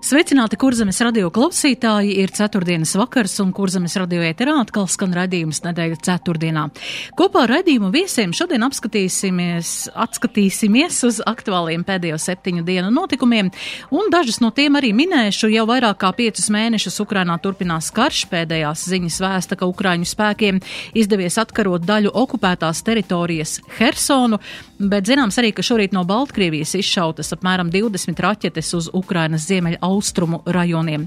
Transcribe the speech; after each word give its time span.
Sveicināti 0.00 0.56
kurzemes 0.56 0.96
radio 1.04 1.28
klausītāji! 1.28 2.14
Ir 2.22 2.30
ceturtdienas 2.32 2.94
vakars 2.96 3.34
un 3.42 3.50
kurzemes 3.52 3.92
radio 4.00 4.22
ēterā 4.24 4.54
atkal 4.62 4.86
skan 4.88 5.12
raidījums 5.12 5.58
nedēļa 5.66 5.98
ceturtdienā. 6.06 6.62
Kopā 7.18 7.42
ar 7.44 7.52
raidījumu 7.52 7.90
viesiem 7.92 8.32
šodien 8.32 8.64
apskatīsimies, 8.64 9.90
atskatīsimies 9.92 11.02
uz 11.04 11.18
aktuāliem 11.28 11.84
pēdējo 11.84 12.16
septiņu 12.16 12.64
dienu 12.64 12.88
notikumiem, 12.96 13.52
un 13.92 14.08
dažus 14.14 14.40
no 14.40 14.48
tiem 14.56 14.80
arī 14.80 14.94
minēšu. 14.96 15.52
Jau 15.52 15.66
vairāk 15.68 16.00
kā 16.00 16.14
piecus 16.16 16.48
mēnešus 16.48 16.96
Ukrainā 17.04 17.36
turpinās 17.44 17.92
karš, 17.92 18.24
pēdējās 18.32 18.86
ziņas 18.94 19.20
vēsta, 19.20 19.60
ka 19.60 19.68
Ukraiņu 19.68 20.08
spēkiem 20.08 20.64
izdevies 20.96 21.36
atkarot 21.44 21.84
daļu 21.84 22.16
okupētās 22.24 22.80
teritorijas 22.88 23.58
Hersonu, 23.76 24.40
bet 24.80 25.08
zināms 25.08 25.36
arī, 25.40 25.52
ka 25.52 25.62
šorīt 25.64 25.92
no 25.92 26.02
Baltkrievijas 26.08 26.72
izšautas 26.78 27.34
apmēram 27.36 27.68
20 27.72 28.20
raķetes 28.24 28.72
uz 28.78 28.88
Ukrainas 28.96 29.44
ziemeļa 29.48 29.80
austrumu 29.84 30.40
rajoniem. 30.48 31.06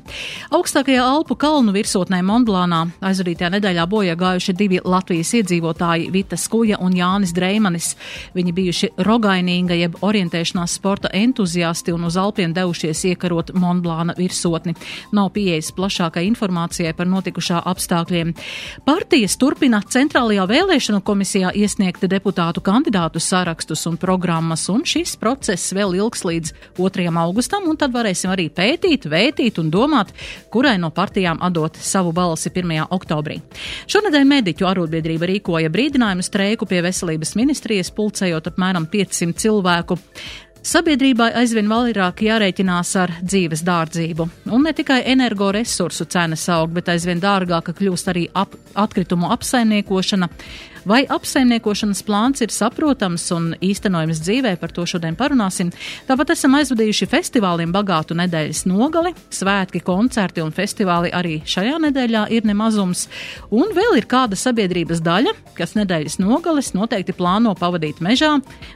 Augstākajā 0.53 1.01
Alpu 1.03 1.35
kalnu 1.39 1.73
virsotnē 1.73 2.21
Mondblānā 2.25 2.83
aizvadītajā 3.03 3.49
nedēļā 3.55 3.85
bojā 3.89 4.15
gājuši 4.19 4.55
divi 4.57 4.81
Latvijas 4.85 5.33
iedzīvotāji- 5.39 6.11
Vita 6.15 6.37
Skuja 6.37 6.77
un 6.79 6.93
Jānis 6.93 7.33
Dreimanis. 7.33 7.95
Viņi 8.35 8.53
bijuši 8.53 8.89
rogainīga 8.97 9.77
jeb 9.79 9.97
orientēšanās 10.01 10.77
sporta 10.77 11.09
entuziasti 11.13 11.93
un 11.93 12.03
uz 12.03 12.17
Alpiem 12.17 12.53
devušies 12.53 13.03
iekarot 13.15 13.53
Mondblāna 13.53 14.15
virsotni. 14.15 14.75
Nav 15.11 15.31
pieejas 15.33 15.71
plašākai 15.71 16.27
informācijai 16.29 16.93
par 16.93 17.07
notikušā 17.07 17.63
apstākļiem. 17.65 18.35
Partijas 18.85 19.37
turpina 19.37 19.81
centrālajā 19.81 20.47
vēlēšanu 20.47 21.01
komisijā 21.01 21.51
iesniegt 21.55 22.01
deputātu 22.01 22.61
kandidātu 22.61 23.19
sarakstus 23.63 23.85
un 23.85 23.97
programmas, 23.97 24.67
un 24.69 24.83
šis 24.83 25.15
process 25.19 25.73
vēl 25.73 25.95
ilgs 25.95 26.23
līdz 26.25 26.51
2. 26.77 27.07
augustam, 27.17 27.63
un 27.69 27.77
tad 27.77 27.93
varēsim 27.93 28.31
arī 28.31 28.49
pētīt, 28.51 29.07
vētīt 29.07 29.59
un 29.59 29.71
domāt, 29.71 30.11
kurai 30.51 30.77
no 30.77 30.91
partijām 30.91 31.39
atdot 31.41 31.77
savu 31.79 32.11
balsi 32.11 32.49
1. 32.51 32.89
oktobrī. 32.91 33.39
Šonadēļ 33.87 34.25
mediķu 34.27 34.67
arotbiedrība 34.67 35.29
rīkoja 35.29 35.71
brīdinājumu 35.71 36.23
streiku 36.23 36.67
pie 36.67 36.81
veselības 36.83 37.35
ministrijas, 37.39 37.91
pulcējot 37.95 38.51
apmēram 38.51 38.87
500 38.91 39.39
cilvēku. 39.39 39.97
Sabiedrībai 40.63 41.33
aizvien 41.35 41.67
vairāk 41.67 42.21
jārēķinās 42.23 42.93
ar 42.99 43.11
dzīves 43.19 43.65
dārdzību, 43.67 44.27
un 44.55 44.63
ne 44.63 44.71
tikai 44.71 45.01
energoresursu 45.11 46.07
cenas 46.07 46.45
aug, 46.51 46.71
bet 46.71 46.91
aizvien 46.91 47.19
dārgāka 47.19 47.75
kļūst 47.75 48.11
arī 48.11 48.29
ap, 48.31 48.55
atkritumu 48.71 49.27
apsaimniekošana, 49.35 50.29
Vai 50.83 51.05
apsaimniekošanas 51.07 52.01
plāns 52.03 52.43
ir 52.43 52.51
saprotams 52.51 53.23
un 53.31 53.53
īstenojams 53.63 54.19
dzīvē, 54.19 54.51
par 54.59 54.73
to 54.75 54.83
šodien 54.89 55.15
parunāsim. 55.15 55.69
Tāpat 56.09 56.33
esam 56.35 56.57
aizvadījuši 56.57 57.07
festivāliem 57.07 57.71
bagātu 57.71 58.17
nedēļas 58.19 58.65
nogali, 58.67 59.13
svētki, 59.31 59.79
koncerti 59.85 60.43
un 60.43 60.51
festivāli 60.51 61.13
arī 61.15 61.37
šajā 61.47 61.77
nedēļā 61.85 62.25
ir 62.35 62.43
nemazums. 62.49 63.05
Un 63.55 63.71
vēl 63.75 63.95
ir 64.01 64.07
kāda 64.11 64.35
sabiedrības 64.39 64.99
daļa, 65.05 65.31
kas 65.55 65.77
nedēļas 65.79 66.19
nogales 66.19 66.73
noteikti 66.75 67.15
plāno 67.15 67.55
pavadīt 67.55 68.03
mežā, 68.03 68.33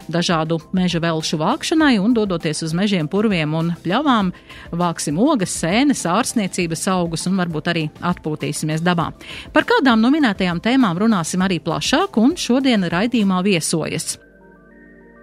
dažādu 0.07 0.61
meža 0.77 1.03
velšu 1.03 1.41
vākšanai 1.43 1.97
un 1.99 2.15
dodoties 2.15 2.63
uz 2.63 2.75
mežiem, 2.77 3.11
purviem 3.11 3.51
un 3.59 3.73
pļavām, 3.83 4.31
vāksim 4.71 5.19
ogas, 5.19 5.59
sēnes, 5.59 6.05
ārsniecības 6.07 6.87
augus 6.95 7.27
un 7.27 7.35
varbūt 7.43 7.69
arī 7.73 7.85
atpūtīsimies 7.99 8.85
dabā. 8.87 9.11
Par 9.51 9.67
kādām 9.67 9.99
no 9.99 10.13
minētajām 10.15 10.63
tēmām 10.63 11.03
runāsim 11.03 11.43
arī 11.43 11.59
plašāk 11.59 11.96
plašāk, 11.97 12.17
un 12.21 12.35
šodien 12.37 12.85
raidījumā 12.85 13.41
viesojas. 13.43 14.17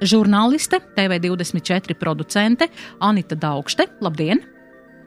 Žurnāliste, 0.03 0.81
TV24 0.97 1.95
producente 1.95 2.69
Anita 3.01 3.37
Daugšte. 3.37 3.87
Labdien! 4.01 4.43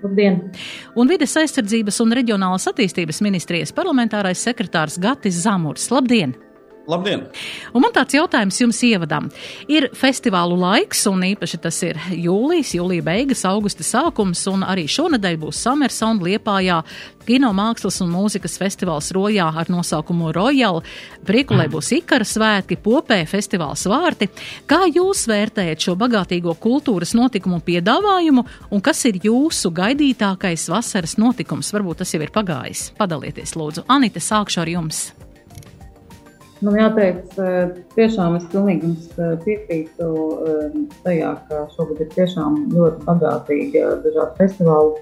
Labdien! 0.02 0.52
Un 0.96 1.08
vides 1.08 1.36
aizsardzības 1.36 2.00
un 2.02 2.14
reģionālās 2.14 2.68
attīstības 2.72 3.22
ministrijas 3.22 3.74
parlamentārais 3.74 4.40
sekretārs 4.40 4.98
Gatis 4.98 5.44
Zamurs. 5.44 5.90
Labdien! 5.92 6.36
Labdien! 6.88 7.26
Un 7.76 7.84
man 7.84 7.92
tāds 7.92 8.16
jautājums 8.16 8.62
jums 8.62 8.78
ievadam. 8.88 9.28
Ir 9.68 9.90
festivālu 9.98 10.56
laiks, 10.62 11.02
un 11.12 11.26
īpaši 11.28 11.60
tas 11.60 11.82
ir 11.84 12.00
jūlijas, 12.16 12.72
jūlija 12.78 13.04
beigas, 13.04 13.44
augusta 13.50 13.84
sākums, 13.84 14.46
un 14.48 14.64
arī 14.64 14.86
šonadēļ 14.88 15.36
būs 15.42 15.60
Summersound 15.66 16.24
Liepājā 16.24 16.80
kino 17.28 17.52
mākslas 17.52 18.00
un 18.06 18.14
mūzikas 18.14 18.56
festivāls 18.62 19.12
Rojā 19.16 19.50
ar 19.52 19.68
nosaukumu 19.72 20.32
Royal. 20.36 20.80
Priekulē 21.28 21.68
mm. 21.68 21.76
būs 21.76 21.92
Ikara 22.00 22.28
svētki, 22.28 22.80
popē 22.80 23.20
festivāls 23.28 23.84
vārti. 23.92 24.32
Kā 24.70 24.86
jūs 24.88 25.28
vērtējat 25.28 25.90
šo 25.90 26.00
bagātīgo 26.00 26.56
kultūras 26.56 27.12
notikumu 27.20 27.60
piedāvājumu, 27.68 28.48
un 28.72 28.84
kas 28.86 29.04
ir 29.12 29.20
jūsu 29.28 29.76
gaidītākais 29.76 30.70
vasaras 30.72 31.20
notikums? 31.20 31.76
Varbūt 31.76 32.06
tas 32.06 32.16
jau 32.16 32.24
ir 32.24 32.32
pagājis. 32.32 32.94
Padalieties, 32.96 33.58
lūdzu. 33.60 33.90
Anita, 33.92 34.24
sākšu 34.24 34.64
ar 34.64 34.78
jums. 34.78 35.10
Man 36.66 36.74
jāteic, 36.74 37.36
tiešām 37.94 38.36
es 38.40 38.46
pilnīgi 38.50 38.88
jums 38.88 39.10
piekrītu 39.44 40.08
tajā, 41.04 41.34
ka 41.50 41.66
šogad 41.76 42.02
ir 42.02 42.10
tiešām 42.16 42.56
ļoti 42.74 43.06
bagātīga 43.06 43.92
dažādu 44.06 44.40
festivālu 44.40 44.96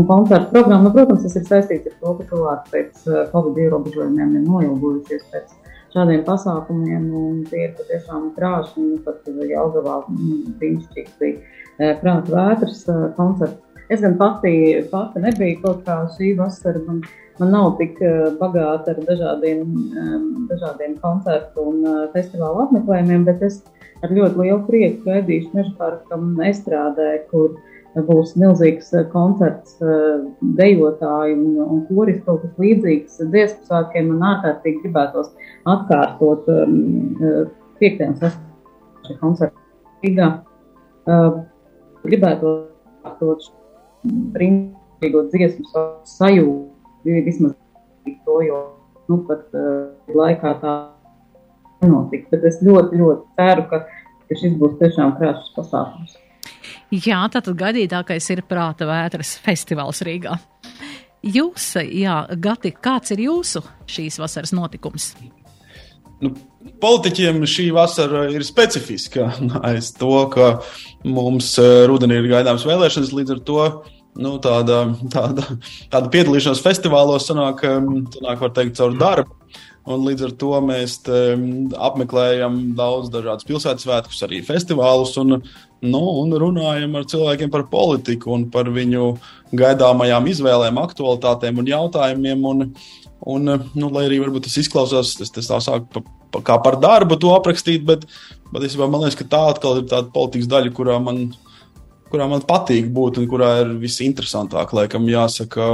un 0.00 0.08
koncertu 0.08 0.48
programma. 0.54 0.86
Nu, 0.86 0.92
protams, 0.94 1.26
tas 1.26 1.36
ir 1.36 1.44
saistīts 1.50 1.90
ar 1.90 1.98
to, 2.00 2.14
ka 2.16 2.28
cilvēki 2.30 2.72
pēc 2.72 3.02
Covid 3.34 3.60
ierobežojumiem 3.66 4.38
ir 4.38 4.46
noilgojušies 4.46 5.26
pēc 5.34 5.52
šādiem 5.92 6.22
pasākumiem, 6.24 7.10
un 7.12 7.42
tie 7.50 7.66
ir 7.66 7.74
patiešām 7.76 8.30
krāšņi, 8.38 8.86
un 8.94 9.02
pat 9.04 9.28
Jelgavā 9.28 9.98
mm, 10.06 10.54
brīnišķīgs 10.62 11.18
bija 11.20 11.92
prāta 12.00 12.32
vētras 12.32 12.86
koncerts. 13.18 13.60
Es 13.92 14.00
gan 14.00 14.14
pati, 14.16 14.54
pati 14.88 15.20
nebiju 15.20 15.60
kaut 15.60 15.82
kā 15.84 15.98
šī 16.14 16.32
vasara, 16.38 16.80
man 16.86 17.02
man 17.42 17.50
nav 17.50 17.72
tik 17.78 17.98
eh, 18.04 18.30
bagāta 18.38 18.94
ar 18.94 19.02
dažādiem, 19.08 19.62
dažādiem 20.50 20.94
koncertu 21.02 21.66
un 21.72 21.82
eh, 21.82 21.98
festivālu 22.14 22.66
apmeklējumiem, 22.66 23.24
bet 23.26 23.42
es 23.48 23.60
ar 24.02 24.14
ļoti 24.14 24.44
lielu 24.44 24.60
prieku 24.68 25.08
gaidīšu 25.08 25.50
meža 25.56 25.72
parkam 25.80 26.36
estrādē, 26.46 27.08
kur 27.32 27.56
būs 28.08 28.36
milzīgs 28.40 28.92
eh, 28.94 29.08
koncerts 29.12 29.74
dejotāju 30.60 31.34
un, 31.34 31.58
un 31.64 31.82
koris 31.90 32.22
kaut 32.26 32.44
kas 32.44 32.62
līdzīgs 32.62 33.18
dziesmu 33.34 33.66
sākiem. 33.70 34.12
Man 34.12 34.26
ārkārtīgi 34.30 34.84
gribētos 34.84 35.32
atkārtot 35.74 36.46
5. 37.82 38.04
un 38.06 38.18
6. 38.22 39.16
koncertu 39.18 40.06
Rīgā. 40.06 40.28
Gribētu 42.02 42.54
atkārtot 43.02 43.50
brīnišķīgo 44.36 45.26
dziesmu 45.30 45.82
sajūtu 46.06 46.71
vismaz 47.04 47.54
to, 48.24 48.38
jo 48.46 48.60
nu, 49.10 49.22
pat 49.28 49.48
uh, 49.56 49.92
laikā 50.14 50.54
tā 50.62 50.74
nenotika. 51.82 52.30
Bet 52.32 52.46
es 52.50 52.60
ļoti, 52.64 52.98
ļoti 53.00 53.38
ceru, 53.38 53.66
ka, 53.70 53.82
ka 54.28 54.38
šis 54.40 54.56
būs 54.60 54.78
tiešām 54.80 55.16
krāšņs 55.18 55.52
pasākums. 55.56 56.18
Jā, 56.92 57.22
tātad 57.32 57.56
gaidītākais 57.56 58.26
ir 58.34 58.42
prāta 58.48 58.86
vētras 58.88 59.36
festivāls 59.42 60.02
Rīgā. 60.04 60.36
Jūs, 61.22 61.76
jā, 61.86 62.16
Gati, 62.42 62.72
kāds 62.82 63.14
ir 63.14 63.22
jūsu 63.28 63.62
šīs 63.90 64.18
vasaras 64.18 64.52
notikums? 64.56 65.12
Nu, 66.22 66.32
politiķiem 66.82 67.40
šī 67.48 67.68
vasara 67.74 68.26
ir 68.34 68.44
specifiska 68.46 69.30
aiz 69.70 69.92
to, 69.96 70.12
ka 70.34 70.52
mums 71.06 71.54
eh, 71.62 71.84
rudenī 71.90 72.20
ir 72.20 72.30
gaidāmas 72.30 72.66
vēlēšanas, 72.66 73.14
līdz 73.14 73.36
ar 73.36 73.42
to 73.46 73.64
nu, 74.20 74.36
tāda, 74.42 74.84
tāda, 75.12 75.46
tāda 75.92 76.10
piedalīšanās 76.12 76.62
festivālos 76.64 77.28
sanāk, 77.28 77.64
sanāk 78.16 78.44
var 78.44 78.52
teikt, 78.56 78.76
caur 78.80 78.96
darbu. 78.98 79.38
Un 79.82 80.04
līdz 80.06 80.28
ar 80.28 80.32
to 80.38 80.52
mēs 80.62 81.00
apmeklējam 81.74 82.58
daudz 82.78 83.08
dažādas 83.10 83.46
pilsētas 83.48 83.82
svētkus, 83.82 84.20
arī 84.22 84.38
festivālus, 84.46 85.16
un, 85.18 85.40
nu, 85.82 86.02
un 86.20 86.36
runājam 86.38 86.94
ar 87.00 87.08
cilvēkiem 87.10 87.50
par 87.50 87.66
politiku 87.72 88.30
un 88.36 88.46
par 88.54 88.70
viņu 88.70 89.08
gaidāmajām 89.58 90.28
izvēlēm, 90.30 90.78
aktualitātēm 90.84 91.58
un 91.58 91.72
jautājumiem. 91.72 92.46
Un, 92.52 92.68
un, 93.34 93.54
nu, 93.74 93.90
lai 93.90 94.06
arī 94.06 94.22
tas 94.38 94.60
izklausās, 94.62 95.16
tas, 95.18 95.34
tas 95.34 95.50
tā 95.50 95.58
sāk 95.66 95.90
pa, 95.90 96.04
pa, 96.30 96.46
kā 96.46 96.60
par 96.62 96.78
darbu 96.82 97.18
to 97.18 97.34
aprakstīt, 97.34 97.82
bet 97.88 98.06
patiesībā 98.54 98.86
man 98.86 99.02
liekas, 99.02 99.18
ka 99.18 99.30
tā 99.34 99.42
atkal 99.50 99.82
ir 99.82 99.90
tāda 99.90 100.14
politikas 100.14 100.50
daļa, 100.52 100.76
kurā 100.78 101.02
man 101.02 101.24
ir 101.26 101.51
kurā 102.12 102.28
man 102.30 102.44
patīk 102.46 102.90
būt 102.92 103.22
un 103.22 103.28
kurā 103.30 103.52
ir 103.62 103.72
visinteresantāk, 103.80 104.74
laikam, 104.76 105.08
jāsaka, 105.10 105.72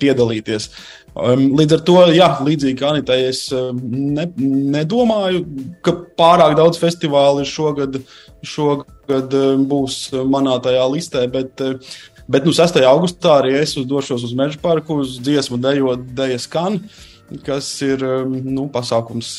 piedalīties. 0.00 0.70
Līdz 1.14 1.76
ar 1.76 1.82
to, 1.86 1.96
jā, 2.14 2.28
līdzīgi 2.42 2.78
kā 2.80 2.90
Anita, 2.90 3.14
es 3.18 3.46
ne, 3.52 4.26
nedomāju, 4.74 5.44
ka 5.84 5.94
pārāk 6.18 6.56
daudz 6.58 6.80
festivālu 6.82 7.44
šogad, 7.46 8.00
šogad 8.42 9.36
būs 9.70 9.98
manā 10.30 10.56
tajā 10.62 10.88
listē, 10.90 11.26
bet, 11.30 11.62
bet 12.26 12.48
nu, 12.48 12.54
6. 12.56 12.80
augustā 12.90 13.38
arī 13.42 13.54
es 13.60 13.76
došos 13.78 14.26
uz 14.26 14.34
Meža 14.38 14.58
parku, 14.62 15.02
uz 15.04 15.20
dziesmu 15.22 15.60
dejot, 15.62 16.02
dejas 16.18 16.48
kan, 16.50 16.80
kas 17.46 17.70
ir 17.86 18.02
nu, 18.26 18.66
pasākums, 18.74 19.36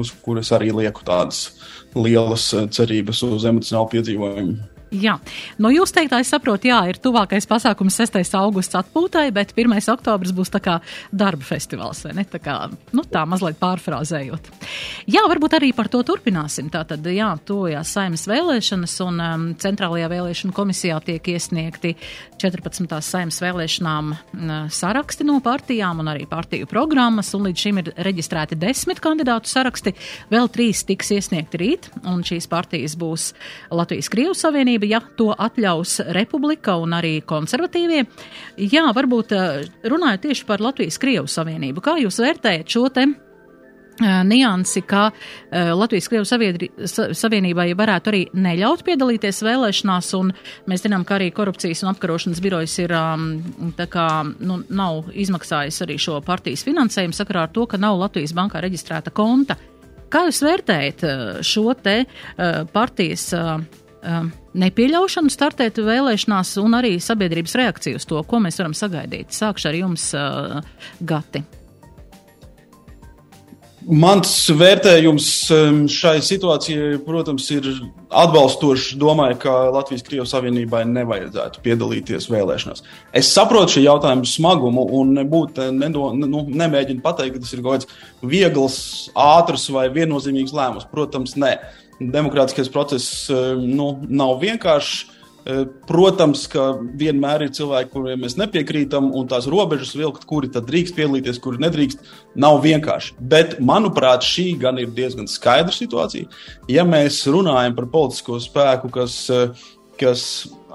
uz 0.00 0.16
kuras 0.24 0.52
arī 0.56 0.72
lieku 0.80 1.04
tādas 1.04 1.50
lielas 1.92 2.50
cerības 2.72 3.22
uz 3.28 3.44
emocionālu 3.48 3.92
piedzīvojumu. 3.98 4.77
Jā, 4.88 5.18
no 5.60 5.68
jūs 5.72 5.92
teiktā 5.92 6.22
es 6.22 6.30
saprotu, 6.32 6.70
jā, 6.70 6.78
ir 6.88 6.96
tuvākais 7.02 7.44
pasākums 7.48 7.98
6. 8.00 8.16
augusts 8.38 8.76
atpūtai, 8.78 9.26
bet 9.36 9.52
1. 9.52 9.74
oktobris 9.92 10.32
būs 10.32 10.52
tā 10.54 10.62
kā 10.64 10.78
darba 11.12 11.44
festivāls, 11.44 12.00
vai 12.06 12.14
ne? 12.16 12.24
Tā 12.28 12.40
kā, 12.40 12.54
nu 12.96 13.04
tā 13.04 13.24
mazliet 13.28 13.58
pārfrāzējot. 13.60 14.48
Jā, 15.12 15.24
varbūt 15.28 15.58
arī 15.58 15.74
par 15.76 15.90
to 15.92 16.00
turpināsim. 16.06 16.70
Tātad, 16.72 17.04
jā, 17.12 17.28
tojās 17.48 17.92
saimas 17.98 18.24
vēlēšanas 18.30 18.96
un 19.04 19.20
um, 19.24 19.46
centrālajā 19.60 20.08
vēlēšana 20.12 20.56
komisijā 20.56 20.96
tiek 21.04 21.30
iesniegti 21.34 21.94
14. 22.40 22.96
saimas 23.04 23.42
vēlēšanām 23.44 24.10
uh, 24.14 24.56
saraksti 24.72 25.26
no 25.28 25.36
partijām 25.44 26.00
un 26.00 26.12
arī 26.14 26.24
partiju 26.30 26.68
programmas, 26.70 27.34
un 27.36 27.48
līdz 27.48 27.64
šim 27.66 27.82
ir 27.82 27.92
reģistrēti 28.08 28.56
desmit 28.60 29.02
kandidātu 29.04 29.50
saraksti, 29.50 29.92
vēl 30.32 30.48
trīs 30.54 30.84
tiks 30.88 31.12
iesniegti 31.16 31.60
rīt, 31.60 31.90
un 32.08 32.24
šīs 32.26 32.48
partijas 32.50 32.96
būs 32.98 33.32
Latvijas 33.74 34.08
Krievu 34.12 34.36
Savienība, 34.38 34.77
Savienība, 34.78 34.88
ja 34.88 35.00
to 35.16 35.32
atļaus 35.34 36.00
Republika 36.14 36.76
un 36.78 36.94
arī 36.94 37.20
konservatīvie. 37.22 38.06
Jā, 38.58 38.92
varbūt 38.94 39.32
eh, 39.32 39.68
runājot 39.84 40.28
tieši 40.28 40.46
par 40.46 40.60
Latvijas-Krievu 40.60 41.28
Savienību, 41.28 41.82
kā 41.82 41.98
jūs 41.98 42.20
vērtējat 42.22 42.68
šo 42.68 42.88
te? 42.90 43.06
Eh, 43.98 44.22
niansi, 44.22 44.84
ka 44.86 45.08
uh, 45.10 45.72
Latvijas 45.74 46.06
Krievijas 46.06 46.30
saviedri, 46.30 46.68
sa, 46.86 47.08
Savienībai 47.10 47.72
varētu 47.74 48.12
arī 48.12 48.20
neļaut 48.30 48.84
piedalīties 48.86 49.42
vēlēšanās, 49.42 50.12
un 50.14 50.30
mēs 50.70 50.84
zinām, 50.84 51.02
ka 51.02 51.16
arī 51.16 51.32
korupcijas 51.34 51.82
un 51.82 51.90
apkarošanas 51.90 52.42
birojas 52.44 52.76
ir, 52.78 52.94
um, 52.94 53.72
tā 53.74 53.88
kā, 53.90 54.06
nu, 54.38 54.60
nav 54.70 55.10
izmaksājis 55.10 55.82
arī 55.82 55.98
šo 55.98 56.20
partijas 56.22 56.62
finansējumu 56.68 57.16
sakarā 57.16 57.48
ar 57.48 57.50
to, 57.50 57.66
ka 57.66 57.80
nav 57.82 57.98
Latvijas 57.98 58.36
bankā 58.38 58.62
reģistrēta 58.62 59.10
konta. 59.10 59.58
Kā 60.08 60.28
jūs 60.28 60.44
vērtējat 60.46 61.02
šo 61.44 61.74
te 61.82 61.98
partijas 62.72 63.26
nepieļaušanu 64.62 65.32
startēt 65.32 65.80
vēlēšanās 65.84 66.56
un 66.62 66.78
arī 66.78 66.96
sabiedrības 67.02 67.56
reakciju 67.60 68.00
uz 68.00 68.08
to, 68.08 68.22
ko 68.26 68.42
mēs 68.44 68.60
varam 68.60 68.76
sagaidīt. 68.76 69.32
Sākšu 69.36 69.70
ar 69.70 69.80
jums, 69.82 70.10
uh, 70.18 70.60
Gati. 71.00 71.44
Mans 73.88 74.28
vērtējums 74.52 75.26
um, 75.54 75.76
šai 75.88 76.18
situācijai, 76.20 76.98
protams, 77.06 77.46
ir 77.54 77.70
atbalstošs. 78.12 78.90
Domāju, 79.00 79.38
ka 79.40 79.54
Latvijas-Krievijas 79.72 80.34
Savienībai 80.34 80.82
nevajadzētu 80.90 81.62
piedalīties 81.64 82.28
vēlēšanās. 82.28 82.84
Es 83.16 83.30
saprotu 83.32 83.78
šī 83.78 83.86
jautājuma 83.86 84.28
smagumu 84.28 84.84
un 84.98 85.14
nebūtu, 85.16 85.70
nedo, 85.72 86.10
nu, 86.20 86.44
nemēģinu 86.52 87.00
pateikt, 87.04 87.38
ka 87.38 87.46
tas 87.46 87.56
ir 87.56 87.64
kaut 87.64 87.78
kāds 87.78 88.28
viegls, 88.34 88.78
ātrs 89.16 89.64
vai 89.72 89.86
viennozīmīgs 89.94 90.52
lēmums. 90.58 90.90
Protams, 90.92 91.38
nē 91.40 91.54
demokrātiskais 92.00 92.70
process 92.72 93.28
eh, 93.30 93.54
nu, 93.58 93.94
nav 94.08 94.38
vienkāršs. 94.42 95.06
Eh, 95.48 95.62
protams, 95.88 96.42
ka 96.50 96.74
vienmēr 97.00 97.46
ir 97.46 97.52
cilvēki, 97.56 97.90
kuriem 97.94 98.20
mēs 98.24 98.36
nepiekrītam, 98.36 99.08
un 99.16 99.30
tās 99.30 99.46
robežas 99.48 99.94
vilkt, 99.96 100.26
kuri 100.28 100.50
tad 100.52 100.66
drīkst 100.68 100.96
piedalīties, 100.98 101.40
kuri 101.40 101.62
nedrīkst, 101.62 102.04
nav 102.36 102.60
vienkārši. 102.66 103.14
Bet, 103.30 103.56
manuprāt, 103.64 104.26
šī 104.26 104.50
gan 104.60 104.80
ir 104.82 104.92
diezgan 104.92 105.30
skaidra 105.30 105.72
situācija. 105.72 106.28
Ja 106.68 106.84
mēs 106.84 107.22
runājam 107.30 107.78
par 107.78 107.88
politisko 107.94 108.42
spēku, 108.44 108.92
kas, 108.92 109.18
eh, 109.32 109.66
kas 109.98 110.22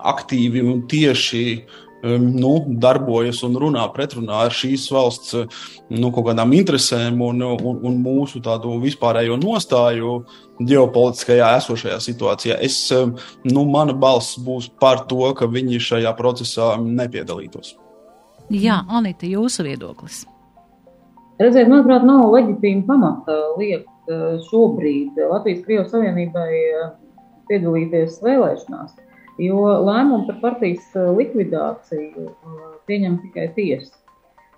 aktīvi 0.04 0.60
un 0.68 0.81
tieši 0.92 1.46
uh, 1.62 1.83
nu, 2.04 2.52
darbojas 2.68 3.40
un 3.48 3.56
runā 3.60 3.84
pretrunā 3.96 4.44
ar 4.46 4.56
šīs 4.56 4.90
valsts 4.92 5.36
nu, 5.38 6.10
kaut 6.12 6.26
kādām 6.28 6.52
interesēm 6.58 7.22
un, 7.24 7.40
un, 7.56 7.80
un 7.80 8.02
mūsu 8.04 8.42
tādu 8.44 8.76
vispārējo 8.84 9.38
nostāju 9.40 10.18
ģeopolitiskajā 10.60 11.54
esošajā 11.62 12.02
situācijā. 12.04 12.58
Es, 12.64 12.78
nu, 13.48 13.64
mana 13.70 13.96
balss 13.96 14.36
būs 14.44 14.68
par 14.82 15.06
to, 15.08 15.32
ka 15.38 15.48
viņi 15.48 15.80
šajā 15.80 16.12
procesā 16.20 16.74
nepiedalītos. 16.84 17.78
Jā, 18.52 18.82
Anita, 18.92 19.26
jūsu 19.30 19.64
viedoklis. 19.64 20.26
Redziet, 21.40 21.70
manuprāt, 21.72 22.04
nav 22.06 22.28
leģitīma 22.36 22.84
pamata 22.86 23.38
liekt 23.58 24.12
eh, 24.12 24.36
šobrīd 24.50 25.16
Latvijas-Krievijas 25.18 25.90
Savienībai 25.96 26.50
eh, 26.52 26.92
piedalīties 27.50 28.20
vēlēšanās 28.24 29.00
jo 29.42 29.66
lēmumu 29.86 30.28
par 30.30 30.40
partijas 30.42 30.86
eh, 30.98 31.10
likvidāciju 31.18 32.30
eh, 32.30 32.64
pieņem 32.90 33.20
tikai 33.26 33.50
tiesa. 33.58 33.96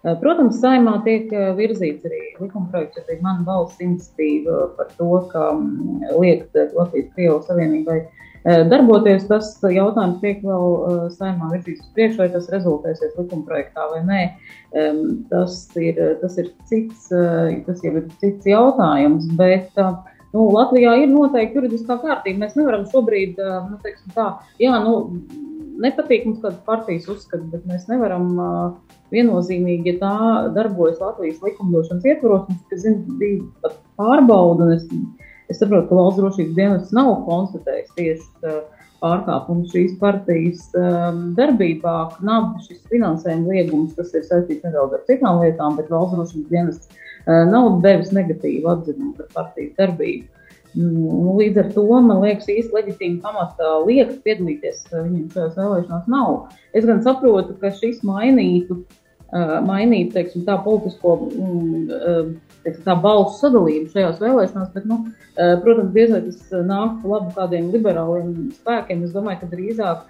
Eh, 0.05 0.13
protams, 0.21 0.59
saimā 0.61 0.97
tiek 1.05 1.31
virzīts 1.57 2.05
arī 2.07 2.21
likumprojekts, 2.41 3.05
arī 3.05 3.19
mana 3.23 3.45
valsts 3.47 3.81
iniciatīva 3.83 4.69
par 4.77 4.91
to, 4.99 5.09
ka 5.31 5.49
mm, 5.55 6.11
liekt 6.19 6.55
Latvijas-Krievijas 6.55 7.49
Savienībai 7.49 8.03
darboties. 8.69 9.23
Tas 9.25 9.55
jautājums 9.73 10.19
tiek 10.21 10.43
vēl 10.45 11.07
saimā 11.15 11.47
virzīts 11.55 11.81
uz 11.81 11.93
priekšu, 11.95 12.19
vai 12.19 12.27
tas 12.29 12.51
rezultēsies 12.53 13.15
likumprojektā 13.17 13.87
vai 13.89 14.03
nē. 14.05 14.19
Tas 15.31 15.55
ir, 15.81 15.97
tas 16.21 16.37
ir 16.37 16.51
cits, 16.69 17.07
tas 17.09 17.81
jau 17.81 17.95
ir 17.95 18.05
cits 18.21 18.45
jautājums, 18.45 19.25
bet 19.39 19.81
uh, 19.81 19.95
Nu, 20.35 20.49
Latvijā 20.51 20.97
ir 20.99 21.11
noteikti 21.13 21.61
juridiskā 21.61 21.95
kārtība. 22.01 22.41
Mēs 22.41 22.57
nevaram 22.59 22.83
šobrīd, 22.91 23.37
nu, 23.39 23.77
teiksim, 23.85 24.11
tā, 24.17 24.25
jā, 24.59 24.73
nu, 24.83 24.97
nepatīk 25.79 26.25
mums 26.27 26.41
kādas 26.43 26.59
partijas 26.67 27.07
uzskats, 27.11 27.45
bet 27.51 27.63
mēs 27.69 27.87
nevaram 27.87 28.27
uh, 28.35 28.95
viennozīmīgi, 29.15 29.93
ja 29.93 30.01
tā 30.01 30.15
darbojas 30.55 30.99
Latvijas 31.03 31.39
likumdošanas 31.45 32.07
ietvaros, 32.07 32.47
mums, 32.49 32.63
kas, 32.71 32.83
zin, 32.83 33.01
bija 33.19 33.43
pat 33.63 33.77
pārbauda, 33.99 34.67
un 34.67 34.75
es, 34.75 34.85
es 35.51 35.61
saprotu, 35.61 35.89
ka 35.89 35.99
valsts 35.99 36.21
drošības 36.21 36.57
dienas 36.59 36.95
nav 36.95 37.11
konstatējis 37.29 37.95
tieši 37.95 38.51
uh, 38.51 38.61
pārkāpumu 39.03 39.67
šīs 39.71 39.95
partijas 40.01 40.67
um, 40.79 41.23
darbībā, 41.37 41.95
ka 42.15 42.27
nav 42.27 42.53
šis 42.65 42.83
finansējuma 42.91 43.55
liegums, 43.55 43.95
kas 43.97 44.13
ir 44.15 44.27
saistīts 44.27 44.67
nedaudz 44.67 44.97
ar 44.97 45.03
citām 45.09 45.43
lietām, 45.43 45.79
bet 45.79 45.91
valsts 45.93 46.15
drošības 46.15 46.51
dienas 46.53 47.03
Eh, 47.25 47.43
nav 47.49 47.79
devis 47.81 48.11
negatīvu 48.13 48.69
atzinumu 48.69 49.15
par 49.17 49.29
partijas 49.33 49.73
darbību. 49.79 50.27
Nu, 50.75 51.31
līdz 51.39 51.57
ar 51.61 51.69
to 51.73 51.85
man 51.87 52.19
liekas, 52.21 52.49
īsti 52.51 52.75
leģitīma 52.75 53.23
pamata 53.23 53.79
liekas 53.87 54.19
piedalīties 54.27 54.83
eh, 54.91 54.99
viņiem 54.99 55.31
šajās 55.33 55.55
vēlēšanās 55.57 56.11
nav. 56.13 56.35
Es 56.77 56.85
gan 56.85 57.01
saprotu, 57.01 57.55
ka 57.61 57.71
šis 57.73 58.03
mainītu, 58.05 58.77
eh, 59.25 59.55
mainītu 59.65 60.13
teiksim, 60.19 60.43
tā 60.45 60.59
politisko 60.67 61.15
mm, 61.31 62.35
teiksim, 62.67 62.83
tā 62.85 62.97
balsu 63.01 63.39
sadalījumu 63.39 63.89
šajās 63.95 64.21
vēlēšanās, 64.21 64.69
bet, 64.75 64.85
nu, 64.91 64.99
protams, 65.35 65.89
diez 65.97 66.13
vai 66.13 66.21
tas 66.27 66.53
nāktu 66.69 67.09
labu 67.09 67.33
kādiem 67.39 67.71
liberāliem 67.73 68.29
spēkiem. 68.59 69.01
Es 69.07 69.17
domāju, 69.17 69.41
ka 69.41 69.49
drīzāk 69.51 70.05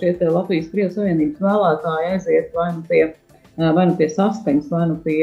šie 0.00 0.16
Latvijas-Krievijas 0.22 0.96
Savienības 0.96 1.44
vēlētāji 1.44 2.10
aiziet 2.14 2.56
vai 2.56 2.70
nu 2.72 2.82
pie 2.88 3.04
vai 3.56 3.86
nu 3.88 3.96
pie 3.98 4.08
saskaņas, 4.10 4.70
vai 4.72 4.86
nu 4.90 4.96
pie 5.04 5.18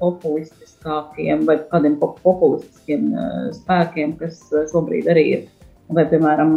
populistiskākiem 0.00 1.44
vai 1.48 1.58
kādiem 1.70 1.98
populistiskiem 2.00 3.12
spēkiem, 3.56 4.16
kas 4.20 4.40
šobrīd 4.72 5.10
arī 5.12 5.26
ir. 5.34 5.44
Vai, 5.94 6.02
piemēram, 6.10 6.56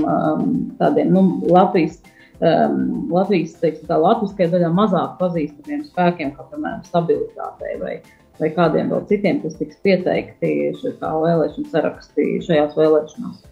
tādiem 0.79 1.11
nu, 1.13 1.21
Latvijas, 1.53 1.99
Latvijas 2.41 3.53
teiksim, 3.61 3.85
tā 3.85 3.99
latviskajā 4.01 4.49
daļā 4.55 4.71
mazāk 4.73 5.19
pazīstamiem 5.19 5.83
spēkiem, 5.85 6.31
kā, 6.33 6.47
piemēram, 6.49 6.81
stabilitātei 6.87 7.75
vai, 7.77 7.93
vai 8.41 8.49
kādiem 8.55 8.89
vēl 8.89 9.05
citiem, 9.11 9.43
kas 9.43 9.59
tiks 9.59 9.77
pieteikti 9.85 10.53
kā 10.81 11.13
vēlēšanu 11.13 11.69
sarakstī 11.69 12.31
šajās 12.47 12.73
vēlēšanās. 12.79 13.45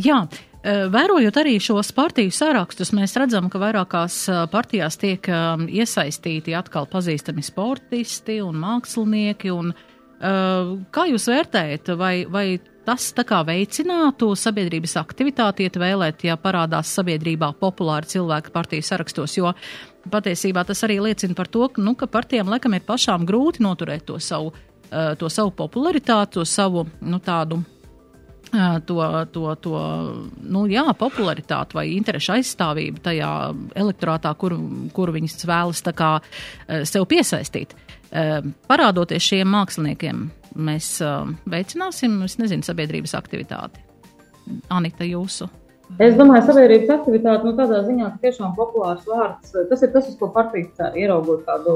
Jā, 0.00 0.22
Vērojot 0.66 1.36
arī 1.38 1.54
šos 1.62 1.92
partiju 1.94 2.32
sarakstus, 2.34 2.90
mēs 2.96 3.14
redzam, 3.20 3.46
ka 3.50 3.60
vairākās 3.62 4.24
partijās 4.50 4.98
tiek 4.98 5.28
iesaistīti 5.70 6.56
atkal 6.58 6.88
pazīstami 6.90 7.44
sportisti 7.46 8.40
un 8.42 8.58
mākslinieki. 8.58 9.52
Un, 9.54 9.70
kā 10.18 11.06
jūs 11.12 11.28
vērtējat, 11.30 11.92
vai, 12.00 12.26
vai 12.26 12.58
tas 12.88 13.12
veicinātu 13.46 14.32
sabiedrības 14.34 14.96
aktivitāti, 14.98 15.68
iet 15.68 15.78
vēlēt, 15.78 16.24
ja 16.26 16.36
parādās 16.36 16.90
sabiedrībā 16.96 17.52
populāri 17.60 18.10
cilvēki 18.10 18.50
partiju 18.50 18.82
sarakstos, 18.82 19.38
jo 19.38 19.52
patiesībā 20.10 20.64
tas 20.66 20.82
arī 20.82 20.98
liecina 21.06 21.38
par 21.38 21.46
to, 21.46 21.68
ka, 21.68 21.82
nu, 21.82 21.94
ka 21.94 22.10
partijām 22.10 22.50
laikam 22.50 22.74
ir 22.74 22.82
pašām 22.82 23.28
grūti 23.28 23.62
noturēt 23.62 24.08
to 24.10 24.18
savu, 24.18 24.54
to 24.90 25.28
savu 25.30 25.54
popularitāti, 25.54 26.40
to 26.40 26.44
savu, 26.48 26.88
nu, 27.00 27.20
tādu 27.22 27.62
to, 28.88 28.98
to, 29.32 29.54
to 29.64 29.82
nu, 30.42 30.64
jā, 30.70 30.86
popularitāti 30.98 31.76
vai 31.78 31.86
interešu 31.96 32.36
aizstāvību 32.38 33.02
tajā 33.04 33.32
elektorātā, 33.78 34.32
kuru, 34.40 34.58
kuru 34.96 35.16
viņas 35.18 35.46
vēlas 35.48 35.84
kā, 35.96 36.14
sev 36.88 37.06
piesaistīt. 37.10 37.74
Parādoties 38.70 39.24
šiem 39.24 39.50
māksliniekiem, 39.52 40.24
mēs 40.56 40.94
veicināsim, 41.44 42.20
nezinu, 42.24 42.64
sabiedrības 42.64 43.16
aktivitāti. 43.18 43.84
Anita, 44.72 45.04
jūsu. 45.04 45.48
Es 45.96 46.16
domāju, 46.18 46.44
sabiedrības 46.44 46.90
aktivitāte 46.98 47.48
nu, 47.48 47.54
tādā 47.56 47.80
ziņā, 47.86 48.10
ka 48.12 48.26
tiešām 48.26 48.52
populārs 48.56 49.06
vārds, 49.08 49.54
tas 49.70 49.84
ir 49.84 49.92
tas, 49.94 50.08
uz 50.10 50.16
ko 50.20 50.28
partija 50.34 50.68
cer, 50.76 50.96
ieraugot 51.00 51.46
kādu 51.46 51.74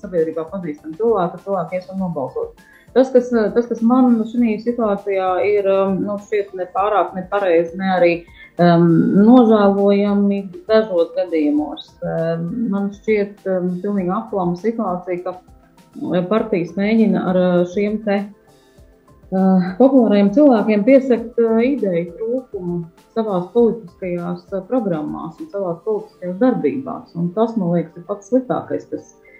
sabiedrībā 0.00 0.48
pazīstamu 0.50 0.98
cilvēku, 0.98 1.38
cilvēku 1.44 1.78
ies 1.78 1.90
un 1.94 2.02
nobalsot. 2.02 2.62
Tas, 2.92 3.08
kas, 3.12 3.30
tas, 3.54 3.66
kas 3.70 3.80
man 3.88 4.18
šajā 4.28 4.58
situācijā 4.66 5.28
ir 5.48 5.68
nu, 5.96 6.18
šķiet 6.26 6.52
ne 6.58 6.66
pārāk 6.74 7.14
nepareizi, 7.16 7.78
ne 7.80 7.88
arī 7.94 8.12
um, 8.60 8.84
nožēlojami 9.24 10.42
dažos 10.68 11.14
gadījumos. 11.16 11.88
Um, 12.04 12.44
man 12.74 12.90
šķiet 12.98 13.48
um, 13.48 13.72
pilnīgi 13.80 14.12
aplama 14.12 14.60
situācija, 14.60 15.22
ka 15.24 16.22
partijas 16.28 16.76
mēģina 16.76 17.24
ar 17.32 17.40
šiem 17.72 17.98
te 18.04 18.18
uh, 18.26 19.72
populāriem 19.80 20.28
cilvēkiem 20.36 20.84
piesakt 20.84 21.40
uh, 21.40 21.56
ideju 21.64 22.12
trūkumu 22.20 22.78
savās 23.16 23.48
politiskajās 23.56 24.44
uh, 24.52 24.60
programmās 24.68 25.40
un 25.40 25.48
savās 25.48 25.80
politiskajās 25.88 26.38
darbībās. 26.44 27.16
Un 27.16 27.32
tas, 27.38 27.56
man 27.56 27.72
liekas, 27.78 27.96
ir 27.96 28.08
pats 28.12 28.28
sliktākais, 28.28 28.88
kas 28.92 29.14
Eh, 29.14 29.31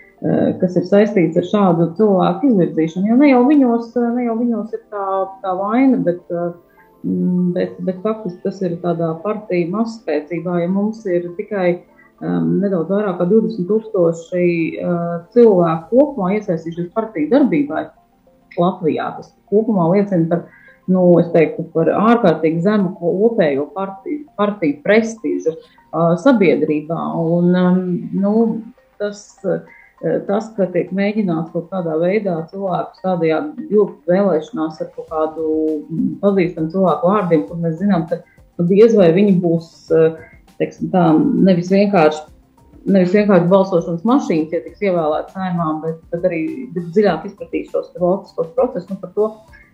kas 0.60 0.76
ir 0.78 0.84
saistīts 0.86 1.38
ar 1.40 1.46
šādu 1.50 1.88
cilvēku 1.98 2.52
izvirzīšanu. 2.52 3.08
Jo 3.10 3.16
ne 3.18 3.32
jau 3.32 3.40
viņos, 3.48 3.88
eh, 3.98 4.10
ne 4.16 4.26
jau 4.28 4.36
viņos 4.38 4.74
ir 4.76 4.82
tā, 4.92 5.06
tā 5.42 5.54
vaina, 5.58 5.98
bet, 5.98 6.20
eh, 6.30 6.52
mm, 7.04 7.52
bet, 7.56 7.80
bet 7.80 8.02
faktiski 8.02 8.42
tas 8.44 8.62
ir 8.62 8.76
tādā 8.84 9.10
partiju 9.22 9.72
mazspēcībā, 9.72 10.60
ja 10.62 10.68
mums 10.68 11.04
ir 11.06 11.26
tikai 11.36 11.82
um, 12.22 12.60
nedaudz 12.62 12.88
vairāk 12.88 13.18
kā 13.18 13.26
20 13.26 13.66
tūkstoši 13.66 14.78
uh, 14.78 15.26
cilvēku 15.34 15.90
kopumā 15.90 16.36
iesaistījušies 16.38 16.92
partiju 16.94 17.30
darbībai 17.32 17.88
Latvijā. 18.56 19.16
Tas 19.16 19.34
kopumā 19.50 19.88
liecina 19.90 20.28
par, 20.30 20.44
nu, 20.86 21.18
teiktu, 21.34 21.66
par 21.74 21.90
ārkārtīgi 21.90 22.62
zemu 22.62 22.94
kopējo 23.00 23.72
partiju, 23.74 24.28
partiju 24.38 24.78
prestižu 24.86 25.56
uh, 25.56 26.14
sabiedrībā. 26.14 27.00
Un, 27.18 27.56
um, 27.58 27.86
nu, 28.14 28.62
tas, 29.02 29.26
uh, 29.42 29.58
Eh, 29.58 29.81
tas, 30.26 30.48
ka 30.56 30.66
tiek 30.74 30.90
mēģināts 30.94 31.52
kaut 31.54 31.68
kādā 31.70 31.94
veidā 32.00 32.40
cilvēkus 32.50 33.04
tādējādi 33.04 33.68
vilkt 33.70 34.10
vēlēšanās 34.10 34.80
ar 34.82 34.90
kaut 34.96 35.08
kādu 35.12 35.46
mm, 35.86 36.08
pazīstamu 36.22 36.72
cilvēku 36.74 37.10
vārdiem, 37.12 37.44
kur 37.46 37.60
mēs 37.62 37.78
zinām, 37.78 38.08
ka 38.10 38.18
diez 38.66 38.96
vai 38.98 39.12
viņi 39.14 39.36
būs 39.42 39.68
eh, 39.94 40.20
teiksim, 40.58 40.90
tā, 40.94 41.08
nevis 41.48 41.72
vienkārši. 41.72 42.28
Nevis 42.82 43.12
vienkārši 43.14 43.46
balsošanas 43.46 44.02
mašīnas, 44.08 44.54
ja 44.56 44.58
tiks 44.64 44.80
ievēlētas 44.82 45.36
saimā, 45.36 45.68
bet, 45.84 46.00
bet 46.10 46.24
arī 46.26 46.40
dziļāk 46.74 47.28
izpratīs 47.28 47.68
šos 47.70 47.92
politiskos 47.94 48.48
procesus. 48.56 48.88
Nu, 48.90 48.96
par 48.98 49.12
to 49.14 49.28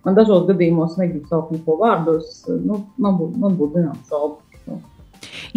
man 0.04 0.18
dažos 0.18 0.44
gadījumos 0.50 0.98
negribu 1.00 1.24
saukt 1.30 1.54
neko 1.54 1.78
vārdos. 1.80 2.42
Nu, 2.52 2.82
man 3.00 3.16
būtu 3.16 3.54
būt 3.62 3.78
zināms 3.78 4.12
šaubu. 4.12 4.42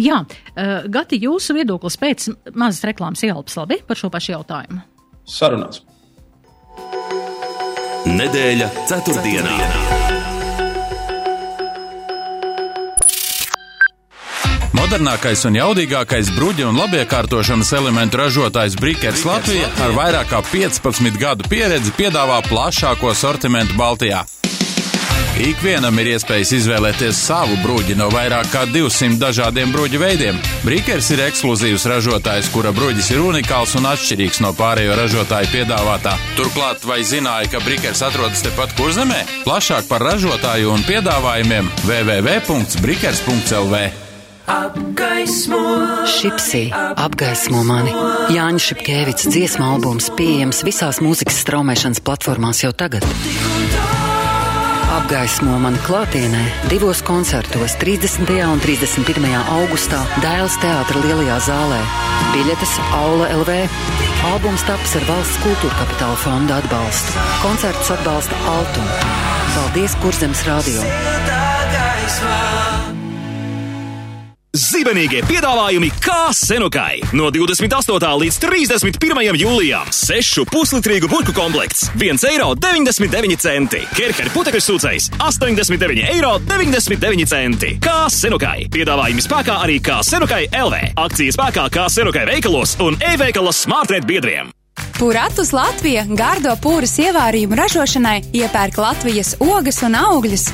Jā, 0.02 0.22
uh, 0.24 0.74
Gati, 0.92 1.20
jūsu 1.22 1.56
viedoklis 1.58 1.98
pēc 2.00 2.28
mazas 2.54 2.84
reklāmas 2.88 3.24
ielpas 3.26 3.58
labi 3.60 3.80
par 3.86 3.98
šo 3.98 4.12
pašu 4.12 4.36
jautājumu? 4.36 4.82
Sarunās. 5.28 5.84
Nedēļa 8.02 8.72
ceturtdienā. 8.90 9.58
ceturtdienā. 9.60 10.10
Modernākais 14.92 15.46
un 15.48 15.54
jaudīgākais 15.56 16.28
bruģa 16.36 16.66
un 16.68 16.76
labiekārtošanas 16.80 17.70
elementu 17.78 18.18
ražotājs 18.20 18.74
Brīkers 18.76 19.22
Latvija 19.24 19.70
ar 19.86 19.94
vairāk 19.96 20.28
kā 20.34 20.42
15 20.50 21.16
gadu 21.22 21.48
pieredzi 21.48 21.94
piedāvā 21.96 22.42
plašāko 22.50 23.14
sortimentu 23.16 23.78
Baltijā. 23.78 24.26
Ikvienam 25.42 25.96
ir 25.98 26.12
iespējas 26.12 26.52
izvēlēties 26.54 27.18
savu 27.26 27.56
bruģi 27.64 27.96
no 27.98 28.06
vairāk 28.12 28.46
kā 28.52 28.60
200 28.70 29.18
dažādiem 29.18 29.72
bruģu 29.74 29.98
veidiem. 29.98 30.36
Brīkers 30.62 31.08
ir 31.16 31.18
ekskluzīvs 31.24 31.82
ražotājs, 31.90 32.46
kura 32.54 32.70
bruģis 32.76 33.10
ir 33.10 33.24
unikāls 33.24 33.74
un 33.80 33.88
atšķirīgs 33.90 34.38
no 34.44 34.52
pārējo 34.54 34.94
ražotāju 35.00 35.50
piedāvātā. 35.50 36.14
Turklāt, 36.38 36.86
vai 36.86 37.02
zināja, 37.02 37.50
ka 37.50 37.58
Brīkers 37.66 38.04
atrodas 38.06 38.38
tepat 38.46 38.70
kurzemē? 38.78 39.20
Plašāk 39.42 39.90
par 39.90 40.00
ražotāju 40.06 40.70
un 40.76 40.80
piedāvājumiem 40.86 41.66
www.brikers.lv. 41.88 43.76
Apgaismo, 44.52 46.06
Šipsī, 46.06 46.70
apgaismo 46.74 47.62
mani. 47.66 47.90
Jāņa 48.34 48.62
Šipkēvics 48.70 49.26
dziesmu 49.30 49.64
albums 49.74 50.06
pieejams 50.18 50.62
visās 50.66 51.02
mūzikas 51.02 51.42
straumēšanas 51.42 52.02
platformās 52.06 52.62
jau 52.62 52.70
tagad. 52.74 53.06
Apgaismo 54.92 55.54
mani 55.56 55.78
klātienē 55.86 56.40
divos 56.68 56.98
koncertos 57.06 57.72
30. 57.80 58.26
un 58.44 58.60
31. 58.60 59.24
augustā 59.54 60.02
Dēls 60.20 60.58
teātra 60.60 61.00
lielajā 61.00 61.38
zālē. 61.46 61.78
Biļetes 62.34 62.74
Aula 62.98 63.30
LV. 63.38 63.56
Albums 64.34 64.66
taps 64.68 64.92
ar 65.00 65.08
valsts 65.08 65.40
kultūra 65.46 65.80
kapitāla 65.80 66.20
fonda 66.20 66.60
atbalstu. 66.60 67.16
Koncertus 67.40 67.94
atbalsta 67.96 68.36
Altuma. 68.52 69.00
Paldies 69.56 69.96
Kurzemes 70.04 70.44
radio! 70.50 70.84
Zibenīgie 74.52 75.22
piedāvājumi 75.24 75.88
kā 76.04 76.26
senukai. 76.36 76.98
No 77.16 77.30
28. 77.32 78.10
līdz 78.20 78.36
31. 78.42 79.38
jūlijam 79.40 79.88
6 79.96 80.44
puslitrīgu 80.52 81.08
burku 81.08 81.32
komplekts 81.32 81.86
1,99 81.96 83.48
eiro. 83.48 83.80
Kerhera 83.96 84.36
putekļu 84.36 84.60
sūcējs 84.68 85.08
89,99 85.16 86.04
eiro. 86.12 86.36
Kā 87.80 87.98
senukai. 88.12 88.68
Piedāvājumi 88.76 89.24
spēkā 89.24 89.56
arī 89.64 89.80
kā 89.80 90.02
senukai 90.04 90.44
LV. 90.52 91.00
Akcijas 91.00 91.40
spēkā 91.40 91.70
kā 91.72 91.88
senukai 91.88 92.28
veikalos 92.28 92.76
un 92.84 93.00
e-veikalos 93.08 93.64
smartnet 93.64 94.04
biedriem. 94.04 94.52
Puratus 95.02 95.48
Latvija 95.50 96.04
gardo 96.14 96.52
pūras 96.62 96.92
ievārījumu 97.02 97.56
ražošanai 97.58 98.20
iepērk 98.38 98.76
Latvijas 98.78 99.32
ogas 99.42 99.80
un 99.82 99.96
augļus. 99.98 100.44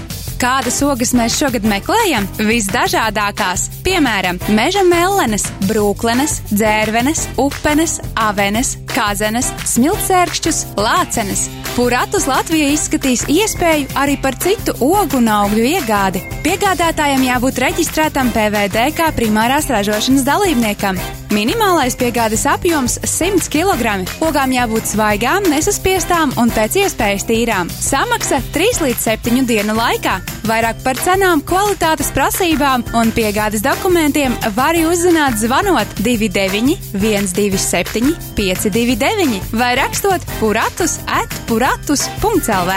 Kādas 0.41 0.79
ogas 0.87 1.13
mēs 1.19 1.37
šogad 1.37 1.67
meklējam? 1.69 2.25
Visdažādākās, 2.41 3.67
piemēram, 3.85 4.41
meža 4.57 4.87
mellenes, 4.89 5.45
brūklenes, 5.69 6.39
dzērvenes, 6.49 7.27
upenes, 7.45 7.99
avenes, 8.17 8.79
kazenes, 8.95 9.53
smiltsērkšķus, 9.75 10.65
lācenes. 10.81 11.51
Puratus 11.79 12.25
Latvija 12.27 12.73
izskatīs 12.75 13.21
iespēju 13.31 13.93
arī 14.03 14.17
par 14.19 14.35
citu 14.43 14.73
ogu 14.83 15.21
un 15.21 15.29
augļu 15.31 15.63
iegādi. 15.77 16.25
Piegādātājam 16.43 17.23
jābūt 17.23 17.61
reģistrētam 17.63 18.33
PVD 18.35 18.89
kā 18.99 19.13
primārās 19.15 19.71
ražošanas 19.71 20.27
dalībniekam. 20.27 20.99
Minimālais 21.31 21.95
piegādes 21.95 22.47
apjoms- 22.51 22.99
100 23.19 23.47
kg. 23.53 24.09
Ogām 24.27 24.51
jābūt 24.51 24.91
svaigām, 24.91 25.47
nesaspiestām 25.47 26.33
un 26.37 26.51
pēc 26.51 26.81
iespējas 26.83 27.29
tīrām. 27.29 27.71
Samaksa 27.71 28.43
3 28.51 28.83
līdz 28.83 28.99
7 28.99 29.47
dienu 29.47 29.77
laikā. 29.77 30.19
Vairāk 30.49 30.83
par 30.83 30.97
cenām, 30.97 31.43
kvalitātes 31.45 32.11
prasībām 32.11 32.83
un 32.95 33.13
piegādes 33.13 33.61
dokumentiem 33.61 34.33
var 34.57 34.75
uzzināt 34.75 35.37
zvanot 35.37 35.87
29 36.01 36.79
127 36.95 38.17
529 38.35 39.43
vai 39.53 39.75
rakstot 39.77 40.25
puratus 40.41 40.99
at 41.07 41.29
puratus.lv. 41.69 42.73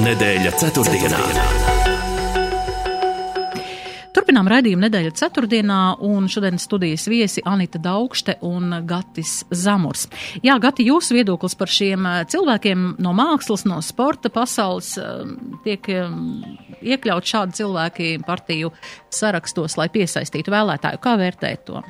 Nedēļa 0.00 0.52
ceturtdienā. 0.56 1.18
ceturtdienā. 1.18 1.44
Turpinām 4.16 4.48
raidījumu 4.48 4.86
nedēļa 4.86 5.12
ceturtdienā, 5.20 5.80
un 6.08 6.30
šodien 6.32 6.56
studijas 6.62 7.04
viesi 7.12 7.44
Anita 7.44 7.76
Daugšte 7.82 8.38
un 8.48 8.72
Gatis 8.88 9.44
Zamurs. 9.52 10.08
Jā, 10.40 10.56
Gati, 10.62 10.88
jūsu 10.88 11.18
viedoklis 11.18 11.58
par 11.58 11.68
šiem 11.68 12.08
eh, 12.08 12.24
cilvēkiem 12.24 12.96
no 13.04 13.12
mākslas, 13.12 13.68
no 13.68 13.82
sporta 13.84 14.32
pasaules 14.32 14.96
eh, 14.96 15.06
tiek 15.68 15.92
iekļaut 16.80 17.28
šādi 17.28 17.60
cilvēki 17.60 18.12
partiju 18.24 18.72
sarakstos, 19.12 19.76
lai 19.76 19.90
piesaistītu 19.92 20.56
vēlētāju. 20.56 21.04
Kā 21.04 21.18
vērtēt 21.20 21.68
to? 21.68 21.84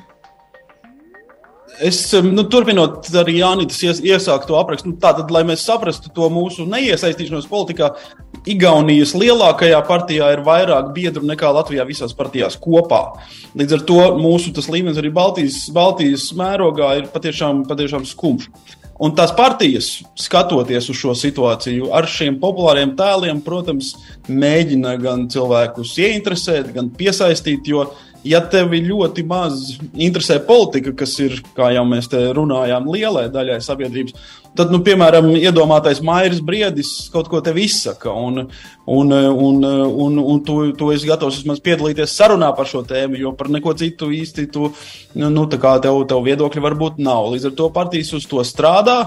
Es 1.79 2.01
nu, 2.25 2.43
turpinot 2.51 3.07
arī 3.15 3.37
Jānis 3.39 3.79
ies, 3.85 4.01
iesākto 4.03 4.57
aprakstu, 4.59 4.91
nu, 4.91 4.97
tātad, 5.01 5.31
lai 5.33 5.41
mēs 5.47 5.63
saprastu 5.65 6.11
to 6.13 6.27
mūsu 6.33 6.67
neiesaistīšanos 6.69 7.47
politikā, 7.49 7.93
Igaunijas 8.49 9.13
lielākajā 9.13 9.79
partijā 9.85 10.31
ir 10.33 10.41
vairāk 10.45 10.91
biedru 10.95 11.21
nekā 11.29 11.51
Latvijā 11.53 11.85
visās 11.85 12.15
partijās 12.17 12.57
kopā. 12.57 13.01
Līdz 13.57 13.75
ar 13.77 13.83
to 13.85 13.99
mūsu 14.17 14.53
līmenis 14.73 14.97
arī 14.97 15.11
Baltijas, 15.13 15.63
Baltijas 15.73 16.31
mērogā 16.37 16.95
ir 16.97 17.09
patiešām, 17.13 17.65
patiešām 17.69 18.07
skumjš. 18.09 18.49
Un 19.01 19.15
tās 19.17 19.31
partijas, 19.33 19.87
skatoties 20.19 20.91
uz 20.93 20.97
šo 20.99 21.15
situāciju, 21.17 21.87
ar 21.97 22.05
šiem 22.09 22.35
populāriem 22.41 22.91
tēliem, 22.97 23.39
protams, 23.41 23.95
mēģina 24.29 24.93
gan 25.01 25.23
cilvēkus 25.33 25.95
ieinteresēt, 26.03 26.69
gan 26.75 26.91
piesaistīt. 26.97 27.65
Jo, 27.73 27.87
ja 28.27 28.41
tevi 28.51 28.81
ļoti 28.85 29.23
maz 29.27 29.75
interesē 29.93 30.39
politika, 30.45 30.93
kas 31.01 31.17
ir, 31.23 31.39
kā 31.57 31.71
jau 31.75 31.83
mēs 31.87 32.09
te 32.11 32.21
runājām, 32.35 32.89
lielai 32.93 33.27
daļai 33.33 33.57
sabiedrības, 33.63 34.15
tad, 34.57 34.71
nu, 34.73 34.81
piemēram, 34.85 35.31
iedomātais 35.39 36.01
Mairis 36.05 36.41
Briedis 36.45 36.91
kaut 37.13 37.31
ko 37.31 37.41
tev 37.43 37.57
izsaka, 37.61 38.13
un, 38.13 38.45
un, 38.85 39.13
un, 39.15 39.65
un, 39.65 40.21
un 40.21 40.43
tu, 40.45 40.59
tu 40.77 40.91
esi 40.93 41.09
gatavs 41.09 41.41
vismaz 41.41 41.61
piedalīties 41.63 42.15
sarunā 42.17 42.51
par 42.57 42.69
šo 42.69 42.83
tēmu, 42.87 43.19
jo 43.21 43.33
par 43.37 43.51
neko 43.53 43.73
citu 43.79 44.11
īsti 44.13 44.47
tu, 44.53 44.71
nu, 45.21 45.45
tā 45.51 45.61
kā 45.61 45.77
tev, 45.83 46.03
tev 46.09 46.25
viedokļi 46.27 46.65
varbūt 46.67 47.01
nav. 47.01 47.31
Līdz 47.33 47.51
ar 47.51 47.57
to 47.57 47.71
partijas 47.73 48.13
uz 48.17 48.27
to 48.29 48.43
strādā 48.47 48.99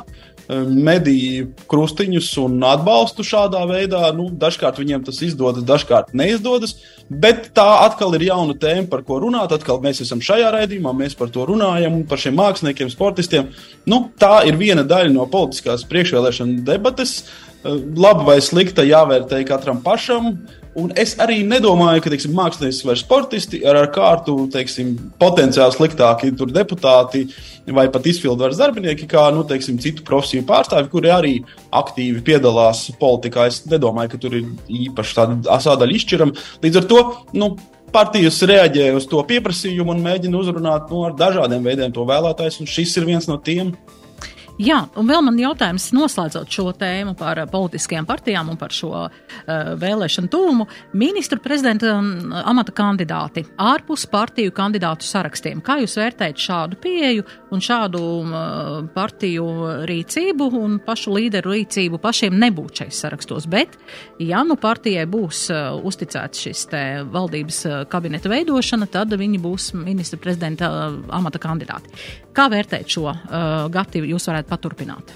mediju 0.48 1.48
krustiņus 1.70 2.28
un 2.42 2.58
atbalstu 2.68 3.24
šādā 3.26 3.62
veidā. 3.70 4.02
Nu, 4.16 4.28
dažkārt 4.28 4.80
viņiem 4.80 5.06
tas 5.06 5.20
izdodas, 5.24 5.64
dažkārt 5.66 6.12
neizdodas. 6.16 6.76
Bet 7.08 7.50
tā 7.56 7.66
atkal 7.84 8.14
ir 8.16 8.26
jauna 8.30 8.56
tēma, 8.56 8.88
par 8.92 9.04
ko 9.06 9.20
runāt. 9.24 9.52
Atkal 9.56 9.80
mēs 9.84 10.02
esam 10.04 10.22
šajā 10.24 10.52
raidījumā, 10.54 10.94
mēs 10.96 11.16
par 11.18 11.32
to 11.32 11.46
runājam, 11.48 12.02
par 12.08 12.20
šiem 12.20 12.36
māksliniekiem, 12.40 12.92
sportistiem. 12.92 13.50
Nu, 13.88 14.06
tā 14.20 14.42
ir 14.48 14.60
viena 14.60 14.84
daļa 14.88 15.12
no 15.14 15.28
politiskās 15.30 15.86
priekšvēlēšana 15.90 16.64
debates. 16.66 17.22
Labi 17.64 18.26
vai 18.26 18.36
slikta 18.44 18.84
jāvērtē 18.84 19.40
katram 19.48 19.80
pašam. 19.84 20.34
Un 20.74 20.90
es 20.98 21.12
arī 21.22 21.38
nedomāju, 21.46 22.02
ka 22.02 22.10
teiksim, 22.10 22.32
mākslinieci 22.34 22.86
vai 22.88 22.96
sportisti 22.98 23.60
ar, 23.62 23.78
ar 23.78 23.92
kārtu 23.94 24.34
teiksim, 24.50 24.96
potenciāli 25.22 25.76
sliktāki 25.76 26.32
deputāti 26.34 27.28
vai 27.70 27.86
pat 27.94 28.08
izpildvaras 28.10 28.58
darbinieki, 28.58 29.06
kā 29.08 29.28
nu, 29.32 29.44
teiksim, 29.46 29.78
citu 29.78 30.02
profesiju 30.04 30.42
pārstāvji, 30.48 30.90
kuri 30.90 31.12
arī 31.14 31.34
aktīvi 31.70 32.24
piedalās 32.26 32.88
politikā. 32.98 33.46
Es 33.46 33.62
nedomāju, 33.70 34.16
ka 34.16 34.20
tur 34.26 34.34
ir 34.40 34.50
īpaši 34.66 35.16
tāda 35.20 35.60
sādaļa 35.62 35.96
izšķirama. 36.00 36.44
Līdz 36.66 36.82
ar 36.82 36.90
to 36.90 37.02
nu, 37.38 37.54
partijas 37.94 38.42
reaģē 38.42 38.90
uz 38.98 39.06
to 39.06 39.22
pieprasījumu 39.28 39.94
un 39.94 40.02
mēģina 40.02 40.40
uzrunāt 40.40 40.90
nu, 40.90 41.04
ar 41.06 41.14
dažādiem 41.18 41.62
veidiem 41.62 41.94
to 41.94 42.02
vēlētājus, 42.08 42.58
un 42.64 42.70
šis 42.70 42.98
ir 42.98 43.06
viens 43.14 43.30
no 43.30 43.38
tiem. 43.38 43.70
Jā, 44.62 44.84
un 44.94 45.08
vēl 45.10 45.18
man 45.26 45.38
jautājums 45.40 45.88
noslēdzot 45.96 46.52
šo 46.54 46.68
tēmu 46.78 47.16
par 47.18 47.40
eh, 47.42 47.46
politiskajām 47.50 48.06
partijām 48.06 48.52
un 48.52 48.58
par 48.58 48.70
šo 48.70 48.92
uh, 48.94 49.16
vēlēšanu 49.80 50.30
tūmu. 50.30 50.66
Ministru 50.94 51.40
prezidenta 51.42 51.96
amata 52.44 52.70
kandidāti 52.76 53.42
ārpus 53.58 54.06
partiju 54.12 54.54
kandidātu 54.54 55.08
sarakstiem. 55.08 55.58
Kā 55.64 55.80
jūs 55.82 55.96
vērtējat 55.98 56.44
šādu 56.46 56.78
pieeju 56.84 57.26
un 57.54 57.62
šādu 57.64 58.00
uh, 58.20 58.78
partiju 58.94 59.44
rīcību 59.88 60.48
un 60.58 60.78
pašu 60.84 61.14
līderu 61.14 61.54
rīcību 61.54 62.00
pašiem 62.02 62.36
nebūt 62.42 62.82
šais 62.82 63.02
sarakstos? 63.04 63.48
Bet, 63.50 63.76
ja 64.22 64.42
nu 64.46 64.58
partijai 64.60 65.06
būs 65.10 65.46
uh, 65.54 65.78
uzticēts 65.86 66.46
šis 66.46 66.66
valdības 67.14 67.60
uh, 67.68 67.76
kabineta 67.90 68.32
veidošana, 68.32 68.88
tad 68.90 69.14
viņi 69.18 69.40
būs 69.42 69.70
ministra 69.78 70.18
prezidenta 70.20 70.70
uh, 70.70 70.98
amata 71.14 71.40
kandidāti. 71.42 71.94
Kā 72.34 72.48
vērtēt 72.52 72.90
šo 72.96 73.06
uh, 73.10 73.20
gatavu 73.72 74.10
jūs 74.14 74.28
varētu 74.30 74.50
paturpināt? 74.50 75.14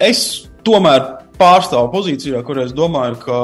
Es 0.00 0.46
tomēr 0.66 1.04
pārstāvu 1.40 1.90
pozīcijā, 1.92 2.42
kur 2.46 2.60
es 2.62 2.72
domāju, 2.76 3.18
ka 3.24 3.36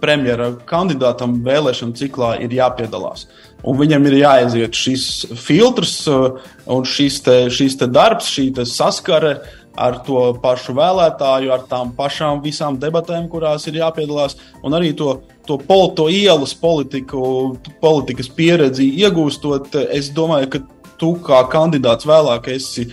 premjera 0.00 0.50
kandidātam 0.68 1.38
vēlēšanu 1.46 1.96
ciklā 1.98 2.34
ir 2.44 2.54
jāpiedalās. 2.56 3.26
Un 3.60 3.76
viņam 3.76 4.06
ir 4.08 4.20
jāaiziet 4.22 4.76
šis 4.76 5.06
filtrs 5.36 5.96
un 6.08 6.86
šis, 6.88 7.20
te, 7.26 7.36
šis 7.52 7.76
te 7.80 7.88
darbs, 7.90 8.30
šī 8.32 8.50
saskare 8.64 9.38
ar 9.78 10.00
to 10.06 10.22
pašu 10.42 10.74
vēlētāju, 10.76 11.52
ar 11.54 11.64
tām 11.70 11.92
pašām 11.96 12.42
visām 12.44 12.78
debatēm, 12.80 13.28
kurās 13.30 13.66
ir 13.70 13.78
jāpiedalās, 13.80 14.36
un 14.66 14.74
arī 14.76 14.92
to, 14.96 15.20
to, 15.46 15.58
pol, 15.62 15.90
to 15.96 16.08
ielas 16.12 16.54
politiku, 16.58 17.22
politikas 17.82 18.28
pieredzi 18.34 18.88
iegūstot. 19.04 19.76
Es 19.94 20.10
domāju, 20.16 20.50
ka 20.56 20.62
tu 21.00 21.14
kā 21.24 21.40
kandidāts 21.50 22.06
vēlāk 22.08 22.50
esi, 22.54 22.86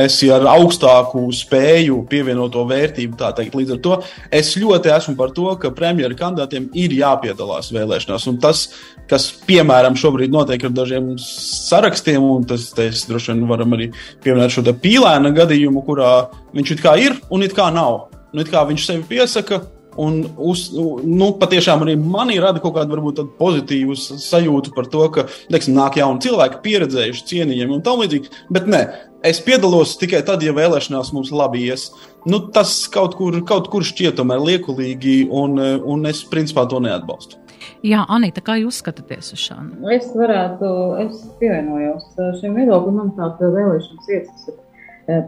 esi 0.00 0.30
ar 0.32 0.46
augstāku 0.54 1.24
spēju 1.34 2.00
pievienoto 2.10 2.64
vērtību. 2.68 3.18
Līdz 3.58 3.74
ar 3.74 3.80
to 3.84 3.96
es 4.40 4.54
ļoti 4.60 4.92
esmu 4.94 5.16
par 5.18 5.32
to, 5.36 5.48
ka 5.60 5.72
premjeras 5.74 6.18
kandidātiem 6.20 6.68
ir 6.78 6.94
jāpiedalās 6.98 7.72
vēlēšanās. 7.74 8.28
Un 8.30 8.38
tas, 8.42 8.68
kas, 9.10 9.30
piemēram, 9.48 9.98
šobrīd 9.98 10.34
notiek 10.34 10.68
ar 10.68 10.76
dažiem 10.76 11.14
sarakstiem, 11.22 12.22
un 12.22 12.46
tas, 12.48 12.70
tas 12.76 13.06
droši 13.08 13.34
vien 13.34 13.48
varam 13.50 13.74
arī 13.76 13.90
pieminēt 14.24 14.54
šo 14.54 14.66
pīlēna 14.68 15.34
gadījumu, 15.36 15.82
kurā 15.86 16.12
viņš 16.54 16.76
it 16.76 16.84
kā 16.84 16.94
ir 17.02 17.18
un 17.34 17.44
it 17.46 17.56
kā 17.56 17.72
nav. 17.74 18.06
Nu, 18.32 18.44
it 18.44 18.52
kā 18.52 18.60
viņš 18.68 18.84
sevi 18.84 19.06
piesaka, 19.08 19.62
Un 19.98 20.20
uz, 20.38 20.68
nu, 20.74 21.32
patiešām 21.40 21.82
arī 21.82 21.96
manī 21.98 22.38
rada 22.42 22.62
kaut 22.62 22.76
kādu 22.76 22.94
varbūt, 22.94 23.22
pozitīvu 23.40 23.96
sajūtu 23.98 24.74
par 24.76 24.86
to, 24.92 25.02
ka 25.14 25.24
teiksim, 25.50 25.74
nāk 25.78 25.98
jauni 25.98 26.22
cilvēki, 26.22 26.60
pieredzējuši, 26.62 27.24
cienījami 27.32 27.78
un 27.78 27.82
tam 27.86 28.04
līdzīgi. 28.04 28.30
Bet 28.54 28.70
nē, 28.70 28.82
es 29.26 29.42
piedalos 29.42 29.96
tikai 29.98 30.22
tad, 30.26 30.44
ja 30.46 30.54
vēlēšanās 30.54 31.10
mums 31.16 31.32
labi 31.34 31.64
ies. 31.66 31.88
Nu, 32.28 32.40
tas 32.54 32.76
kaut 32.94 33.18
kur, 33.18 33.40
kaut 33.48 33.66
kur 33.72 33.86
šķiet 33.86 34.20
tomēr 34.20 34.42
liekulīgi, 34.44 35.24
un, 35.34 35.58
un 35.82 36.06
es 36.10 36.22
principā 36.30 36.68
to 36.70 36.78
neatbalstu. 36.84 37.42
Jā, 37.86 38.04
Anita, 38.10 38.42
kā 38.42 38.56
jūs 38.58 38.78
skatāties 38.82 39.34
uz 39.34 39.42
šādu? 39.42 39.82
Es 39.94 40.08
varētu, 40.14 40.70
es 41.04 41.26
pievienojos 41.42 42.08
šim 42.40 42.54
viedoklim, 42.58 43.02
manuprāt, 43.02 43.42
vēlēšanas 43.42 44.14
iesas 44.14 44.48
Eh, 44.48 44.67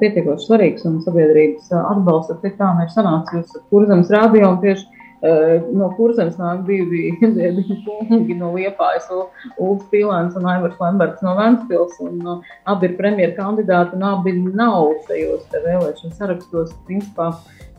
pietiekoši 0.00 0.46
svarīgs 0.46 0.86
un 0.88 0.98
sabiedrības 1.04 1.70
eh, 1.72 1.84
atbalsts. 1.92 2.40
Tik 2.42 2.56
tā 2.58 2.70
ir 2.84 2.90
sanācis 2.92 3.54
ar 3.56 3.62
kurzemes 3.72 4.10
rādio 4.12 4.50
un 4.50 4.58
tieši 4.60 4.84
uh, 4.84 5.70
no 5.76 5.88
kurzemes 5.96 6.36
nāk 6.40 6.66
divi, 6.68 7.06
divi 7.38 7.78
kungi 7.86 8.36
no 8.36 8.52
Liepājas, 8.56 9.08
Ulfs 9.56 9.88
Pilēns 9.92 10.36
un 10.36 10.48
Aivars 10.52 10.76
Lemberts 10.82 11.24
no 11.24 11.34
Ventspils. 11.38 11.96
Un, 12.04 12.20
uh, 12.26 12.52
abi 12.68 12.90
ir 12.90 12.98
premjera 13.00 13.36
kandidāti 13.38 13.96
un 13.96 14.06
abi 14.10 14.36
nav 14.42 14.92
tajos 15.08 15.48
vēlēšanu 15.54 16.16
sarakstos. 16.18 16.76
Principā, 16.88 17.32
um, 17.32 17.69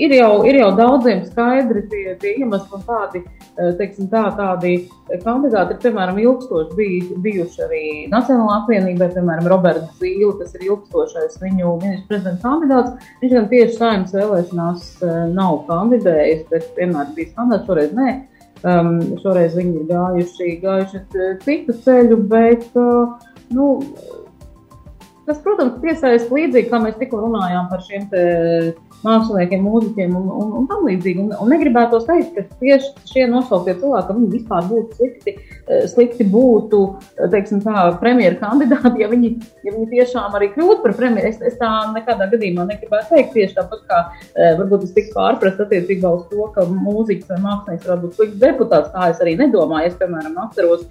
ir 0.00 0.16
jau, 0.16 0.32
ir 0.48 0.60
jau 0.60 0.70
daudziem 0.76 1.24
skaidri 1.28 1.86
tie, 1.92 2.16
tie 2.20 2.34
iemesli 2.40 2.76
un 2.76 2.84
tādi 2.88 3.24
Eh, 3.60 3.72
teiksim, 3.76 4.06
tā, 4.08 4.22
tādi 4.38 4.70
kandidāti 5.24 5.74
ir, 5.74 5.78
piemēram, 5.82 6.18
ilgstoši 6.22 6.76
bij, 6.78 6.92
bijuši 7.24 7.62
arī 7.66 7.80
Nacionālā 8.12 8.60
apvienībā, 8.60 9.10
piemēram, 9.12 9.48
Roberts 9.50 9.98
Zīle, 10.00 10.30
kas 10.38 10.54
ir 10.56 10.68
ilgstošais 10.68 11.36
viņu 11.42 11.74
ministrs 11.82 12.06
prezidenta 12.08 12.46
kandidāts. 12.46 13.10
Viņš 13.20 13.34
gan 13.36 13.48
tieši 13.50 13.76
saimnes 13.76 14.14
vēlēšanās 14.16 14.86
eh, 15.02 15.18
nav 15.34 15.58
kandidējis, 15.68 16.46
bet 16.52 16.70
vienmēr 16.78 17.10
bijis 17.16 17.34
kandidāts, 17.36 17.68
šoreiz 17.68 17.92
nē. 17.98 18.14
Um, 18.60 18.96
šoreiz 19.22 19.54
viņi 19.56 19.78
ir 19.80 19.84
gājuši, 19.88 20.48
gājuši 20.60 20.98
citu 21.44 21.76
ceļu, 21.84 22.18
bet, 22.28 22.66
uh, 22.76 23.14
nu, 23.56 23.68
tas, 25.30 25.40
protams, 25.44 25.78
piesaista 25.82 26.34
līdzīgi, 26.34 26.68
kā 26.70 26.80
mēs 26.82 26.96
tikko 26.98 27.20
runājām 27.22 27.68
par 27.70 27.82
šiem 27.86 28.06
te 28.10 28.22
māksliniekiem, 29.04 29.62
mūziķiem 29.64 30.16
un, 30.18 30.26
un, 30.34 30.50
un 30.58 30.66
tam 30.68 30.82
līdzīgi. 30.88 31.22
Un, 31.22 31.30
un 31.40 31.52
negribētu 31.52 32.00
teikt, 32.08 32.34
ka 32.34 32.58
tieši 32.60 32.90
šie 33.08 33.26
nosauktie 33.30 33.76
cilvēki, 33.78 34.16
viņi 34.18 34.30
vispār 34.34 34.66
būtu 34.68 34.98
slikti, 34.98 35.34
eh, 35.38 35.86
slikti 35.92 36.26
būtu, 36.34 36.82
eh, 37.14 37.30
teiksim, 37.32 37.62
tā, 37.64 37.86
premjera 38.02 38.40
kandidāti, 38.42 39.04
ja 39.04 39.08
viņi, 39.12 39.32
ja 39.66 39.74
viņi 39.76 39.88
tiešām 39.94 40.36
arī 40.36 40.50
kļūtu 40.56 40.82
par 40.84 40.96
premjeru. 40.98 41.30
Es, 41.30 41.40
es 41.52 41.58
tā 41.60 41.70
nekādā 41.94 42.28
gadījumā 42.34 42.66
negribētu 42.72 43.14
teikt 43.14 43.34
tieši 43.38 43.58
tāpat, 43.60 43.84
kā 43.88 44.02
eh, 44.34 44.54
varbūt 44.60 44.88
es 44.88 44.94
tiku 44.96 45.14
pārprast 45.16 45.62
attiecībā 45.64 46.14
uz 46.18 46.26
to, 46.32 46.50
ka 46.56 46.66
mūziķis 46.68 47.30
vai 47.32 47.42
mākslinieks 47.46 47.88
varētu 47.88 48.06
būt 48.06 48.18
slikts 48.18 48.40
deputāts. 48.42 48.94
Tā 48.94 49.12
es 49.14 49.22
arī 49.22 49.38
nedomāju. 49.40 49.90
Es, 49.90 50.00
piemēram, 50.00 50.36
atceros 50.42 50.88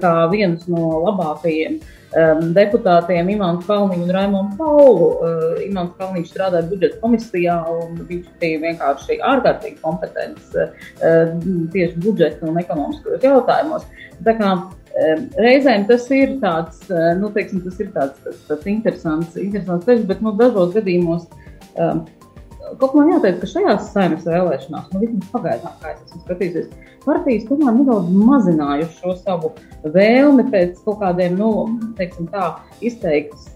kā 0.00 0.10
viens 0.32 0.66
no 0.68 0.88
labākajiem 1.06 1.76
uh, 1.76 1.99
um, 2.16 2.42
deputātiem 2.56 3.30
Imants 3.34 3.66
Kalniņš 3.68 4.04
un 4.06 4.12
Raimons 4.16 4.58
Paulu. 4.58 5.08
Uh, 5.20 5.62
Imants 5.66 5.96
Kalniņš 6.00 6.32
strādāja 6.32 6.68
budžeta 6.70 7.00
komisijā, 7.02 7.56
un 7.70 8.02
viņš 8.08 8.28
bija 8.42 8.60
vienkārši 8.66 9.20
ārkārtīgi 9.30 9.80
kompetents 9.84 10.54
uh, 10.56 10.74
tieši 11.74 11.98
budžeta 12.04 12.50
un 12.50 12.60
ekonomiskos 12.62 13.26
jautājumos. 13.26 13.88
Tā 14.26 14.36
kā 14.38 14.54
um, 14.56 15.26
reizēm 15.40 15.88
tas 15.90 16.08
ir 16.14 16.38
tāds, 16.44 16.82
uh, 16.90 17.12
nu, 17.20 17.32
teiksim, 17.34 17.64
tas 17.66 17.82
ir 17.82 17.92
tāds, 17.96 18.22
tāds, 18.24 18.46
tāds 18.48 18.72
interesants, 18.72 19.36
interesants 19.40 19.88
ceļš, 19.88 20.08
bet 20.10 20.24
nu, 20.24 20.34
dažos 20.40 20.74
gadījumos. 20.78 21.28
Um, 21.78 22.06
Kaut 22.78 22.94
man 22.94 23.10
jāteic, 23.10 23.40
ka 23.40 23.48
šajās 23.50 23.90
saimnes 23.94 24.26
vēlēšanās, 24.28 24.90
nu, 24.92 25.00
vismaz 25.02 25.30
pagaidām, 25.32 25.76
kā 25.82 25.94
es 25.94 26.02
esmu 26.06 26.20
skatījusies, 26.22 26.68
partijas 27.02 27.46
tomēr 27.48 27.74
nedaudz 27.78 28.10
mazinājuši 28.30 28.98
šo 29.00 29.14
savu 29.18 29.52
vēlmi 29.96 30.46
pēc 30.52 30.82
kaut 30.84 31.00
kādiem, 31.02 31.38
nu, 31.40 31.50
teiksim 31.98 32.28
tā, 32.30 32.52
izteikts, 32.84 33.48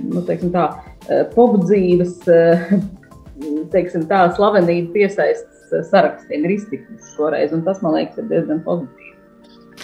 nu, 0.00 0.24
teiksim 0.26 0.50
tā, 0.56 0.66
popdzīves, 1.36 2.16
teiksim 3.74 4.08
tā, 4.10 4.24
slavenību 4.38 4.94
piesaistas 4.96 5.86
sarakstiem 5.90 6.48
ir 6.48 6.56
iztikuši 6.56 7.14
šoreiz, 7.14 7.54
un 7.54 7.62
tas, 7.66 7.78
man 7.84 7.98
liekas, 7.98 8.18
ir 8.18 8.30
diezgan 8.32 8.64
pozitīvi. 8.66 9.14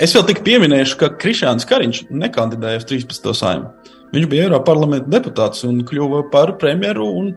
Es 0.03 0.13
vēl 0.13 0.27
tik 0.29 0.43
pieminēšu, 0.45 0.99
ka 1.01 1.09
Krišāns 1.23 1.65
Kariņš 1.69 2.03
nekandidēja 2.13 2.83
uz 2.83 2.89
13. 2.91 3.31
saimu. 3.39 3.71
Viņš 4.17 4.29
bija 4.33 4.47
Eiropas 4.47 4.71
parlamenta 4.71 5.13
deputāts 5.13 5.67
un 5.69 5.83
kļuva 5.85 6.23
par 6.33 6.55
premjeru. 6.61 7.09
Un, 7.21 7.33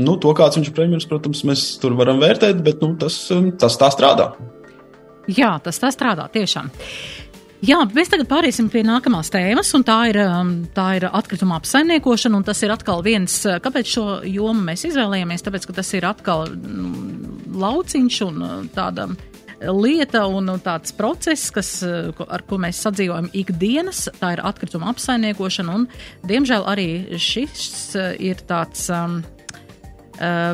nu, 0.00 0.16
to, 0.16 0.32
kāds 0.36 0.56
viņš 0.56 0.70
ir 0.70 0.76
premjeras, 0.78 1.08
protams, 1.10 1.44
mēs 1.48 1.66
tur 1.82 1.96
varam 1.98 2.22
vērtēt, 2.22 2.62
bet 2.64 2.80
nu, 2.84 2.94
tas, 3.00 3.18
tas 3.60 3.76
tā 3.80 3.90
strādā. 3.92 4.32
Jā, 5.30 5.54
tas 5.62 5.78
tā 5.78 5.92
strādā 5.94 6.24
tiešām. 6.32 6.72
Jā, 7.62 7.76
mēs 7.94 8.08
tagad 8.10 8.26
pāriesim 8.26 8.66
pie 8.72 8.80
nākamās 8.82 9.28
tēmas, 9.30 9.68
un 9.76 9.84
tā 9.86 9.98
ir, 10.10 10.16
um, 10.24 10.48
tā 10.74 10.86
ir 10.98 11.04
atkrituma 11.06 11.60
apsaimniekošana. 11.60 12.40
Tas 12.48 12.64
ir 12.66 12.72
atkal 12.74 13.04
viens, 13.06 13.36
uh, 13.46 13.60
kāpēc 13.62 13.92
šo 13.92 14.06
jomu 14.26 14.64
mēs 14.66 14.82
izvēlējāmies, 14.88 15.44
tāpēc, 15.46 15.68
ka 15.68 15.76
tas 15.76 15.92
ir 15.94 16.08
atkal 16.08 16.48
mm, 16.56 17.52
lauciņš 17.62 18.18
un 18.26 18.42
uh, 18.42 18.56
tāda 18.74 19.12
lieta 19.70 20.24
un 20.26 20.50
tāds 20.62 20.94
process, 20.96 21.50
kas, 21.54 21.70
ar 21.82 22.44
ko 22.48 22.58
mēs 22.62 22.80
sadzīvojam 22.84 23.30
ikdienas, 23.36 24.08
tā 24.20 24.34
ir 24.36 24.44
atkrituma 24.44 24.90
apsaimniekošana, 24.92 25.76
un, 25.78 25.86
diemžēl, 26.26 26.66
arī 26.72 26.88
šis 27.20 27.94
ir 28.18 28.42
tāds. 28.48 28.88
Um, 28.92 29.22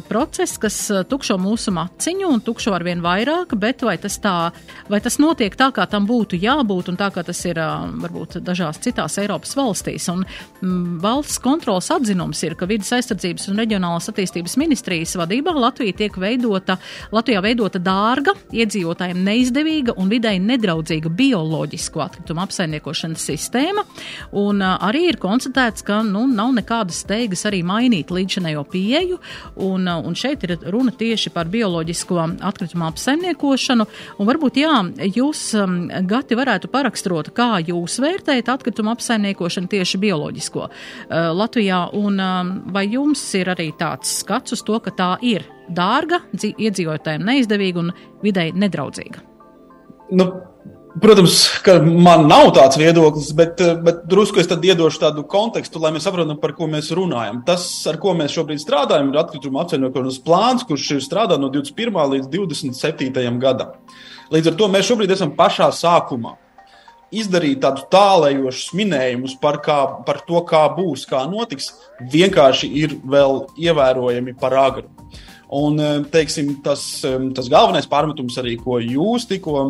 process, 0.09 0.59
kas 0.59 0.77
eh, 0.90 1.03
tukšo 1.09 1.37
mūsu 1.40 1.73
maciņu 1.75 2.29
un 2.31 2.42
tukšo 2.44 2.73
ar 2.77 2.85
vien 2.87 3.03
vairāk, 3.05 3.55
bet 3.59 3.83
vai 3.87 3.97
tas, 4.01 4.18
tā, 4.23 4.51
vai 4.88 5.01
tas 5.05 5.18
notiek 5.18 5.55
tā, 5.59 5.71
kā 5.75 5.87
tam 5.90 6.07
būtu 6.09 6.38
jābūt 6.38 6.92
un 6.92 6.99
tā, 7.01 7.11
kā 7.14 7.25
tas 7.27 7.40
ir 7.49 7.59
uh, 7.61 7.88
varbūt 8.03 8.38
dažās 8.47 8.81
citās 8.85 9.18
Eiropas 9.21 9.57
valstīs. 9.59 10.07
Un, 10.12 10.25
mm, 10.62 10.99
valsts 11.03 11.40
kontrols 11.42 11.90
atzinums 11.94 12.42
ir, 12.47 12.55
ka 12.59 12.68
vidas 12.71 12.92
aizsardzības 12.97 13.49
un 13.51 13.62
reģionālās 13.62 14.09
attīstības 14.12 14.57
ministrijas 14.61 15.16
vadībā 15.18 15.55
Latvija 15.59 15.97
tiek 16.05 16.16
veidota, 16.21 16.79
Latvijā 17.14 17.42
veidota 17.44 17.83
dārga, 17.83 18.37
iedzīvotājiem 18.55 19.23
neizdevīga 19.27 19.97
un 19.99 20.12
videi 20.12 20.38
nedraudzīga 20.42 21.11
bioloģisko 21.18 22.05
atkritumu 22.07 22.44
apsaimniekošanas 22.47 23.27
sistēma. 23.33 23.85
Un 24.38 24.62
arī 24.62 25.09
ir 25.11 25.21
konstatēts, 25.21 25.85
ka 25.87 26.01
nu, 26.07 26.27
nav 26.31 26.55
nekādas 26.57 27.03
steigas 27.05 27.44
arī 27.49 27.64
mainīt 27.66 28.12
līdzinējo 28.14 28.64
pieeju 28.71 29.18
Un, 29.64 29.88
uh, 29.90 30.01
un 30.07 30.16
šeit 30.18 30.44
ir 30.47 30.57
runa 30.73 30.92
tieši 30.94 31.33
par 31.35 31.51
bioloģisko 31.53 32.18
atkritumu 32.47 32.87
apsaimniekošanu. 32.88 33.87
Un 34.18 34.29
varbūt, 34.29 34.61
jā, 34.62 34.75
jūs, 35.16 35.42
um, 35.59 35.79
Gati, 36.09 36.38
varētu 36.38 36.71
paraksturot, 36.73 37.33
kā 37.37 37.59
jūs 37.64 37.99
vērtējat 38.05 38.53
atkritumu 38.55 38.92
apsaimniekošanu 38.94 39.71
tieši 39.73 40.03
bioloģisko 40.03 40.66
uh, 40.68 41.31
Latvijā, 41.35 41.85
un 41.99 42.21
um, 42.23 42.53
vai 42.75 42.87
jums 42.88 43.23
ir 43.38 43.51
arī 43.55 43.71
tāds 43.79 44.21
skats 44.23 44.57
uz 44.57 44.64
to, 44.66 44.79
ka 44.85 44.94
tā 44.94 45.11
ir 45.27 45.47
dārga, 45.68 46.23
iedzīvotājiem 46.38 47.27
neizdevīga 47.29 47.83
un 47.83 47.90
videi 48.23 48.53
nedraudzīga? 48.57 49.25
Nu, 50.16 50.31
Protams, 50.96 51.35
ka 51.62 51.74
man 51.85 52.24
nav 52.31 52.48
tāds 52.57 52.79
viedoklis, 52.81 53.29
bet, 53.37 53.61
bet 53.85 54.01
drusku 54.09 54.40
es 54.40 54.48
iedošu 54.48 55.03
tādu 55.03 55.24
kontekstu, 55.29 55.81
lai 55.83 55.92
mēs 55.94 56.07
saprotam, 56.09 56.38
par 56.40 56.55
ko 56.57 56.68
mēs 56.70 56.88
runājam. 56.96 57.42
Tas, 57.46 57.66
ar 57.90 57.98
ko 58.01 58.14
mēs 58.16 58.33
šobrīd 58.35 58.62
strādājam, 58.62 59.11
ir 59.12 59.20
atkrituma 59.20 59.66
apsaimniekošanas 59.66 60.20
plāns, 60.24 60.64
kurš 60.68 60.90
ir 60.96 61.05
strādā 61.05 61.37
no 61.40 61.51
21. 61.53 61.98
līdz 62.14 62.31
27. 62.33 63.38
gadam. 63.42 63.77
Līdz 64.33 64.53
ar 64.53 64.59
to 64.61 64.68
mēs 64.72 64.88
šobrīd 64.88 65.12
esam 65.12 65.35
pašā 65.37 65.68
sākumā. 65.77 66.35
Izdarīt 67.09 67.62
tādus 67.62 67.87
tālējošus 67.92 68.74
minējumus 68.77 69.38
par, 69.40 69.61
kā, 69.64 69.79
par 70.09 70.22
to, 70.29 70.40
kā 70.48 70.66
būs, 70.77 71.07
kā 71.09 71.22
notiks, 71.29 71.70
vienkārši 72.12 72.68
ir 72.83 72.98
vēl 73.05 73.46
ievērojami 73.61 74.37
par 74.40 74.57
agru. 74.61 74.88
Un 75.49 75.79
eh, 75.81 76.03
teiksim, 76.13 76.59
tas, 76.65 76.83
tas 77.37 77.49
galvenais 77.49 77.89
pārmetums 77.89 78.37
arī, 78.41 78.59
ko 78.61 78.77
jūs 78.85 79.25
tikko 79.31 79.63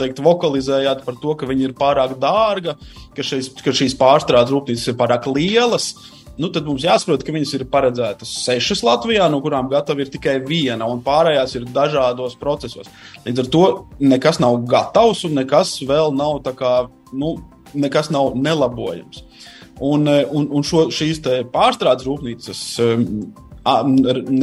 teikt, 0.00 0.22
vokalizējāt 0.24 1.04
par 1.06 1.18
to, 1.22 1.36
ka 1.38 1.46
viņi 1.46 1.68
ir 1.68 1.74
pārāk 1.78 2.16
dārga, 2.18 2.74
ka, 3.14 3.26
šeis, 3.26 3.52
ka 3.62 3.74
šīs 3.76 3.94
pārstrādes 4.00 4.50
rūpnīcas 4.54 4.90
ir 4.90 4.98
pārāk 4.98 5.28
lielas. 5.30 5.92
Nu, 6.36 6.50
tad 6.52 6.66
mums 6.68 6.84
jāsaprot, 6.84 7.22
ka 7.24 7.32
viņas 7.32 7.54
ir 7.56 7.64
paredzētas 7.72 8.34
sešas 8.42 8.82
Latvijā, 8.84 9.30
no 9.32 9.38
kurām 9.44 9.70
gatava 9.70 10.02
ir 10.02 10.10
tikai 10.12 10.34
viena, 10.44 10.84
un 10.90 11.00
pārējās 11.06 11.54
ir 11.56 11.70
dažādos 11.72 12.34
procesos. 12.36 12.90
Līdz 13.24 13.44
ar 13.44 13.48
to 13.54 13.64
nekas 14.02 14.42
nav 14.42 14.58
gatavs, 14.68 15.22
un 15.24 15.38
nekas 15.38 15.78
vēl 15.86 16.12
nav, 16.18 16.42
kā, 16.58 16.74
nu, 17.14 17.36
nekas 17.78 18.10
nav 18.12 18.34
nelabojams. 18.34 19.22
Un, 19.86 20.10
eh, 20.10 20.26
un, 20.26 20.50
un 20.50 20.66
šo, 20.66 20.88
šīs 20.90 21.22
pārstrādes 21.54 22.10
rūpnīcas 22.10 22.66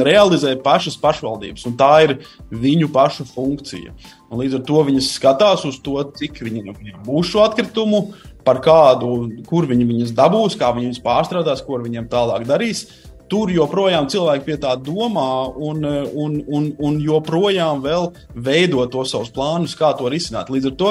realizē 0.04 0.54
pašas 0.62 0.98
pašvaldības, 1.00 1.64
un 1.70 1.78
tā 1.80 1.92
ir 2.04 2.18
viņu 2.50 2.90
pašu 2.92 3.26
funkcija. 3.30 3.94
Un 4.30 4.42
līdz 4.42 4.58
ar 4.58 4.62
to 4.68 4.84
viņas 4.84 5.14
skatās 5.16 5.64
uz 5.68 5.80
to, 5.84 5.96
cik 6.18 6.42
viņiem 6.44 6.74
būs 7.06 7.32
šo 7.32 7.44
atkritumu, 7.46 8.08
par 8.44 8.60
kādu, 8.64 9.40
kur 9.48 9.66
viņi 9.68 9.88
viņus 9.88 10.14
dabūs, 10.16 10.58
kā 10.60 10.70
viņi 10.74 10.90
viņus 10.90 11.02
pārstrādās, 11.04 11.64
ko 11.64 11.80
viņiem 11.80 12.10
tālāk 12.12 12.46
darīs. 12.48 12.86
Tur 13.32 13.48
joprojām 13.48 14.04
cilvēki 14.12 14.44
pie 14.44 14.56
tā 14.60 14.74
domā, 14.76 15.48
un, 15.56 15.80
un, 16.12 16.36
un, 16.44 16.66
un 16.76 16.98
joprojām 17.00 17.80
veido 18.36 18.84
to 18.92 19.06
savus 19.08 19.32
plānus, 19.32 19.72
kā 19.78 19.94
to 19.96 20.10
risināt. 20.12 20.52
Līdz 20.52 20.70
ar 20.70 20.76
to 20.82 20.90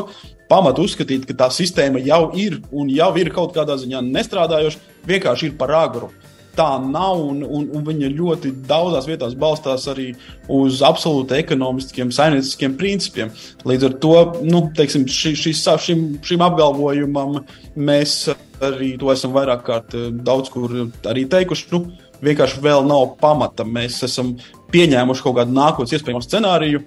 pamatu 0.50 0.88
uzskatīt, 0.88 1.28
ka 1.30 1.38
tā 1.46 1.52
sistēma 1.54 2.02
jau 2.04 2.24
ir 2.34 2.58
un 2.74 2.90
jau 2.90 3.12
ir 3.22 3.30
kaut 3.34 3.54
kādā 3.56 3.78
ziņā 3.80 4.02
nestrādājoša, 4.10 4.82
vienkārši 5.08 5.52
ir 5.52 5.58
par 5.62 5.78
agru 5.78 6.10
tā 6.58 6.70
nav, 6.82 7.20
un, 7.32 7.42
un, 7.44 7.68
un 7.74 7.86
viņa 7.88 8.12
ļoti 8.14 8.54
daudzās 8.70 9.08
vietās 9.10 9.36
balstās 9.40 9.88
arī 9.92 10.12
uz 10.54 10.82
absolūti 10.86 11.40
ekonomiskiem, 11.40 12.14
saimnieciskiem 12.14 12.78
principiem. 12.80 13.34
Līdz 13.68 13.90
ar 13.90 13.98
to, 14.04 14.16
nu, 14.46 14.66
teiksim, 14.78 15.08
ši, 15.10 15.34
šis, 15.40 15.64
šim, 15.86 16.04
šim 16.26 16.46
apgalvojumam 16.46 17.40
mēs 17.76 18.28
arī 18.64 18.94
to 19.00 19.12
esam 19.14 19.34
vairāk 19.36 19.64
kārt 19.68 19.96
eh, 19.98 20.10
daudz 20.14 20.52
kur 20.54 20.72
arī 21.10 21.26
teikuši. 21.30 21.70
Nu, 21.74 21.86
vienkārši 22.24 22.62
vēl 22.64 22.86
nav 22.88 23.16
pamata. 23.22 23.66
Mēs 23.68 24.02
esam 24.08 24.36
pieņēmuši 24.74 25.26
kaut 25.26 25.40
kādu 25.42 25.56
nākotnes 25.58 25.98
iespējamo 25.98 26.24
scenāriju. 26.24 26.84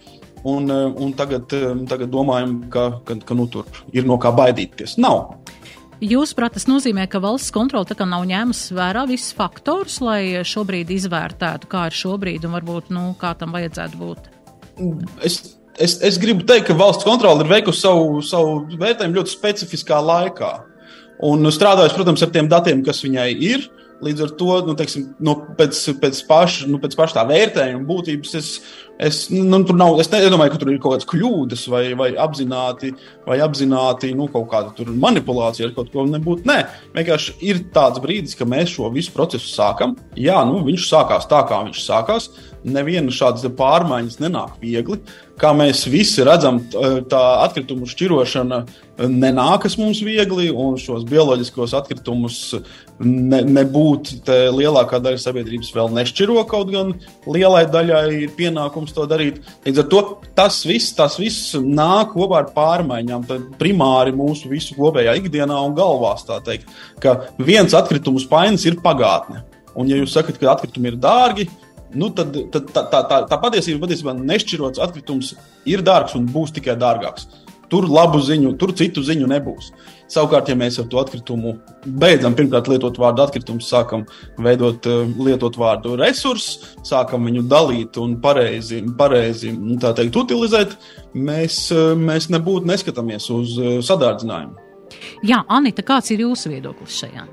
Un, 0.46 0.70
eh, 0.70 0.86
un 1.02 1.12
tagad, 1.18 1.50
eh, 1.56 1.68
tagad 1.90 2.12
domājam, 2.12 2.58
ka, 2.72 2.88
ka, 3.06 3.18
ka 3.26 3.38
nu, 3.38 3.48
tur 3.50 3.66
ir 3.92 4.06
no 4.08 4.20
kā 4.22 4.32
baidīties. 4.36 4.98
Nav. 5.02 5.36
Jūsuprāt, 6.04 6.52
tas 6.58 6.66
nozīmē, 6.68 7.06
ka 7.08 7.22
valsts 7.24 7.52
kontrole 7.54 7.96
nav 8.04 8.24
ņēmusi 8.28 8.74
vērā 8.76 9.06
visus 9.08 9.32
faktorus, 9.36 10.02
lai 10.04 10.44
šobrīd 10.44 10.90
izvērtētu, 10.92 11.68
kā 11.72 11.86
ir 11.88 11.96
šobrīd 11.96 12.44
un 12.44 12.56
varbūt 12.58 12.90
nu, 12.92 13.04
kā 13.16 13.32
tam 13.38 13.54
vajadzētu 13.56 14.00
būt? 14.00 14.28
Es, 15.24 15.38
es, 15.80 15.96
es 16.04 16.18
gribu 16.20 16.44
teikt, 16.44 16.68
ka 16.68 16.76
valsts 16.76 17.06
kontrole 17.06 17.46
ir 17.46 17.48
veikusi 17.48 17.86
savu, 17.86 18.20
savu 18.20 18.58
vērtējumu 18.76 19.22
ļoti 19.22 19.32
specifiskā 19.32 20.02
laikā. 20.04 20.52
Un 21.24 21.48
strādājot, 21.48 21.96
protams, 21.96 22.20
ar 22.26 22.32
tiem 22.34 22.50
datiem, 22.52 22.84
kas 22.84 23.00
viņai 23.00 23.30
ir, 23.40 23.64
Līdz 24.04 24.26
ar 24.26 24.32
to, 24.36 24.48
nu, 24.66 24.74
teiksim, 24.76 25.06
nu, 25.24 25.32
pēc, 25.56 25.78
pēc, 26.02 26.18
paša, 26.28 26.66
nu, 26.68 26.76
pēc 26.82 26.96
paša 26.98 27.16
tā 27.16 27.22
vērtējuma 27.30 27.86
būtības, 27.88 28.34
es, 28.36 28.50
es, 29.00 29.20
nu, 29.32 29.62
tur 29.64 29.78
nav, 29.80 29.96
es 30.02 30.10
nedomāju, 30.12 30.52
ka 30.52 30.60
tur 30.60 30.72
ir 30.74 30.80
kaut 30.82 30.96
kādas 30.96 31.08
kļūdas 31.08 31.62
vai, 31.72 31.82
vai 31.96 32.10
apzināti, 32.20 32.92
vai 33.24 33.38
apzināti 33.44 34.12
nu, 34.18 34.28
kaut 34.32 34.50
kāda 34.52 34.96
manipulācija 35.00 35.70
ar 35.70 35.72
kaut 35.78 35.88
ko 35.94 36.04
nebūtu. 36.10 36.44
Nē, 36.50 36.58
vienkārši 36.96 37.38
ir 37.48 37.62
tāds 37.72 38.02
brīdis, 38.04 38.36
ka 38.36 38.48
mēs 38.48 38.74
šo 38.76 38.92
visu 38.92 39.14
procesu 39.16 39.48
sākam. 39.48 39.96
Jā, 40.20 40.42
nu, 40.48 40.60
viņš 40.66 40.90
sākās 40.92 41.30
tā, 41.32 41.40
kā 41.48 41.62
viņš 41.64 41.80
sākās. 41.86 42.28
Neviena 42.66 43.14
šādas 43.14 43.46
pārmaiņas 43.56 44.20
nenāk 44.20 44.58
viegli. 44.60 45.00
Kā 45.36 45.50
mēs 45.52 45.82
visi 45.92 46.24
redzam, 46.24 46.62
tā 47.10 47.22
atkritumu 47.44 47.84
šķirošana 47.90 48.62
nenākas 49.12 49.74
mums 49.76 49.98
viegli, 50.00 50.46
un 50.48 50.78
šos 50.80 51.02
bioloģiskos 51.10 51.74
atkritumus 51.76 52.38
ne, 53.04 53.42
nebūtu 53.44 54.22
lielākā 54.56 55.00
daļa 55.04 55.20
sabiedrības 55.20 55.74
vēl 55.76 55.92
nešķiro, 55.98 56.38
kaut 56.48 56.72
gan 56.72 56.94
lielai 57.28 57.66
daļai 57.68 58.06
ir 58.22 58.32
pienākums 58.38 58.96
to 58.96 59.04
darīt. 59.10 59.42
Līdz 59.66 59.82
ar 59.82 59.90
to 59.92 60.02
tas 60.38 60.62
viss, 60.64 60.94
tas 60.96 61.18
viss 61.20 61.52
nāk 61.60 62.14
kopā 62.14 62.40
ar 62.40 62.48
pārmaiņām, 62.56 63.28
primāri 63.60 64.16
mūsu 64.16 64.48
visu 64.52 64.78
kopējā 64.78 65.18
ikdienā 65.20 65.60
un 65.68 65.76
galvās. 65.76 66.24
Teikt, 66.48 66.72
ka 67.04 67.18
viens 67.36 67.76
atkritumu 67.76 68.24
spainis 68.24 68.64
ir 68.64 68.80
pagātne. 68.80 69.44
Un, 69.76 69.90
ja 69.90 70.00
jūs 70.00 70.16
sakat, 70.16 70.40
ka 70.40 70.54
atkritumi 70.54 70.94
ir 70.94 70.96
dārgi, 70.96 71.50
nu, 71.94 72.10
tad, 72.14 72.34
tad 72.52 72.70
tā, 72.74 72.86
tā, 72.92 73.02
tā, 73.10 73.22
tā 73.30 73.40
patiesība, 73.42 73.84
patiesībā 73.86 74.16
nešķirots 74.18 74.82
atkritums 74.82 75.34
ir 75.68 75.84
dārgs 75.86 76.16
un 76.18 76.26
būs 76.30 76.54
tikai 76.56 76.78
dārgāks. 76.80 77.28
Tur 77.70 77.88
labu 77.90 78.20
ziņu, 78.22 78.52
tur 78.60 78.70
citu 78.78 79.02
ziņu 79.02 79.26
nebūs. 79.30 79.72
Savukārt, 80.10 80.46
ja 80.50 80.54
mēs 80.58 80.76
ar 80.78 80.86
to 80.90 81.00
atkritumu 81.00 81.56
beidzam, 81.98 82.36
pirmkārt, 82.38 82.68
lietot 82.70 82.98
vārdu 83.02 83.24
atkritums, 83.24 83.66
sākam 83.66 84.04
veidot 84.38 84.86
eh, 84.86 85.16
lietot 85.18 85.58
vārdu 85.58 85.96
resursus, 85.98 86.76
sākam 86.86 87.26
viņu 87.26 87.42
dalīt 87.50 87.98
un 87.98 88.14
pareizi, 88.22 88.84
pareizi 88.98 89.50
nu, 89.56 89.80
teikt, 89.82 90.14
utilizēt, 90.22 90.76
mēs, 91.14 91.58
eh, 91.74 91.96
mēs 91.98 92.30
nebūtu 92.30 92.70
neskatāmies 92.70 93.26
uz 93.34 93.58
eh, 93.58 93.74
sadārdzinājumu. 93.82 94.62
Jā, 95.26 95.42
Anita, 95.50 95.82
kāds 95.82 96.14
ir 96.14 96.22
jūsu 96.22 96.54
viedoklis 96.54 97.02
šajā? 97.02 97.26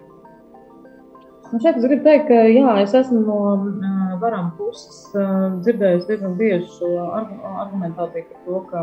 Nu 1.54 1.60
šeit 1.62 1.76
es 1.78 1.84
gribu 1.86 2.02
teikt, 2.02 2.24
ka 2.32 2.38
jā, 2.50 2.70
es 2.82 2.96
esmu 2.98 3.20
no 3.22 3.34
uh, 3.54 4.14
varam 4.18 4.48
puses 4.58 5.04
uh, 5.14 5.52
dzirdējusi 5.62 6.08
diezgan 6.08 6.32
bieži 6.40 6.70
šo 6.80 6.88
argumentāciju 7.14 8.24
par 8.30 8.40
to, 8.46 8.62
ka 8.72 8.80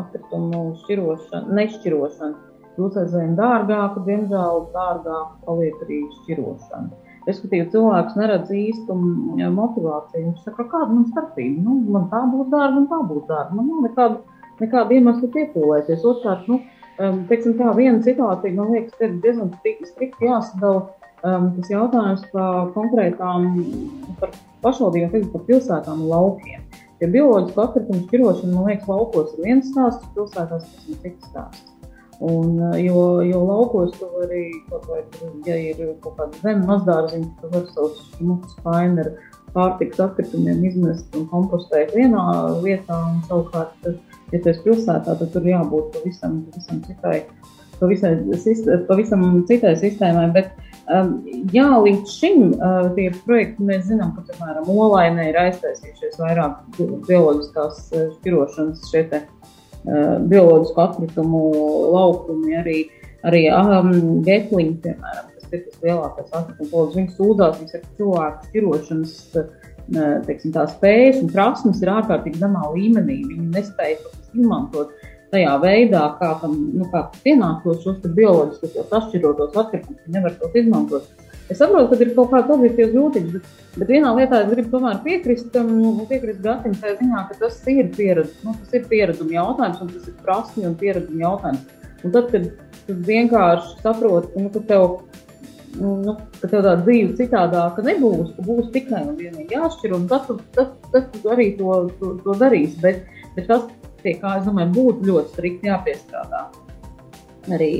atkritumu 0.00 0.62
šķirošana, 0.80 1.54
nešķirošana 1.60 2.32
kļūst 2.72 2.98
aizvien 3.04 3.36
dārgāka, 3.38 4.02
diemžēl 4.08 4.58
dārgāka 4.72 5.38
paliek 5.46 5.84
arī 5.86 6.00
šķirošana. 6.16 6.98
Respektīvi, 7.28 7.68
cilvēks 7.76 8.18
neredz 8.18 8.50
īstu 8.58 8.96
motivāciju. 8.98 10.24
Viņš 10.24 10.48
saka, 10.48 10.66
kāda 10.72 10.88
man 10.96 11.04
starpība? 11.12 11.62
Nu, 11.68 11.76
man 11.94 12.08
tā 12.10 12.24
būs 12.32 12.48
dārga, 12.50 12.80
un 12.80 12.88
tā 12.90 12.98
būs 13.06 13.28
dārga. 13.28 13.54
Man 13.60 13.68
nav 13.70 13.84
nekāda, 13.86 14.40
nekāda 14.64 14.98
iemesla 14.98 15.30
piepūlēties. 15.36 16.02
Otrkārt, 16.10 16.50
nu, 16.50 16.58
teiksim, 17.30 17.54
tā 17.60 17.70
viena 17.78 18.02
situācija, 18.02 18.56
man 18.58 18.74
liekas, 18.74 18.98
ir 18.98 19.14
diezgan 19.22 19.54
strikti 19.86 20.26
jāsadala 20.26 20.88
um, 21.26 21.50
tas 21.56 21.72
jautājums 21.72 22.24
par 22.32 22.72
konkrētām, 22.76 23.50
par 24.20 24.34
pašvaldībām, 24.64 25.12
teiksim, 25.12 25.32
par 25.34 25.44
pilsētām 25.50 26.04
un 26.04 26.12
laukiem. 26.12 26.62
Ja 27.02 27.08
bioloģisko 27.10 27.64
atkritumu 27.64 28.04
šķirošana, 28.06 28.54
man 28.54 28.70
liekas, 28.70 28.88
laukos 28.90 29.34
ir 29.34 29.46
viens 29.48 29.70
stāsts, 29.72 30.06
pilsētās 30.14 30.66
tas 30.68 30.88
ir 30.88 30.98
cits 31.02 31.30
stāsts. 31.32 31.68
Un, 32.22 32.60
eh, 32.62 32.84
jo, 32.84 33.20
jo 33.26 33.40
laukos 33.42 33.96
tu 33.98 34.06
vari, 34.14 34.44
vai, 34.70 35.00
ja 35.46 35.56
ir 35.58 35.80
kaut 36.04 36.20
kāda 36.20 36.38
zeme 36.44 36.68
mazdārziņa, 36.68 37.30
tu 37.40 37.50
vari 37.50 37.72
savus 37.74 38.04
šmukus 38.12 38.60
paini 38.62 39.02
ar 39.02 39.10
pārtiks 39.56 39.98
atkritumiem 40.04 40.62
izmest 40.68 41.16
un 41.18 41.26
kompostēt 41.32 41.90
vienā 41.96 42.22
vietā. 42.62 43.00
Un, 43.08 43.18
savukārt, 43.26 43.88
ja 44.30 44.38
tu 44.38 44.52
esi 44.52 44.62
pilsētā, 44.68 45.16
tad 45.18 45.32
tur 45.34 45.48
jābūt 45.50 45.96
pavisam, 45.96 46.38
pavisam 46.52 46.78
citai, 46.86 47.16
pavisam, 47.80 48.30
pavisam 48.86 49.26
citai 49.50 49.74
sistēmai. 49.82 50.28
Bet, 50.38 50.54
um, 50.54 50.71
jā, 51.54 51.68
līdz 51.86 52.12
šim 52.12 52.42
uh, 52.52 52.88
tie 52.96 53.08
projekti, 53.24 53.64
mēs 53.68 53.86
zinām, 53.88 54.12
ka, 54.16 54.24
piemēram, 54.30 54.68
Olainē 54.72 55.30
ir 55.30 55.38
aiztaisījušies 55.46 56.18
vairāk 56.20 56.80
bioloģiskās 57.08 57.84
šķirošanas 58.18 58.90
šeit 58.90 59.14
Uh, 59.82 60.20
bioloģisku 60.30 60.78
atkritumu 60.78 61.38
laukumi, 61.90 62.52
arī, 62.54 62.76
arī 63.26 63.40
um, 63.50 64.20
getliņi, 64.22 64.76
piemēram, 64.84 65.32
kas 65.34 65.56
ir 65.56 65.64
tas 65.64 65.80
lielākais 65.82 66.36
atkritumu 66.38 66.68
plūds. 66.70 66.98
Viņi 67.00 67.14
sūdzās, 67.16 67.56
viņas 67.58 67.74
ir 67.74 67.88
cilvēku 67.98 68.46
šķirošanas 68.52 69.16
teiksim, 70.28 70.54
spējas 70.70 71.18
un 71.24 71.32
prasmes 71.32 71.82
ir 71.82 71.90
ārkārtīgi 71.96 72.38
zemā 72.38 72.62
līmenī. 72.76 73.18
Viņi 73.32 73.48
nespēja 73.56 73.98
izmantot 74.38 74.94
tajā 75.32 75.56
veidā, 75.62 76.04
kā 76.20 76.30
tam 76.42 76.56
nu, 76.76 76.88
pienāktos 77.24 77.82
šos 77.84 78.00
bioloģiskos 78.04 78.88
sašķirotos 78.90 79.58
atkritumus. 79.62 80.08
Nevar 80.12 80.36
tos 80.40 80.56
izmantot. 80.60 81.08
Es 81.50 81.58
saprotu, 81.60 81.90
ka 81.90 82.04
ir 82.04 82.12
kaut 82.16 82.30
kādas 82.32 82.52
objektīvas 82.54 82.92
grūtības, 82.94 83.32
bet, 83.34 83.62
bet 83.76 83.90
vienā 83.92 84.12
lietā 84.16 84.42
es 84.44 84.50
gribu 84.52 84.70
tomēr 84.72 85.00
piekrist, 85.04 85.56
um, 85.60 86.02
piekrist 86.08 86.40
Gatim 86.44 86.76
tajā 86.80 86.98
ziņā, 87.00 87.24
ka 87.28 87.38
tas 87.40 87.58
ir 87.72 87.90
pieredze, 87.96 88.36
nu, 88.46 88.54
tas 88.60 88.76
ir 88.78 88.86
piereduma 88.88 89.36
jautājums 89.36 89.82
un 89.84 89.90
tas 89.92 90.06
ir 90.08 90.20
prasmi 90.22 90.68
un 90.68 90.76
piereduma 90.80 91.24
jautājums. 91.26 91.66
Un 92.02 92.14
tad, 92.14 92.30
kad 92.32 92.46
tu 92.86 92.96
vienkārši 93.08 93.74
saproti, 93.82 94.32
nu, 94.38 94.52
ka 94.54 94.62
tev, 94.70 94.86
nu, 95.80 95.92
nu, 96.06 96.16
ka 96.40 96.52
tev 96.54 96.64
tā 96.68 96.76
dzīve 96.86 97.18
citādāka 97.20 97.84
nebūs, 97.84 98.32
ka 98.36 98.46
būs 98.46 98.72
tikai 98.74 99.04
un 99.10 99.18
vienīgi 99.20 99.58
jāšķir, 99.58 99.96
un 99.98 100.08
tad, 100.10 100.32
tad 100.56 101.12
tu 101.18 101.36
arī 101.36 101.52
to, 101.60 101.76
to, 102.00 102.16
to 102.24 102.38
darīsi. 102.40 102.80
Bet, 102.86 103.04
bet 103.36 103.50
tas, 103.50 103.68
pie 104.04 104.18
kā 104.20 104.38
es 104.40 104.46
domāju, 104.48 104.74
būtu 104.76 105.10
ļoti 105.10 105.34
strikti 105.36 105.70
jāpiestrādā. 105.70 106.46
Arī 107.52 107.72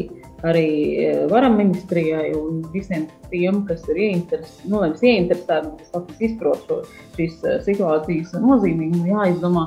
arī 0.43 0.69
e, 0.99 1.27
varam 1.31 1.57
ministrijai 1.57 2.33
un 2.35 2.63
visiem 2.73 3.07
tiem, 3.31 3.63
kas 3.69 3.85
ir 3.91 4.01
ieinteresēti, 4.07 4.71
nu, 4.71 4.83
ieinteresēti, 4.83 5.73
kas 5.93 6.23
izprot 6.27 6.65
šo, 6.67 6.79
šīs 7.17 7.39
e, 7.47 7.57
situācijas 7.67 8.35
nozīmīgumu, 8.43 9.13
jāizdomā 9.13 9.67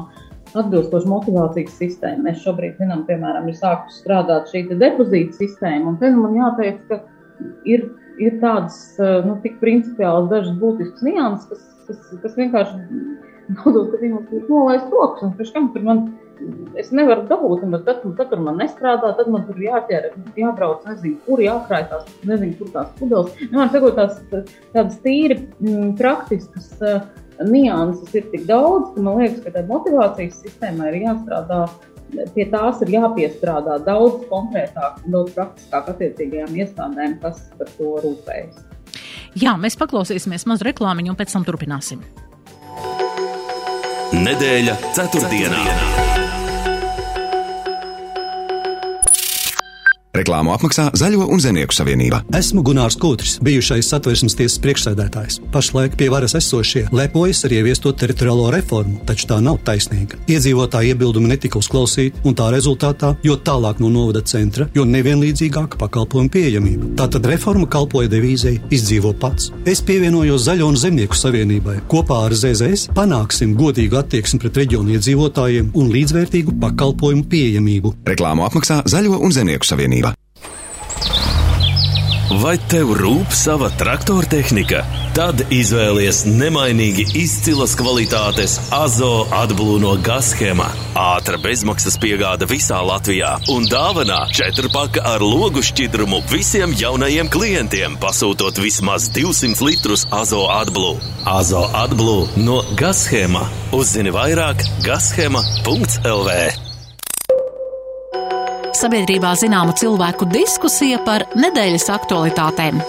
atbilstoši 0.55 1.11
motivācijas 1.11 1.77
sistēma. 1.79 2.27
Mēs 2.27 2.43
šobrīd 2.43 2.79
zinām, 2.79 3.05
piemēram, 3.07 3.47
ir 3.51 3.59
sākusi 3.59 4.01
strādāt 4.03 4.51
šī 4.51 4.65
depozīta 4.73 5.39
sistēma, 5.39 5.93
un 5.93 5.99
te 6.01 6.11
nu 6.11 6.25
man 6.25 6.35
jāteic, 6.41 6.83
ka 6.89 6.99
ir, 7.67 7.87
ir 8.19 8.39
tādas, 8.43 8.79
e, 8.99 9.13
nu, 9.27 9.39
tik 9.45 9.61
principiālas 9.63 10.29
dažas 10.31 10.59
būtiskas 10.59 11.07
nianses, 11.07 11.47
kas, 11.47 11.63
kas, 11.87 12.19
kas 12.25 12.37
vienkārši 12.41 12.83
nodot, 13.61 13.93
ka 13.93 14.03
viņam 14.03 14.27
ir 14.27 14.47
nolaist 14.51 14.91
rokas, 14.91 15.23
un 15.23 15.35
pēc 15.39 15.55
kam 15.55 15.71
tur 15.71 15.87
man 15.87 16.07
es 16.79 16.91
nevaru 16.95 17.25
dabūt, 17.29 17.63
un 17.65 17.75
tad, 17.77 18.03
tad, 18.03 18.29
tur 18.31 18.41
man 18.43 18.59
nestrādā, 18.61 19.11
tad 19.17 19.29
man 19.31 19.45
tur 19.47 19.59
jāķer, 19.61 20.11
jābrauc, 20.39 20.85
nezinu, 20.87 21.19
kur 21.25 21.43
jākrāj 21.43 21.87
tās, 21.91 22.07
nezinu, 22.27 22.55
kur 22.59 22.71
tās 22.73 22.91
pudeles. 22.99 23.33
Nu, 23.47 23.59
man 23.59 23.71
sakot, 23.73 23.97
tās 23.99 24.19
tādas 24.73 24.99
tīri 25.03 25.39
m, 25.39 25.47
mm, 25.65 25.95
praktiskas 25.99 26.69
uh, 26.81 26.99
nianses 27.43 28.13
ir 28.15 28.29
tik 28.31 28.45
daudz, 28.49 28.93
ka 28.95 29.03
man 29.07 29.19
liekas, 29.21 29.41
ka 29.45 29.55
tā 29.55 29.65
motivācijas 29.69 30.39
sistēmā 30.43 30.91
ir 30.91 31.01
jāstrādā. 31.05 31.65
Pie 32.35 32.45
tās 32.51 32.79
ir 32.85 32.93
jāpiestrādā 32.93 33.79
daudz 33.83 34.27
konkrētāk 34.29 35.01
un 35.03 35.15
daudz 35.17 35.33
praktiskāk 35.35 35.89
attiecīgajām 35.95 36.53
iestādēm, 36.61 37.17
kas 37.23 37.41
par 37.57 37.71
to 37.79 37.95
rūpējas. 38.05 38.61
Jā, 39.41 39.57
mēs 39.59 39.75
paklausīsimies 39.81 40.47
mazu 40.47 40.69
reklāmiņu 40.69 41.11
un 41.11 41.19
pēc 41.19 41.35
tam 41.35 41.47
turpināsim. 41.49 42.05
Nedēļa 44.15 44.79
ceturtdienā. 44.95 45.59
ceturtdienā. 45.65 45.94
Reklāmu 50.15 50.53
apmaksā 50.55 50.85
Zaļo 50.95 51.25
un 51.27 51.41
Zemnieku 51.43 51.75
savienība. 51.75 52.21
Esmu 52.37 52.61
Gunārs 52.63 52.95
Kūtris, 52.99 53.35
bijušais 53.43 53.89
satversmes 53.91 54.37
tiesas 54.39 54.61
priekšsēdētājs. 54.63 55.41
Pašlaik 55.51 55.97
pie 55.99 56.07
varas 56.13 56.37
esošie 56.39 56.85
lepojas 56.95 57.43
ar 57.43 57.55
ieviesto 57.57 57.91
teritoriālo 57.91 58.47
reformu, 58.55 59.01
taču 59.07 59.27
tā 59.27 59.41
nav 59.43 59.59
taisnīga. 59.67 60.21
Iedzīvotāji 60.31 60.93
iebildumi 60.93 61.33
netika 61.33 61.59
uzklausīti, 61.59 62.23
un 62.23 62.37
tā 62.39 62.47
rezultātā, 62.55 63.11
jo 63.27 63.35
tālāk 63.35 63.81
no 63.83 63.89
novada 63.91 64.21
centra, 64.23 64.69
jo 64.77 64.85
nevienlīdzīgāka 64.87 65.81
pakalpojuma 65.83 66.31
pieejamība. 66.31 66.93
Tātad 67.01 67.27
reforma 67.33 67.67
kalpoja 67.67 68.11
devīzei 68.15 68.61
izdzīvo 68.71 69.11
pats. 69.19 69.51
Es 69.67 69.83
pievienojos 69.83 70.47
Zaļo 70.47 70.71
un 70.71 70.79
Zemnieku 70.79 71.19
savienībai. 71.19 71.81
Kopā 71.91 72.21
ar 72.29 72.37
ZZS 72.37 72.93
panāksim 72.95 73.57
godīgu 73.59 73.99
attieksmi 73.99 74.39
pret 74.45 74.63
reģionu 74.63 74.95
iedzīvotājiem 74.95 75.73
un 75.75 75.91
līdzvērtīgu 75.91 76.55
pakalpojumu 76.63 77.27
pieejamību. 77.35 77.95
Reklāmu 78.13 78.47
apmaksā 78.47 78.81
Zaļo 78.87 79.19
un 79.19 79.35
Zemnieku 79.35 79.67
savienība. 79.67 80.04
Vai 82.25 82.55
tev 82.57 82.89
rūp 82.97 83.33
sava 83.37 83.67
traktora 83.77 84.25
tehnika? 84.25 84.79
Tad 85.13 85.43
izvēlies 85.53 86.23
nemainīgi 86.25 87.05
izcilas 87.21 87.75
kvalitātes 87.77 88.55
Azo 88.73 89.27
atblūno 89.29 89.93
no 89.93 90.01
Gazhema. 90.01 90.65
Ātra 90.97 91.37
bezmaksas 91.41 91.99
piegāda 92.01 92.49
visā 92.49 92.81
Latvijā 92.81 93.35
un 93.53 93.69
dāvanā 93.69 94.23
četrpaka 94.33 95.05
ar 95.13 95.21
logu 95.21 95.61
šķidrumu 95.61 96.23
visiem 96.33 96.73
jaunajiem 96.73 97.29
klientiem, 97.29 97.99
pasūtot 98.01 98.57
vismaz 98.63 99.11
200 99.13 99.61
litrus 99.69 100.07
Azo 100.09 100.47
atblū. 100.49 100.95
Azo 101.29 101.67
atblū 101.85 102.23
no 102.41 102.63
Gazhema. 102.79 103.45
Uzzini 103.77 104.13
vairāk 104.15 104.65
gazhema.lv 104.87 106.74
sabiedrībā 108.77 109.31
zināma 109.39 109.75
cilvēku 109.77 110.27
diskusija 110.31 110.99
par 111.07 111.27
nedēļas 111.37 111.89
aktualitātēm. 111.95 112.81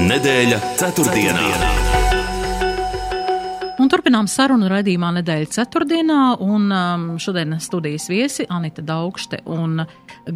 Nedēļa 0.00 0.60
ceturtdienā. 0.80 1.88
Un 3.80 3.88
turpinām 3.88 4.26
sarunu 4.28 4.68
raidījumā 4.68 5.08
nedēļas 5.16 5.54
ceturtdienā, 5.54 6.18
un 6.44 6.66
um, 6.68 7.04
šodien 7.22 7.56
studijas 7.64 8.10
viesi 8.12 8.44
Anita 8.52 8.82
Daugšte 8.84 9.38
un 9.48 9.80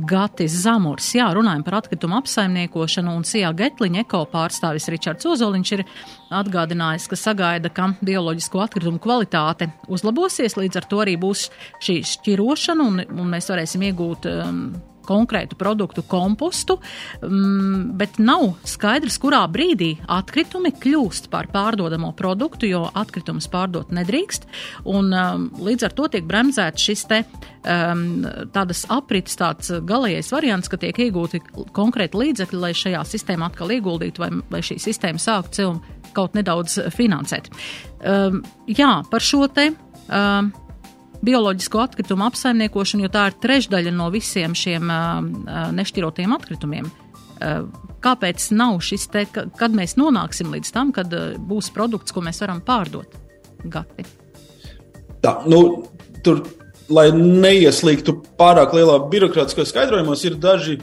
Gatis 0.09 0.55
Zamurs. 0.63 1.11
Jā, 1.19 1.27
runājam 1.37 1.65
par 1.67 1.77
atkritumu 1.83 2.17
apsaimniekošanu, 2.23 3.13
un 3.13 3.27
Sijā 3.29 3.51
Getliņa 3.59 4.07
eko 4.07 4.23
pārstāvis 4.33 4.89
Ričards 4.95 5.29
Ozoliņš 5.29 5.75
ir 5.77 5.85
atgādinājis, 6.41 7.11
ka 7.11 7.21
sagaida, 7.21 7.69
ka 7.69 7.91
bioloģisko 8.01 8.65
atkritumu 8.65 9.03
kvalitāte 9.05 9.69
uzlabosies, 9.93 10.57
līdz 10.57 10.81
ar 10.81 10.89
to 10.89 11.05
arī 11.05 11.19
būs 11.21 11.51
šī 11.85 12.01
šķirošana, 12.15 12.89
un, 12.89 13.05
un 13.13 13.33
mēs 13.37 13.53
varēsim 13.53 13.85
iegūt 13.91 14.33
um, 14.33 14.67
konkrētu 15.07 15.59
produktu 15.61 16.05
kompostu, 16.09 16.79
mm, 17.23 17.95
bet 17.99 18.19
nav 18.19 18.55
skaidrs, 18.69 19.19
kurā 19.23 19.45
brīdī 19.51 19.95
atkritumi 20.09 20.73
kļūst 20.81 21.31
par 21.33 21.49
pārdodamo 21.53 22.13
produktu, 22.17 22.69
jo 22.71 22.85
atkritumus 22.95 23.49
pārdot 23.53 23.93
nedrīkst. 23.95 24.49
Un, 24.85 25.13
um, 25.13 25.49
līdz 25.65 25.89
ar 25.89 25.97
to 25.97 26.09
tiek 26.13 26.27
bremzēts 26.29 26.89
šis 26.89 27.05
te 27.11 27.23
um, 27.25 28.25
tādas 28.55 28.85
aprites, 28.93 29.37
tāds 29.41 29.73
galējais 29.85 30.33
variants, 30.35 30.71
ka 30.71 30.81
tiek 30.81 30.99
iegūti 31.07 31.43
konkrēti 31.77 32.21
līdzekļi, 32.21 32.61
lai 32.61 32.73
šajā 32.77 33.05
sistēmā 33.09 33.53
atkal 33.53 33.73
ieguldītu 33.75 34.25
vai, 34.25 34.31
vai 34.51 34.65
šī 34.65 34.81
sistēma 34.83 35.23
sāktu 35.23 35.61
cilvēku 35.61 36.01
kaut 36.15 36.37
nedaudz 36.39 36.79
finansēt. 36.95 37.51
Um, 38.07 38.43
jā, 38.71 39.01
par 39.11 39.25
šo 39.25 39.49
te. 39.51 39.73
Um, 40.05 40.53
bioloģisko 41.25 41.81
atkritumu 41.85 42.27
apsaimniekošanu, 42.29 43.07
jo 43.07 43.13
tā 43.13 43.29
ir 43.31 43.39
trešdaļa 43.43 43.95
no 43.95 44.11
visiem 44.15 44.57
šiem 44.59 44.91
uh, 44.93 45.71
nešķirotiem 45.77 46.35
atkritumiem. 46.37 46.91
Uh, 47.35 47.65
kāpēc 48.05 48.51
nav 48.55 48.79
šis 48.85 49.09
te, 49.13 49.25
kad 49.33 49.75
mēs 49.75 49.97
nonāksim 50.01 50.53
līdz 50.55 50.75
tam, 50.75 50.93
kad 50.97 51.13
uh, 51.15 51.35
būs 51.39 51.73
produkts, 51.75 52.15
ko 52.15 52.25
mēs 52.25 52.43
varam 52.45 52.61
pārdot? 52.65 53.19
Gati. 53.65 54.05
Tā, 55.25 55.39
nu, 55.49 55.61
tur, 56.25 56.43
lai 56.93 57.09
neieslīgtu 57.17 58.19
pārāk 58.39 58.75
lielā 58.77 58.99
birokrātiskā 59.11 59.65
skaidrojumos, 59.69 60.25
ir 60.29 60.37
daži 60.41 60.79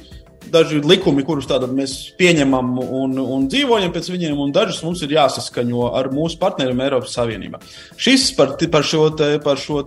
daži 0.52 0.82
likumi, 0.86 1.24
kurus 1.26 1.48
mēs 1.72 1.96
pieņemam 2.20 2.78
un, 2.82 3.18
un 3.20 3.48
dzīvojam 3.52 3.94
pēc 3.94 4.10
viņiem, 4.12 4.40
un 4.40 4.54
dažus 4.56 4.82
mums 4.84 5.02
ir 5.06 5.16
jāsaskaņo 5.16 5.92
ar 5.98 6.12
mūsu 6.14 6.40
partneriem 6.42 6.82
Eiropas 6.86 7.16
Savienībā. 7.18 7.62
Šis 7.98 8.32
par, 8.38 8.56
par 8.72 8.88
šo, 8.88 9.08
te, 9.18 9.34
par 9.44 9.60
šo 9.62 9.82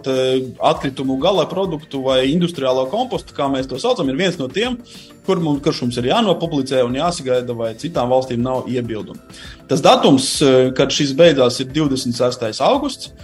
atkritumu 0.72 1.18
gala 1.22 1.46
produktu 1.50 2.02
vai 2.04 2.24
industriālo 2.32 2.86
kompostu, 2.92 3.36
kā 3.36 3.48
mēs 3.52 3.68
to 3.70 3.80
saucam, 3.82 4.08
ir 4.10 4.18
viens 4.20 4.40
no 4.40 4.48
tiem, 4.48 4.78
kur 5.26 5.40
mums, 5.40 5.62
kurš 5.64 5.84
mums 5.84 6.00
ir 6.00 6.10
jānopublicē 6.10 6.82
un 6.84 6.98
jāsagaida, 6.98 7.56
vai 7.56 7.72
citām 7.80 8.12
valstīm 8.12 8.42
nav 8.44 8.68
iebildumu. 8.70 9.20
Tas 9.68 9.80
datums, 9.84 10.36
kad 10.76 10.92
šis 10.92 11.14
beidzās, 11.16 11.62
ir 11.62 11.72
26. 11.72 12.60
augusts. 12.64 13.14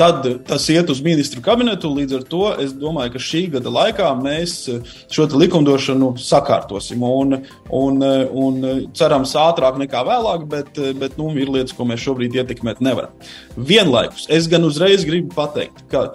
Tad 0.00 0.24
tas 0.48 0.64
iet 0.72 0.88
uz 0.88 1.02
ministru 1.04 1.42
kabinetu. 1.44 1.90
Līdz 1.92 2.14
ar 2.16 2.22
to 2.32 2.46
es 2.62 2.70
domāju, 2.72 3.12
ka 3.12 3.20
šī 3.20 3.42
gada 3.52 3.68
laikā 3.68 4.06
mēs 4.16 4.54
šo 5.12 5.26
likumdošanu 5.34 6.14
sakārtosim. 6.24 7.04
Un, 7.04 7.36
un, 7.76 7.98
un 8.44 8.64
cerams, 8.96 9.34
ātrāk 9.36 9.76
nekā 9.82 10.00
vēlāk, 10.08 10.46
bet, 10.48 10.80
bet 10.96 11.18
nu, 11.20 11.28
ir 11.36 11.52
lietas, 11.52 11.76
ko 11.76 11.84
mēs 11.90 12.00
šobrīd 12.06 12.38
ietekmēt 12.40 12.80
nevaram. 12.80 13.12
Vienlaikus 13.58 14.24
es 14.32 14.48
gan 14.48 14.64
uzreiz 14.64 15.04
gribu 15.04 15.34
pateikt, 15.36 15.84
ka 15.92 16.06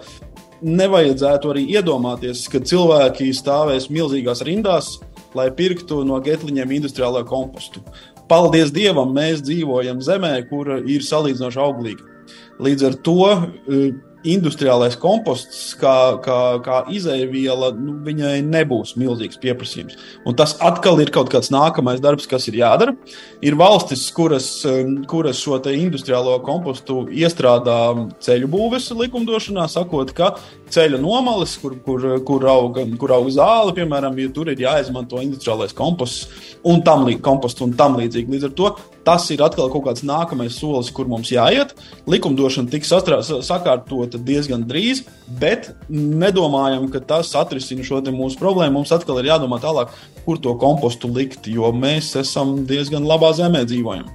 nevajadzētu 0.66 1.54
arī 1.54 1.64
iedomāties, 1.78 2.42
ka 2.50 2.64
cilvēki 2.66 3.30
stāvēs 3.38 3.86
milzīgās 3.86 4.42
rindās, 4.50 4.96
lai 5.38 5.46
pirktu 5.54 6.02
no 6.10 6.18
getliņiem 6.26 6.74
industriālo 6.80 7.22
kompostu. 7.30 7.86
Paldies 8.26 8.74
Dievam, 8.74 9.14
mēs 9.14 9.46
dzīvojam 9.46 10.02
zemē, 10.02 10.34
kur 10.50 10.74
ir 10.82 11.06
salīdzinoši 11.06 11.64
auglīga. 11.68 12.15
Līdz 12.62 12.86
ar 12.88 12.98
to 13.04 13.20
eh, 13.32 13.94
industriālais 14.26 14.96
komposts, 14.98 15.74
kā, 15.78 16.18
kā, 16.24 16.38
kā 16.64 16.80
izēviela, 16.92 17.70
nu, 17.78 17.96
viņai 18.06 18.40
nebūs 18.46 18.94
milzīgs 18.98 19.38
pieprasījums. 19.42 19.96
Un 20.26 20.36
tas 20.38 20.56
atkal 20.64 21.00
ir 21.02 21.12
kaut 21.14 21.30
kāds 21.32 21.52
nākamais 21.54 22.02
darbs, 22.02 22.26
kas 22.30 22.48
ir 22.50 22.58
jādara. 22.60 22.96
Ir 23.44 23.58
valstis, 23.58 24.06
kuras, 24.14 24.48
um, 24.68 24.98
kuras 25.08 25.40
šo 25.42 25.60
industriālo 25.72 26.36
kompostu 26.46 27.04
iestrādā 27.14 27.78
ceļu 28.24 28.50
būves 28.50 28.90
likumdošanā, 28.96 29.68
sakot, 29.70 30.12
ka 30.16 30.34
ceļa 30.74 31.00
nomales, 31.02 31.56
kur, 31.62 31.78
kur, 31.86 32.08
kur, 32.26 32.48
auga, 32.50 32.86
kur 32.98 33.14
auga 33.16 33.36
zāle, 33.38 33.76
piemēram, 33.76 34.18
ja 34.20 34.32
tur 34.34 34.50
ir 34.52 34.66
jāizmanto 34.66 35.22
industriālais 35.22 35.76
komposts 35.76 36.50
un 36.66 36.82
tam, 36.86 37.06
komposts 37.22 37.62
un 37.64 37.76
tam 37.78 37.98
līdzīgi. 38.00 38.32
Līdz 38.36 38.50
ar 38.50 38.58
to 38.58 38.74
tas 39.06 39.28
ir 39.30 39.42
atkal 39.44 39.70
kaut 39.70 39.84
kāds 39.86 40.04
nākamais 40.06 40.58
solis, 40.58 40.90
kur 40.94 41.06
mums 41.10 41.30
jāiet. 41.30 41.74
Likumdošana 42.10 42.70
tiks 42.72 42.90
sakārtota 42.90 44.18
diezgan 44.18 44.66
drīz, 44.66 45.04
bet 45.40 45.70
nedomājam, 45.90 46.88
ka 46.90 47.02
tas 47.14 47.30
atrisina 47.38 47.86
šo 47.86 48.02
mūsu 48.10 48.40
problēmu. 48.40 48.80
Mums 48.80 48.94
atkal 48.94 49.22
ir 49.22 49.30
jādomā 49.30 49.60
tālāk, 49.62 49.94
kur 50.26 50.42
to 50.42 50.56
kompostu 50.58 51.10
likt, 51.12 51.46
jo 51.46 51.70
mēs 51.72 52.14
esam 52.18 52.58
diezgan 52.66 53.06
labā 53.06 53.32
zemē 53.38 53.62
dzīvojam. 53.68 54.10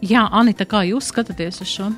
Jā, 0.00 0.24
Anita, 0.32 0.64
kā 0.64 0.80
jūs 0.88 1.10
skatāties 1.12 1.60
uz 1.60 1.68
šo? 1.68 1.90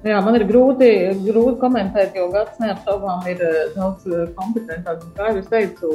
Jā, 0.00 0.16
man 0.24 0.38
ir 0.38 0.46
grūti, 0.48 0.86
grūti 1.26 1.58
komentēt, 1.60 2.14
jo 2.16 2.30
gads 2.32 2.56
neapšaubām 2.62 3.26
ir 3.28 3.42
eh, 3.44 3.58
daudz 3.74 4.06
eh, 4.08 4.30
kompetentāks. 4.38 5.10
Kā 5.18 5.28
jau 5.28 5.42
es 5.42 5.50
teicu, 5.50 5.90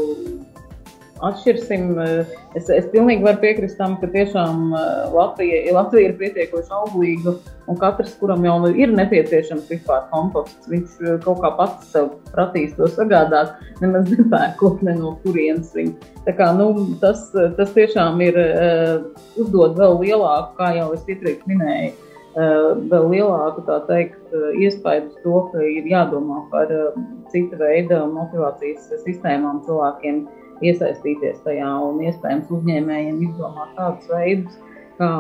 atšķirsim. 1.24 1.92
Eh, 2.00 2.34
es, 2.58 2.70
es 2.70 2.88
pilnīgi 2.92 3.24
varu 3.26 3.40
piekrist 3.44 3.78
tam, 3.80 3.96
ka 4.02 4.10
tiešām 4.12 4.74
eh, 4.76 4.86
Latvija, 5.16 5.62
Latvija 5.76 6.10
ir 6.10 6.18
pietiekoši 6.20 6.74
auglīga 6.76 7.36
un 7.72 7.80
katrs, 7.82 8.16
kuram 8.20 8.46
jau 8.46 8.58
nu 8.64 8.72
ir 8.76 8.94
nepieciešams 8.96 9.70
vispār 9.72 10.06
komposts, 10.12 10.70
viņš 10.72 10.98
eh, 11.04 11.18
kaut 11.26 11.42
kā 11.44 11.54
pats 11.60 11.92
sev 11.94 12.12
pratīs 12.34 12.76
to 12.80 12.90
sagādāt, 12.92 13.56
nemaz 13.84 14.10
nepērkot 14.12 14.84
ne 14.86 14.98
no 15.00 15.16
kurienes 15.24 15.72
viņu. 15.76 15.96
Tā 16.26 16.34
kā, 16.36 16.50
nu, 16.58 16.72
tas, 17.02 17.28
tas 17.34 17.70
tiešām 17.76 18.18
ir 18.26 18.38
uh, 18.42 18.96
uzdod 19.38 19.76
vēl 19.78 20.00
lielāku, 20.02 20.56
kā 20.58 20.72
jau 20.74 20.88
es 20.96 21.04
iepriekš 21.06 21.44
minēju, 21.46 21.92
uh, 21.92 22.72
vēl 22.90 23.06
lielāku 23.12 23.62
teikt, 23.86 24.18
uh, 24.34 24.48
iespēju 24.58 25.12
uz 25.12 25.20
to, 25.22 25.36
ka 25.52 25.62
ir 25.70 25.86
jādomā 25.92 26.40
par 26.50 26.74
uh, 26.74 26.98
cita 27.30 27.62
veida 27.62 28.02
motivācijas 28.10 28.90
sistēmām 29.06 29.62
cilvēkiem. 29.68 30.24
Uh, 30.26 30.45
iesaistīties 30.64 31.42
tajā 31.44 31.72
un 31.88 32.02
iespējams 32.06 32.52
uzņēmējiem 32.56 33.22
izdomāt 33.28 33.76
tādus 33.80 34.10
veidus, 34.12 34.58
kā 35.00 35.12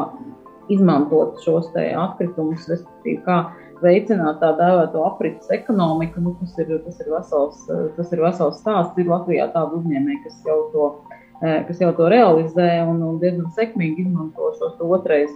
izmantot 0.72 1.42
šos 1.44 1.70
atkritumus, 1.76 2.68
respektīvi, 2.72 3.20
kā 3.26 3.40
veicināt 3.84 4.40
tā 4.42 4.52
dēvēto 4.60 5.04
aprits 5.06 5.52
ekonomiku. 5.54 6.24
Nu, 6.24 6.36
tas, 6.40 6.56
ir, 6.62 6.72
tas, 6.86 7.02
ir 7.04 7.12
vesels, 7.12 7.66
tas 7.98 8.14
ir 8.16 8.24
vesels 8.24 8.62
stāsts. 8.62 8.98
Ir 9.02 9.12
Latvijā 9.12 9.50
tādi 9.54 9.82
uzņēmēji, 9.82 10.22
kas 10.26 10.40
jau 10.48 10.60
to, 10.74 10.88
kas 11.42 11.84
jau 11.84 11.92
to 11.98 12.10
realizē 12.14 12.70
un, 12.88 13.04
un 13.06 13.20
diezgan 13.24 13.52
sekmīgi 13.58 14.08
izmanto 14.08 14.54
šos 14.60 14.80
otrais 14.86 15.36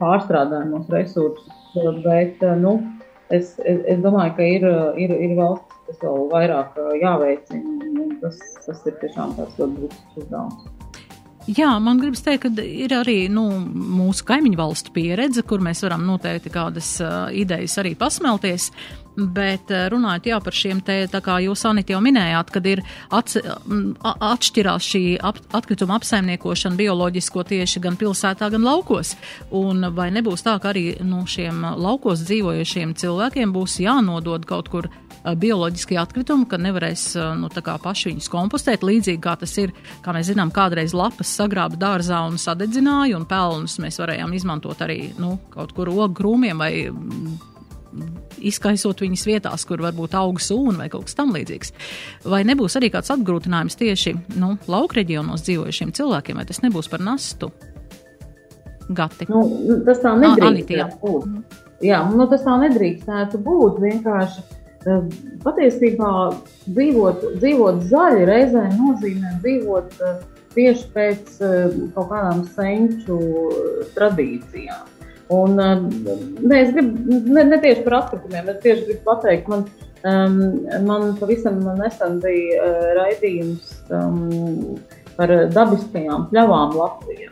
pārstrādājumos 0.00 0.88
resursus. 0.92 1.50
Bet, 2.04 2.42
nu, 2.60 2.78
es, 3.30 3.54
es, 3.64 3.82
es 3.88 4.00
domāju, 4.04 4.36
ka 4.38 4.48
ir, 4.56 4.66
ir, 5.00 5.14
ir 5.28 5.36
valsts, 5.38 5.79
kas 5.90 6.02
vēl 6.04 6.28
vairāk 6.30 6.76
jāveicina 7.02 8.10
tas, 8.22 8.38
tas 8.66 8.84
ir 8.86 9.00
tiešām 9.02 9.34
tāds 9.38 9.58
ļoti 9.58 9.82
būtisks 9.82 10.22
uzdevums. 10.22 10.68
Jā, 11.48 11.70
man 11.82 11.98
gribas 11.98 12.20
teikt, 12.22 12.44
ka 12.44 12.62
ir 12.62 12.92
arī 12.94 13.24
nu, 13.32 13.46
mūsu 13.74 14.26
kaimiņu 14.28 14.58
valstu 14.60 14.92
pieredze, 14.94 15.42
kur 15.42 15.62
mēs 15.64 15.80
varam 15.82 16.04
noteikti 16.06 16.52
kādas 16.52 16.98
uh, 17.02 17.30
idejas 17.32 17.78
arī 17.80 17.94
pasmelties. 17.98 18.68
Bet 19.20 19.72
runājot 19.90 20.28
jā, 20.30 20.36
par 20.40 20.54
šiem 20.54 20.78
te, 20.86 20.94
kā 21.10 21.40
jūs, 21.42 21.64
Anita, 21.66 21.92
jau 21.92 21.98
minējāt, 22.04 22.52
kad 22.54 22.68
ir 22.70 22.84
ats, 23.12 23.40
atšķirās 24.06 24.86
šī 24.92 25.02
ap, 25.26 25.40
atkrituma 25.56 25.98
apsaimniekošana 25.98 26.78
bioloģisko 26.78 27.44
tieši 27.50 27.82
gan 27.84 27.98
pilsētā, 28.00 28.52
gan 28.54 28.64
laukos. 28.64 29.16
Un 29.50 29.90
vai 29.96 30.08
nebūs 30.14 30.46
tā, 30.46 30.54
ka 30.62 30.70
arī 30.70 30.84
nu, 31.02 31.24
šiem 31.28 31.66
laukos 31.82 32.22
dzīvojušiem 32.30 32.94
cilvēkiem 33.02 33.52
būs 33.56 33.80
jānodod 33.82 34.46
kaut 34.48 34.70
kur 34.72 34.88
bioloģiskie 35.24 35.98
atkritumi, 36.00 36.46
ka 36.48 36.58
nevarēs 36.60 37.04
nu, 37.40 37.50
paši 37.52 38.10
viņus 38.10 38.30
kompostēt. 38.32 38.84
Līdzīgi 38.86 39.20
kā 39.22 39.36
tas 39.40 39.52
ir, 39.60 39.74
kā 40.04 40.14
mēs 40.16 40.30
zinām, 40.32 40.52
kādreiz 40.54 40.94
lapas 40.96 41.32
sagrāba 41.40 41.78
dārzā 41.80 42.22
un 42.28 42.38
sadedzināja, 42.40 43.18
un 43.18 43.28
pelnus 43.28 43.78
mēs 43.82 44.00
varējām 44.00 44.34
izmantot 44.36 44.80
arī 44.86 45.12
nu, 45.20 45.36
kaut 45.52 45.74
kur 45.76 45.92
ogu 45.92 46.12
krūmiem 46.22 46.60
vai 46.60 46.72
izkaisot 48.40 49.02
viņas 49.02 49.24
vietās, 49.26 49.64
kur 49.66 49.82
varbūt 49.82 50.14
aug 50.16 50.38
sūna 50.40 50.84
vai 50.84 50.88
kaut 50.92 51.08
kas 51.08 51.18
tamlīdzīgs. 51.18 51.72
Vai 52.30 52.44
nebūs 52.46 52.78
arī 52.78 52.92
kāds 52.94 53.10
atgrūtinājums 53.12 53.76
tieši 53.80 54.14
nu, 54.38 54.54
lauku 54.70 55.00
reģionos 55.00 55.42
dzīvojušiem 55.48 55.90
cilvēkiem, 55.98 56.38
vai 56.38 56.46
tas 56.48 56.62
nebūs 56.64 56.88
par 56.92 57.02
nastu? 57.04 57.50
Gati. 58.90 59.26
Nu, 59.30 59.42
tas 59.86 60.00
tā 60.02 60.14
nedrīkst 60.18 60.96
būt. 61.02 61.58
Jā, 61.84 62.00
nu, 62.14 62.26
tas 62.30 62.42
tā 62.46 62.56
nedrīkstētu 62.62 63.38
būt. 63.42 63.78
Vienkārši 63.82 64.42
Eh, 64.42 64.59
patiesībā 65.44 66.12
dzīvot, 66.66 67.24
dzīvot 67.40 67.82
zaļi 67.90 68.28
reizē 68.28 68.64
nozīmē 68.76 69.34
dzīvot 69.42 69.98
eh, 70.06 70.22
tieši 70.54 70.88
pēc 70.94 71.42
eh, 71.44 71.76
kaut 71.96 72.08
kādām 72.12 72.46
senču 72.56 73.18
tradīcijām. 73.96 74.88
Un, 75.30 75.54
ne, 75.54 76.56
es 76.58 76.72
gribu 76.74 77.20
ne, 77.30 77.44
ne 77.46 77.58
tieši 77.62 77.84
par 77.84 78.00
atkritumiem, 78.00 78.48
bet 78.48 78.64
tieši 78.64 78.88
gribu 78.88 79.04
pateikt, 79.06 79.46
man, 79.52 79.62
um, 80.02 80.40
man 80.88 81.12
pavisam 81.20 81.60
nesen 81.78 82.18
bija 82.24 82.64
uh, 82.64 82.88
raidījums 82.98 83.76
um, 83.94 84.80
par 85.14 85.30
dabiskajām 85.54 86.26
pļavām 86.32 86.74
Latvijā. 86.74 87.30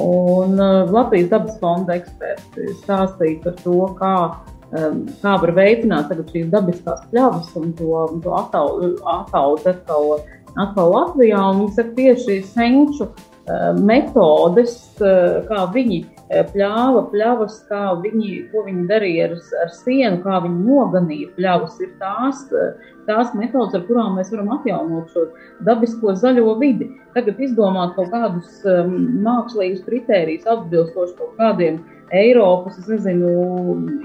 Un 0.00 0.56
uh, 0.56 0.88
Latvijas 0.88 1.28
dabas 1.34 1.60
fonda 1.60 1.98
eksperti 2.00 2.70
stāstīja 2.80 3.42
par 3.44 3.60
to, 3.60 3.82
kā 4.00 4.16
Um, 4.30 4.55
kā 4.70 5.36
var 5.42 5.52
veicināt 5.54 6.10
šīs 6.32 6.50
dabiskās 6.50 7.06
pļavas 7.12 7.54
un 7.58 7.72
to, 7.78 8.02
to 8.24 8.34
attaugt 8.34 9.66
atkal, 9.66 10.18
atkal 10.56 10.92
Latvijā. 10.92 11.44
Viņi 11.54 11.72
saka, 11.76 11.94
tieši 11.96 12.40
senču 12.50 13.06
uh, 13.06 13.70
metodes, 13.78 14.76
uh, 14.98 15.38
kā 15.46 15.68
viņi 15.74 16.02
uh, 16.02 16.42
pļāva 16.50 17.06
pļavas, 17.12 17.62
kā 17.70 17.94
viņi, 18.02 18.32
ko 18.50 18.66
viņi 18.66 18.86
darīja 18.90 19.30
ar, 19.30 19.38
ar 19.62 19.72
sienu, 19.78 20.20
kā 20.26 20.42
viņi 20.44 20.62
noganīja 20.66 21.32
pļavas, 21.38 21.80
ir 21.86 21.94
tās, 22.02 22.46
tās 23.06 23.34
metodas, 23.38 23.76
ar 23.78 23.86
kurām 23.86 24.18
mēs 24.18 24.32
varam 24.34 24.50
atjaunot 24.58 25.12
šo 25.14 25.28
dabisko 25.68 26.16
zaļo 26.18 26.58
vidi. 26.58 26.90
Tagad 27.14 27.38
izdomāt 27.40 27.94
kaut 27.96 28.10
kādus 28.12 28.64
um, 28.66 28.96
mākslīgus 29.24 29.86
kritērijus 29.86 30.50
atbilstoši 30.50 31.20
kaut 31.20 31.38
kādiem 31.38 31.78
uh, 31.78 31.95
Eiropas, 32.14 32.76
es 32.78 32.86
nezinu, 32.90 33.30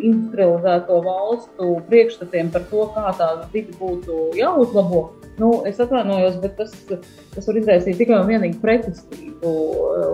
industrializēto 0.02 1.02
valstu 1.06 1.76
priekšstatiem 1.90 2.50
par 2.54 2.64
to, 2.72 2.86
kā 2.96 3.12
tā 3.20 3.28
vidi 3.54 3.76
būtu 3.78 4.32
jāuzlabo. 4.40 5.04
Nu, 5.42 5.52
es 5.70 5.80
atvainojos, 5.82 6.40
bet 6.42 6.58
tas, 6.58 6.74
tas 7.36 7.48
var 7.48 7.60
izraisīt 7.62 8.00
tikai 8.02 8.18
un 8.20 8.30
vienīgi 8.30 8.60
pretestību 8.62 9.52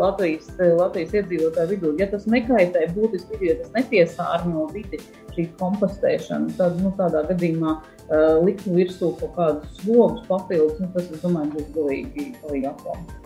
Latvijas, 0.02 0.50
Latvijas 0.60 1.16
iedzīvotāju 1.16 1.72
vidū. 1.74 1.94
Ja 2.00 2.10
tas 2.12 2.28
nekaitē 2.30 2.90
būtiski 2.96 3.40
ja 3.48 3.58
tas 3.62 3.72
nepiesārņo 3.76 4.68
vidi, 4.76 5.00
šī 5.38 5.48
kompostēšana, 5.60 6.56
tad 6.58 6.80
nu, 6.82 6.92
tādā 6.98 7.24
gadījumā 7.30 7.76
uh, 7.78 8.40
likt 8.44 8.66
virsū 8.68 9.14
kaut 9.20 9.36
kādus 9.38 9.78
slogus 9.82 10.26
papildus, 10.30 10.80
nu, 10.82 10.90
tas, 10.96 11.08
es 11.14 11.22
domāju, 11.24 11.54
būs 11.56 11.70
galīgi, 11.76 12.32
galīgi 12.42 12.72
apgādājums. 12.72 13.24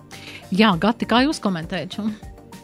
Jā, 0.51 0.74
Gati, 0.84 1.07
kā 1.07 1.24
jūs 1.24 1.39
komentējat? 1.43 2.01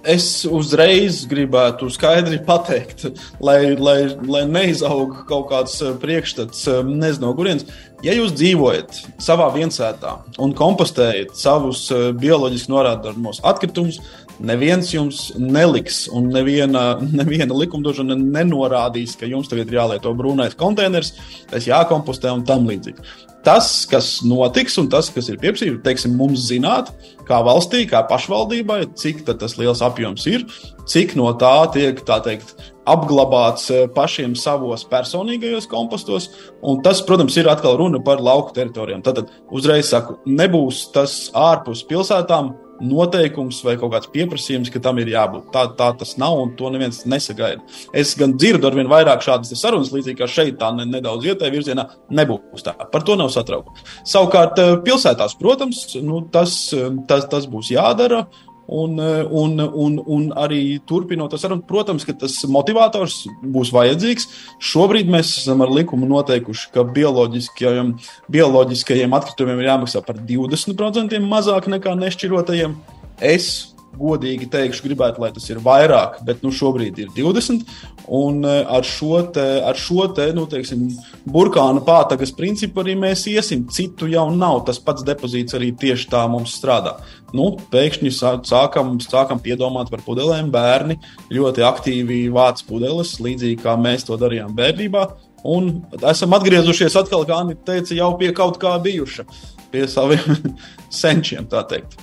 Es 0.08 0.46
uzreiz 0.48 1.26
gribētu 1.28 1.90
skaidri 1.92 2.38
pateikt, 2.48 3.10
lai, 3.44 3.74
lai, 3.76 3.98
lai 4.24 4.46
neizaug 4.48 5.26
kaut 5.28 5.50
kāds 5.50 5.74
eh, 5.84 5.98
priekšstats, 6.00 6.62
eh, 6.72 6.80
nezinu, 6.88 7.26
no 7.26 7.34
kurienes. 7.36 7.68
Ja 8.06 8.14
jūs 8.16 8.32
dzīvojat 8.38 9.02
savā 9.20 9.50
viensētā 9.56 10.14
un 10.40 10.54
kompostējat 10.56 11.36
savus 11.36 11.90
eh, 11.92 12.12
bioloģiski 12.16 12.72
norādāmos 12.72 13.42
atkritumus, 13.52 14.00
neviens 14.40 14.92
jums 14.94 15.28
neliks, 15.38 16.06
un 16.14 16.32
neviena, 16.34 16.98
neviena 17.20 17.58
likumdošana 17.58 18.18
nenorādīs, 18.20 19.18
ka 19.20 19.30
jums 19.30 19.52
tagad 19.52 19.72
ir 19.72 19.80
jālieto 19.82 20.14
brūnais 20.18 20.58
konteiners, 20.60 21.16
tas 21.52 21.70
jākompostē 21.70 22.34
un 22.34 22.46
tam 22.48 22.70
līdzīgi 22.70 23.28
tas, 23.48 23.86
kas 23.88 24.08
notiks, 24.28 24.76
un 24.82 24.90
tas, 24.92 25.08
kas 25.14 25.30
ir 25.32 25.38
pieprasīts, 25.40 25.80
teiksim, 25.86 26.18
mums 26.20 26.50
zināt, 26.50 26.90
kā 27.28 27.40
valstī, 27.46 27.86
kā 27.88 28.02
pašvaldībai, 28.10 28.82
cik 29.00 29.24
tas 29.28 29.56
liels 29.60 29.84
apjoms 29.86 30.26
ir, 30.28 30.44
cik 30.90 31.16
no 31.20 31.30
tā 31.40 31.54
tiek 31.72 32.02
tā 32.08 32.20
teikt, 32.26 32.52
apglabāts 32.88 33.70
eh, 33.72 33.86
pašiem 33.96 34.36
savos 34.40 34.84
personīgajos 34.88 35.68
kompostos. 35.72 36.30
Un 36.64 36.82
tas, 36.84 37.02
protams, 37.08 37.36
ir 37.40 37.50
atkal 37.52 37.80
runa 37.80 38.00
par 38.04 38.24
lauku 38.24 38.56
teritorijām. 38.56 39.04
Tad, 39.06 39.26
uzreiz 39.52 39.92
saku, 39.92 40.20
nebūs 40.28 40.86
tas 40.96 41.18
ārpus 41.36 41.84
pilsētām 41.88 42.54
noteikums 42.84 43.60
vai 43.66 43.76
kaut 43.80 43.94
kāds 43.94 44.10
pieprasījums, 44.14 44.72
ka 44.74 44.82
tam 44.84 45.00
ir 45.02 45.12
jābūt. 45.14 45.50
Tā, 45.54 45.66
tā 45.80 45.90
tas 46.00 46.16
nav, 46.22 46.38
un 46.42 46.54
to 46.60 46.72
neviens 46.74 47.04
nesagaida. 47.10 47.64
Es 47.96 48.14
gan 48.20 48.36
dzirdu 48.38 48.70
ar 48.70 48.78
vien 48.78 48.92
vairāk 48.92 49.24
šādas 49.26 49.54
sarunas, 49.60 49.94
līdzīgi 49.96 50.20
kā 50.22 50.30
šeit, 50.32 50.58
tā 50.62 50.72
nedaudz 50.78 51.28
ietē 51.28 51.52
virzienā, 51.54 51.88
nebūs 52.14 52.66
tā. 52.66 52.76
Par 52.92 53.06
to 53.08 53.18
nav 53.20 53.32
satraukuma. 53.34 53.86
Savukārt, 54.08 54.60
eh, 54.62 54.76
pilsētās, 54.86 55.38
protams, 55.40 55.86
nu, 56.02 56.22
tas, 56.32 56.74
eh, 56.74 56.90
tas, 57.08 57.28
tas 57.32 57.48
būs 57.48 57.74
jādara. 57.74 58.26
Un, 58.68 58.98
un, 59.00 59.62
un, 59.64 59.94
un 60.12 60.26
arī 60.36 60.80
turpinot 60.84 61.32
to 61.32 61.40
sarunu, 61.40 61.64
protams, 61.64 62.04
ka 62.04 62.12
tas 62.20 62.34
motivators 62.52 63.22
būs 63.40 63.72
vajadzīgs. 63.72 64.28
Šobrīd 64.60 65.08
mēs 65.12 65.38
esam 65.40 65.64
ar 65.64 65.72
likumu 65.72 66.10
noteikuši, 66.10 66.68
ka 66.76 66.84
bioloģiskajiem, 66.98 67.94
bioloģiskajiem 68.36 69.16
atkritumiem 69.16 69.64
ir 69.64 69.72
jāmaksā 69.72 70.04
par 70.04 70.20
20% 70.20 71.24
mazāk 71.24 71.72
nekā 71.72 71.96
nešķirotajiem. 71.96 72.76
Es 73.24 73.77
godīgi 73.98 74.48
teikšu, 74.52 74.86
gribētu, 74.86 75.22
lai 75.24 75.32
tas 75.34 75.46
ir 75.50 75.62
vairāk, 75.64 76.20
bet 76.28 76.44
nu, 76.46 76.52
šobrīd 76.54 77.00
ir 77.02 77.12
20. 77.16 77.66
Un 78.14 78.44
eh, 78.48 78.62
ar 78.64 78.86
šo, 78.88 79.20
te, 79.36 79.46
ar 79.68 79.78
šo 79.80 80.08
te, 80.16 80.30
nu, 80.38 80.46
teiksim, 80.50 80.86
burkānu 81.34 81.84
pātagas 81.88 82.32
principu 82.36 82.84
arī 82.84 82.98
mēs 83.00 83.26
iesim. 83.32 83.66
Citu 83.74 84.10
jau 84.12 84.28
nav. 84.36 84.64
Tas 84.68 84.80
pats 84.84 85.06
depozīts 85.08 85.58
arī 85.58 85.74
tieši 85.76 86.10
tā 86.14 86.24
mums 86.32 86.56
strādā. 86.60 86.98
Nu, 87.36 87.50
pēkšņi 87.74 88.14
sākam, 88.48 88.96
sākam 89.04 89.42
piedomāt 89.44 89.92
par 89.94 90.06
pudelēm. 90.06 90.52
Bērni 90.54 91.00
ļoti 91.34 91.66
aktīvi 91.68 92.22
vāc 92.34 92.64
pudeles, 92.70 93.18
līdzīgi 93.24 93.60
kā 93.66 93.76
mēs 93.82 94.08
to 94.08 94.20
darījām 94.20 94.56
bērnībā. 94.58 95.08
Un 95.48 95.70
esam 96.10 96.34
atgriezušies 96.36 96.96
atkal, 97.00 97.24
kā 97.28 97.44
Anita 97.44 97.74
teica, 97.74 97.94
jau 97.96 98.10
pie 98.20 98.32
kaut 98.36 98.58
kā 98.62 98.74
bijuša, 98.84 99.28
pie 99.72 99.86
saviem 99.92 100.52
senčiem, 101.02 101.46
tā 101.52 101.62
teikt. 101.70 102.00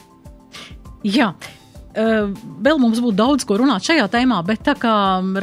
Jā, 1.04 1.32
Vēl 1.94 2.78
mums 2.82 2.98
būtu 2.98 3.14
daudz 3.14 3.46
ko 3.46 3.58
runāt 3.60 3.86
šajā 3.86 4.08
tēmā, 4.10 4.40
bet 4.46 4.64
tā 4.66 4.74
kā 4.78 4.94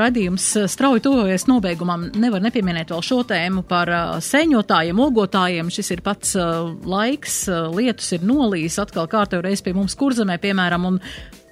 radījums 0.01 0.49
strauji 0.71 1.03
tuvojas 1.05 1.47
nobeigumam, 1.47 2.09
nevar 2.19 2.43
nepieminēt 2.43 2.91
vēl 2.91 3.03
šo 3.07 3.21
tēmu 3.29 3.63
par 3.67 3.91
sēņotājiem, 4.25 4.99
ogotājiem. 4.99 5.71
Šis 5.71 5.93
ir 5.95 6.03
pats 6.03 6.35
laiks, 6.35 7.45
lietus 7.77 8.11
ir 8.17 8.25
nolīs 8.27 8.79
atkal 8.83 9.07
kārtējo 9.11 9.45
reizi 9.45 9.63
pie 9.67 9.75
mums 9.77 9.95
kurzemē, 9.99 10.41
piemēram, 10.43 10.89
un 10.91 10.99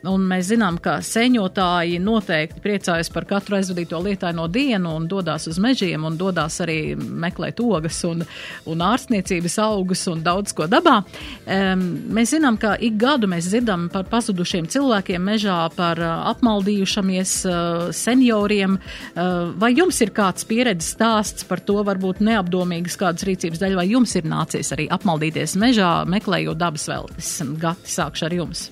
Un 0.07 0.23
mēs 0.29 0.47
zinām, 0.53 0.77
ka 0.79 0.99
seņotāji 1.03 1.97
noteikti 1.99 2.61
priecājas 2.63 3.09
par 3.11 3.25
katru 3.27 3.57
aizvadīto 3.57 3.99
lietaino 3.99 4.45
dienu 4.47 4.93
un 4.95 5.09
dodas 5.11 5.49
uz 5.51 5.59
mežiem 5.59 6.05
un 6.07 6.15
dodas 6.15 6.61
arī 6.63 6.95
meklēt 6.95 7.59
ogas 7.59 7.99
un, 8.07 8.23
un 8.69 8.85
ārstniecības 8.85 9.57
augus 9.65 10.05
un 10.07 10.23
daudz 10.23 10.55
ko 10.55 10.69
dabā. 10.71 11.01
Um, 11.43 11.83
mēs 12.15 12.31
zinām, 12.31 12.55
ka 12.61 12.77
ik 12.79 12.95
gadu 13.01 13.27
mēs 13.27 13.51
dzirdam 13.51 13.89
par 13.91 14.07
pazudušiem 14.07 14.71
cilvēkiem 14.71 15.29
mežā, 15.33 15.59
par 15.75 15.99
uh, 15.99 16.15
apmaldījušamies 16.31 17.35
uh, 17.49 17.91
senioriem. 17.91 18.79
Uh, 18.79 19.51
vai 19.59 19.73
jums 19.75 19.99
ir 19.99 20.15
kāds 20.15 20.47
pieredzes 20.47 20.95
stāsts 20.95 21.43
par 21.49 21.59
to, 21.59 21.81
varbūt 21.83 22.23
neapdomīgas 22.23 22.95
kādas 23.03 23.27
rīcības 23.27 23.59
daļa, 23.59 23.81
vai 23.83 23.89
jums 23.91 24.15
ir 24.15 24.31
nācies 24.31 24.71
arī 24.77 24.87
apmaldīties 24.95 25.59
mežā, 25.59 25.93
meklējot 26.07 26.59
dabas 26.59 26.87
veltes? 26.87 27.39
Gati, 27.59 27.97
sākšu 27.99 28.31
ar 28.31 28.41
jums. 28.45 28.69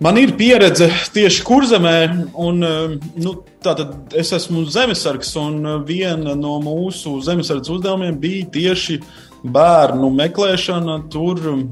Man 0.00 0.16
ir 0.16 0.30
pieredze 0.32 0.86
tieši 1.12 1.42
kurzemē, 1.44 1.96
un 2.40 2.64
um, 2.64 2.92
nu, 3.20 3.34
tātad 3.60 4.14
es 4.16 4.30
esmu 4.32 4.62
zemesargs, 4.72 5.34
un 5.36 5.58
uh, 5.60 5.74
viena 5.84 6.32
no 6.38 6.54
mūsu 6.64 7.18
zemesardzes 7.26 7.74
uzdevumiem 7.74 8.16
bija 8.22 8.46
tieši 8.54 8.96
bērnu 9.44 10.08
meklēšana, 10.16 10.94
tur 11.12 11.42
um, 11.52 11.66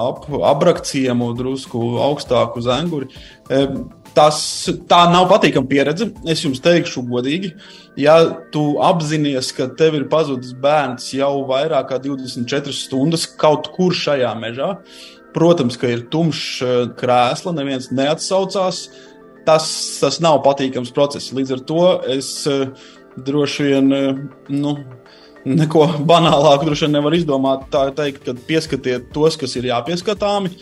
ap 0.00 0.24
abrakciemu, 0.54 1.28
drusku 1.36 1.82
augstāku 2.06 2.64
zenguri. 2.64 3.10
Um, 3.52 3.82
tas, 4.16 4.40
tā 4.88 5.02
nav 5.12 5.28
patīkama 5.34 5.68
pieredze. 5.68 6.08
Es 6.24 6.40
jums 6.46 6.64
teikšu, 6.64 7.04
godīgi, 7.10 7.52
ja 8.00 8.16
tu 8.54 8.78
apzinājies, 8.80 9.52
ka 9.58 9.68
tev 9.76 9.98
ir 10.00 10.08
pazudis 10.08 10.56
bērns 10.56 11.12
jau 11.18 11.34
vairāk 11.52 11.92
kā 11.92 12.00
24 12.08 12.72
stundas 12.80 13.28
kaut 13.28 13.68
kur 13.76 13.92
šajā 13.92 14.32
mežā, 14.40 14.72
Protams, 15.34 15.78
ka 15.80 15.90
ir 15.90 16.06
tumšs 16.12 16.62
eh, 16.62 16.74
krēsla, 16.98 17.54
neviens 17.56 17.90
neatsaucās. 17.94 18.84
Tas, 19.44 19.66
tas 20.00 20.20
nav 20.24 20.40
patīkams 20.44 20.92
process. 20.94 21.32
Līdz 21.36 21.56
ar 21.56 21.64
to 21.68 21.86
es 22.14 22.28
eh, 22.50 22.68
droši 23.26 23.66
vien 23.66 23.90
eh, 23.96 24.20
nu, 24.54 24.76
neko 25.44 25.88
banālāku 26.10 26.70
droši 26.70 26.86
vien 26.86 26.96
nevaru 27.00 27.18
izdomāt. 27.18 27.66
Tā 27.74 27.88
teikt, 27.96 28.22
ka 28.28 28.36
pieskatiet 28.46 29.10
tos, 29.14 29.38
kas 29.40 29.56
ir 29.58 29.68
jāpieskatāmi. 29.72 30.54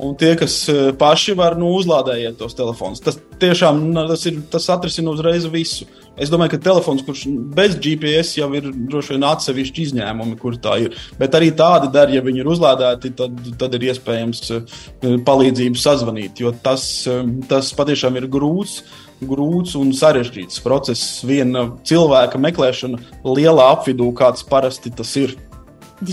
Un 0.00 0.14
tie, 0.16 0.30
kas 0.38 0.54
paši 0.96 1.34
var, 1.36 1.58
nu, 1.60 1.74
uzlādējiet 1.76 2.38
tos 2.40 2.54
telefonus. 2.56 3.02
Tas 3.04 3.18
tiešām 3.40 3.82
tas, 3.94 4.22
ir, 4.30 4.38
tas 4.52 4.68
atrisina 4.72 5.12
uzreiz 5.12 5.44
visu. 5.52 5.84
Es 6.20 6.32
domāju, 6.32 6.54
ka 6.54 6.60
telefons, 6.70 7.02
kurš 7.04 7.26
bez 7.56 7.76
GPS 7.80 8.38
jau 8.38 8.48
ir 8.56 8.70
droši 8.72 9.14
vien 9.14 9.26
atsevišķi 9.28 9.84
izņēmumi, 9.88 10.38
kur 10.40 10.56
tā 10.60 10.78
ir. 10.86 10.96
Bet 11.20 11.36
arī 11.36 11.50
tādi 11.56 11.90
der, 11.92 12.14
ja 12.16 12.24
viņi 12.24 12.42
ir 12.42 12.50
uzlādēti, 12.52 13.12
tad, 13.18 13.36
tad 13.60 13.76
ir 13.76 13.86
iespējams 13.90 14.42
eh, 14.56 14.80
palīdzību 15.28 15.80
sazvanīt. 15.80 16.40
Jo 16.44 16.54
tas, 16.64 16.86
eh, 17.08 17.22
tas 17.50 17.72
patiešām 17.76 18.20
ir 18.20 18.28
grūts 18.32 18.80
grūts 19.20 19.74
un 19.76 19.92
sarežģīts 19.92 20.62
process. 20.64 21.20
Viena 21.28 21.66
cilvēka 21.84 22.40
meklēšana 22.40 23.20
lielā 23.28 23.68
apvidū, 23.74 24.08
kāds 24.16 24.46
parasti 24.48 24.92
tas 24.96 25.12
ir. 25.20 25.36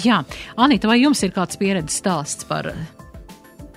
Jā, 0.04 0.20
Anita, 0.60 0.92
vai 0.92 1.00
jums 1.00 1.24
ir 1.24 1.32
kāds 1.32 1.56
pieredzes 1.56 2.02
stāsts 2.04 2.48
par 2.50 2.74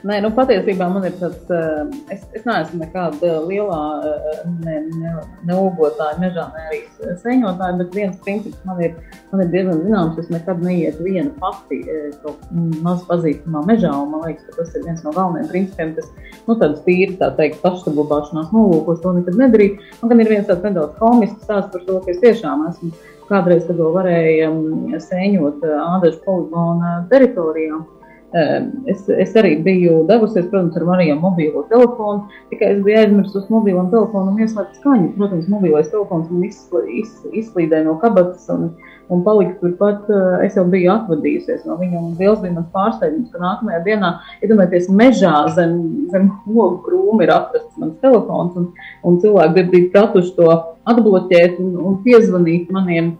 Nē, 0.01 0.17
nu, 0.25 0.31
patiesībā 0.33 0.87
man 0.89 1.05
ir 1.05 1.17
tāds, 1.21 1.43
eh, 1.53 1.81
es, 2.15 2.23
es 2.33 2.45
neesmu 2.49 2.79
nekāda 2.81 3.35
lielā 3.45 3.81
eh, 4.09 4.39
ne, 4.65 4.79
ne, 4.97 5.11
neogotāja 5.51 6.17
mežā, 6.23 6.47
ne 6.55 6.63
arī 6.71 6.79
sēņotāja, 7.21 7.77
bet 7.83 7.99
viens 7.99 8.23
princips 8.25 8.63
man 8.65 8.81
ir, 8.87 8.95
man 9.29 9.45
ir 9.45 9.51
diezgan 9.53 9.83
zināms, 9.83 10.23
es 10.23 10.33
nekad 10.33 10.65
neietu 10.65 11.05
viena 11.05 11.29
pati 11.43 11.83
eh, 11.85 12.09
kaut 12.25 12.49
maz 12.87 13.05
pazīstamā 13.11 13.67
mežā, 13.69 13.93
un 13.93 14.15
man 14.15 14.25
liekas, 14.25 14.49
ka 14.49 14.63
tas 14.63 14.73
ir 14.73 14.89
viens 14.89 15.05
no 15.05 15.13
galvenajiem 15.19 15.53
principiem, 15.53 15.93
kas, 16.01 16.09
nu, 16.49 16.57
tāds 16.57 16.81
tīri, 16.89 17.21
tā 17.21 17.29
teikt, 17.37 17.61
pašsaglabāšanās 17.61 18.57
nolūkos 18.57 19.05
to 19.05 19.15
nekad 19.21 19.37
nedarīt. 19.43 19.85
Man 20.01 20.15
gan 20.15 20.25
ir 20.25 20.33
viens 20.33 20.49
tāds 20.49 20.65
nedaudz 20.65 20.97
komisks 20.97 21.45
stāsts 21.45 21.77
par 21.77 21.85
to, 21.85 22.01
ka 22.07 22.15
es 22.17 22.25
tiešām 22.25 22.65
esmu 22.73 22.95
kādreiz, 23.29 23.69
kad 23.69 23.77
vēl 23.77 23.93
varēja 24.01 24.49
mm, 24.49 25.01
sēņot 25.11 25.73
ādažu 25.77 26.25
poligonu 26.25 26.97
teritorijām, 27.13 27.85
Es, 28.31 29.09
es 29.11 29.33
arī 29.35 29.57
biju 29.65 30.05
devusies, 30.07 30.45
protams, 30.53 30.77
ar 30.79 30.85
Mariju 30.87 31.17
mobilo 31.19 31.65
telefonu. 31.71 32.29
Tikai 32.53 32.69
es 32.77 32.83
biju 32.85 32.99
aizmirsis 33.01 33.41
uz 33.41 33.49
mobilo 33.51 33.83
telefonu 33.91 34.31
un 34.31 34.45
ieslēgt 34.45 34.77
skaņu. 34.79 35.09
Protams, 35.17 35.49
mobilais 35.51 35.89
telefons 35.91 36.29
man 36.31 36.45
izsl, 36.47 36.85
iz, 36.95 37.17
izslīdēja 37.43 37.89
no 37.89 37.97
kabatas 38.03 38.47
un, 38.55 38.69
un 39.11 39.25
palika 39.27 39.57
turpat. 39.59 40.07
Es 40.47 40.55
jau 40.59 40.63
biju 40.71 40.93
atvadījusies 40.95 41.65
no 41.67 41.79
viņa. 41.81 42.05
Liels 42.21 42.39
bija 42.45 42.55
mans 42.55 42.69
pārsteigums, 42.77 43.33
ka 43.33 43.43
nākamajā 43.43 43.83
dienā, 43.89 44.13
iedomājieties, 44.45 44.87
mežā 45.01 45.35
zem, 45.57 45.75
zem 46.15 46.31
logu 46.47 46.79
krūma 46.87 47.27
ir 47.27 47.35
atrasts 47.35 47.83
mans 47.83 47.99
telefons. 48.05 48.55
Un, 48.61 48.71
un 49.11 49.19
cilvēki 49.25 49.67
bija 49.75 49.91
pratuši 49.97 50.37
to 50.39 50.53
atbloķēt 50.95 51.59
un, 51.59 51.75
un 51.83 51.99
piezvanīt 52.07 52.71
maniem, 52.71 53.17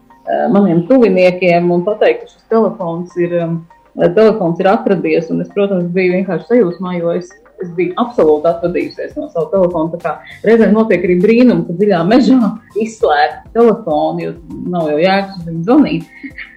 maniem 0.55 0.85
tuviniekiem 0.87 1.67
un 1.75 1.83
pateikt, 1.83 2.23
ka 2.23 2.31
šis 2.37 2.49
telefons 2.55 3.19
ir. 3.19 3.37
Um, 3.43 3.61
telefons 3.95 4.59
ir 4.61 4.69
atradies, 4.71 5.29
un 5.33 5.41
es, 5.43 5.49
protams, 5.55 5.89
biju 5.95 6.17
vienkārši 6.17 6.47
sajūsmā, 6.49 6.97
jo 6.99 7.15
es, 7.17 7.31
es 7.61 7.71
biju 7.77 7.95
absolūti 8.01 8.49
atvadījusies 8.51 9.17
no 9.19 9.27
sava 9.33 9.49
telefona. 9.53 10.15
Reizēm 10.47 10.77
notiek 10.77 11.03
arī 11.07 11.17
brīnumi, 11.23 11.67
ka 11.67 11.75
dziļā 11.79 12.03
mežā 12.07 12.53
izslēgt 12.81 13.51
telefonu, 13.57 14.27
jo 14.27 14.61
nav 14.71 14.93
jau 14.93 15.01
jēgas 15.01 15.43
viņu 15.49 15.65
zvanīt. 15.67 16.07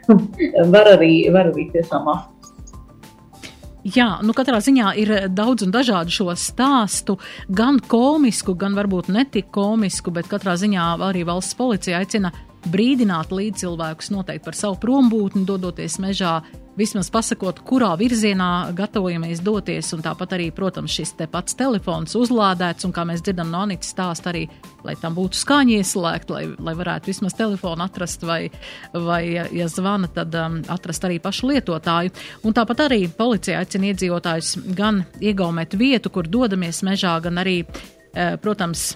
var, 0.74 0.94
arī, 0.94 1.12
var 1.34 1.50
arī 1.50 1.68
tiešām 1.74 2.08
atrast. 2.12 2.30
Jā, 3.84 4.14
nu 4.24 4.32
katrā 4.32 4.62
ziņā 4.64 4.94
ir 4.96 5.10
daudz 5.28 5.66
un 5.66 5.72
dažādu 5.74 6.12
šo 6.14 6.32
stāstu, 6.40 7.18
gan 7.52 7.82
komisku, 7.84 8.54
gan 8.56 8.72
varbūt 8.78 9.10
netik 9.12 9.50
komisku, 9.52 10.08
bet 10.14 10.30
katrā 10.30 10.54
ziņā 10.56 10.86
arī 11.04 11.26
valsts 11.28 11.58
policija 11.58 12.00
aicina 12.00 12.30
brīdināt 12.64 13.28
līdzcilvēkus 13.34 14.08
noteikti 14.14 14.46
par 14.46 14.56
savu 14.56 14.78
prombūtni, 14.80 15.44
dodoties 15.44 15.98
mežā, 16.00 16.38
vismaz 16.78 17.10
pasakot, 17.12 17.60
kurā 17.66 17.92
virzienā 17.98 18.74
gatavojamies 18.76 19.42
doties, 19.44 19.92
un 19.96 20.02
tāpat 20.04 20.34
arī, 20.36 20.48
protams, 20.54 20.94
šis 20.94 21.14
te 21.18 21.28
pats 21.30 21.56
telefons 21.58 22.16
uzlādēts, 22.18 22.86
un 22.86 22.94
kā 22.94 23.06
mēs 23.08 23.22
dzirdam 23.24 23.52
no 23.52 23.62
Anitas 23.64 23.92
stāst 23.94 24.26
arī, 24.30 24.44
lai 24.84 24.96
tam 25.00 25.16
būtu 25.16 25.38
skaņa 25.38 25.78
ieslēgta, 25.80 26.36
lai, 26.36 26.44
lai 26.58 26.76
varētu 26.78 27.12
vismaz 27.12 27.36
telefonu 27.38 27.86
atrast, 27.86 28.26
vai, 28.26 28.48
vai 28.92 29.22
ja 29.34 29.68
zvana, 29.70 30.10
tad 30.14 30.34
um, 30.38 30.60
atrast 30.74 31.06
arī 31.06 31.20
pašu 31.22 31.52
lietotāju. 31.52 32.14
Un 32.44 32.56
tāpat 32.56 32.86
arī 32.88 33.04
policija 33.08 33.62
aicina 33.62 33.92
iedzīvotājus 33.92 34.56
gan 34.76 35.04
iegaumēt 35.22 35.78
vietu, 35.78 36.12
kur 36.14 36.28
dodamies 36.28 36.82
mežā, 36.86 37.16
gan 37.24 37.42
arī, 37.42 37.60
eh, 38.14 38.36
protams, 38.42 38.94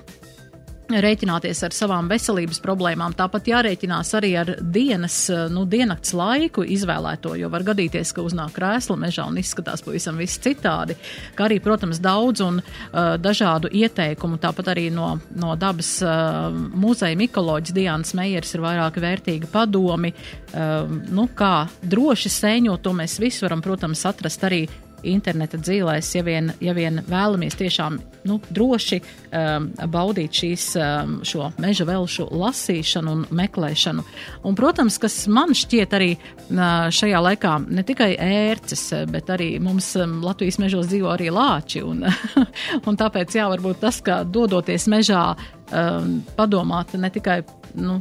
rēķināties 0.89 1.61
ar 1.67 1.75
savām 1.77 2.09
veselības 2.11 2.61
problēmām. 2.65 3.15
Tāpat 3.19 3.51
jārēķinās 3.51 4.13
arī 4.17 4.33
ar 4.41 4.55
dienas, 4.63 5.17
nu, 5.53 5.65
diennakts 5.69 6.15
laiku 6.17 6.65
izvēlēto, 6.65 7.35
jo 7.39 7.51
var 7.53 7.67
gadīties, 7.69 8.15
ka 8.17 8.25
uznāk 8.25 8.55
krēsla 8.57 8.97
mežā 9.01 9.27
un 9.29 9.39
izskatās 9.41 9.85
pavisam 9.85 10.19
viss 10.21 10.41
citādi. 10.45 10.97
Kā 11.37 11.49
arī, 11.49 11.61
protams, 11.65 12.01
daudz 12.03 12.43
un 12.45 12.61
uh, 12.63 13.15
dažādu 13.21 13.71
ieteikumu, 13.73 14.41
tāpat 14.41 14.73
arī 14.75 14.89
no, 14.95 15.15
no 15.37 15.55
dabas 15.61 15.99
uh, 16.05 16.49
muzeja 16.53 17.19
mikoloģis 17.21 17.77
Diānas 17.77 18.15
Meijers 18.19 18.55
ir 18.57 18.65
vairāk 18.65 19.01
vērtīgi 19.05 19.53
padomi, 19.53 20.15
uh, 20.15 20.85
nu, 20.89 21.29
kā 21.37 21.69
droši 21.85 22.33
sēņot, 22.33 22.85
to 22.85 22.97
mēs 22.97 23.21
visu 23.23 23.47
varam, 23.47 23.65
protams, 23.65 24.07
atrast 24.09 24.49
arī 24.49 24.65
interneta 25.07 25.59
dzīvēs, 25.61 26.11
ja 26.17 26.23
vien, 26.27 26.53
ja 26.65 26.75
vien 26.77 27.01
vēlamies 27.09 27.57
tiešām 27.59 27.99
nu, 28.29 28.39
droši 28.55 28.99
um, 29.01 29.69
baudīt 29.93 30.41
šīs, 30.41 30.67
um, 30.81 31.17
šo 31.27 31.51
meža 31.63 31.87
velšu 31.89 32.29
lasīšanu 32.33 33.15
un 33.15 33.25
meklēšanu. 33.39 34.05
Un, 34.49 34.59
protams, 34.59 34.99
kas 35.01 35.21
man 35.33 35.55
šķiet 35.57 35.97
arī 35.99 36.11
uh, 36.17 36.89
šajā 36.95 37.23
laikā 37.25 37.55
ne 37.69 37.85
tikai 37.87 38.13
ērces, 38.29 38.85
bet 39.13 39.33
arī 39.35 39.55
mums 39.63 39.91
um, 40.01 40.19
Latvijas 40.27 40.61
mežos 40.63 40.91
dzīvo 40.91 41.13
arī 41.15 41.33
lāči. 41.35 41.83
Un, 41.87 42.05
un 42.89 43.01
tāpēc, 43.01 43.39
jā, 43.39 43.49
varbūt 43.55 43.83
tas, 43.85 44.03
ka 44.05 44.23
dodoties 44.25 44.89
mežā, 44.91 45.25
um, 45.73 46.19
padomāt 46.39 46.97
ne 46.99 47.13
tikai. 47.15 47.43
Nu, 47.79 48.01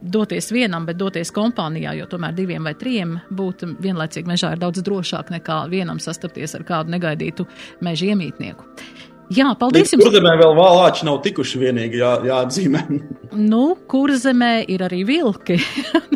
doties 0.00 0.50
vienam, 0.52 0.86
bet 0.88 0.98
doties 1.00 1.32
kompānijā, 1.34 1.94
jo 1.98 2.08
tomēr 2.10 2.34
diviem 2.36 2.64
vai 2.64 2.74
trim 2.78 3.18
būt 3.30 3.66
vienlaicīgi 3.82 4.28
mežā 4.28 4.54
ir 4.54 4.62
daudz 4.62 4.82
drošāk 4.86 5.32
nekā 5.34 5.62
vienam 5.70 6.00
sastapties 6.00 6.56
ar 6.58 6.66
kādu 6.68 6.94
negaidītu 6.96 7.46
meža 7.84 8.12
iemītnieku. 8.12 8.66
Jā, 9.30 9.52
paldies 9.54 9.92
jums! 9.92 10.02
Kurzemē 10.08 10.32
vēl 10.40 10.56
vālāči 10.58 11.06
nav 11.06 11.20
tikuši 11.22 11.60
vienīgi 11.60 12.00
jā, 12.00 12.16
jāatzīmē. 12.26 12.80
nu, 13.52 13.76
kurzemē 13.90 14.54
ir 14.66 14.82
arī 14.88 15.04
vilki. 15.06 15.60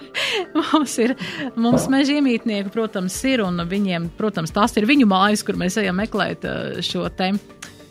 mums 0.59 0.97
ir, 0.99 1.15
mums 1.55 1.87
meža 1.93 2.17
iemītnieki, 2.19 2.73
protams, 2.75 3.21
ir, 3.31 3.45
un 3.47 3.63
viņiem, 3.71 4.09
protams, 4.19 4.51
tās 4.55 4.75
ir 4.81 4.89
viņu 4.91 5.07
mājas, 5.11 5.45
kur 5.47 5.59
mēs 5.61 5.79
ejam 5.83 6.01
meklēt 6.03 6.49
eh, 6.49 6.81
šo 6.83 7.07
te, 7.15 7.31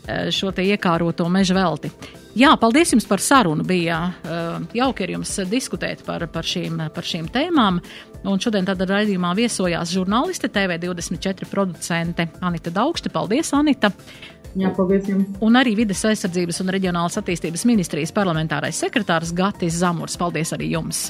eh, 0.04 0.28
šo 0.34 0.52
te 0.52 0.66
iekāroto 0.68 1.30
meža 1.32 1.56
velti. 1.56 1.92
Jā, 2.34 2.50
paldies 2.58 2.90
jums 2.90 3.06
par 3.06 3.22
sarunu. 3.22 3.62
Bija 3.66 3.98
uh, 4.10 4.64
jauki 4.74 5.06
ar 5.06 5.12
jums 5.14 5.36
diskutēt 5.50 6.02
par, 6.06 6.26
par, 6.34 6.46
šīm, 6.46 6.80
par 6.94 7.06
šīm 7.06 7.28
tēmām. 7.34 7.78
Un 8.26 8.40
šodien 8.42 8.66
tādā 8.66 8.88
raidījumā 8.88 9.34
viesojās 9.38 9.92
žurnāliste, 9.94 10.50
TV24 10.50 11.46
producente 11.50 12.26
Anita 12.42 12.72
Daugšte. 12.74 13.12
Paldies, 13.14 13.52
Anita! 13.54 13.92
Jā, 14.58 14.70
paldies 14.74 15.06
jums. 15.10 15.30
Un 15.42 15.58
arī 15.58 15.74
Vides 15.78 16.02
aizsardzības 16.10 16.60
un 16.62 16.74
reģionālas 16.74 17.18
attīstības 17.22 17.66
ministrijas 17.70 18.14
parlamentārais 18.14 18.82
sekretārs 18.82 19.34
Gatis 19.34 19.78
Zamurs. 19.82 20.18
Paldies 20.18 20.54
arī 20.56 20.72
jums! 20.74 21.08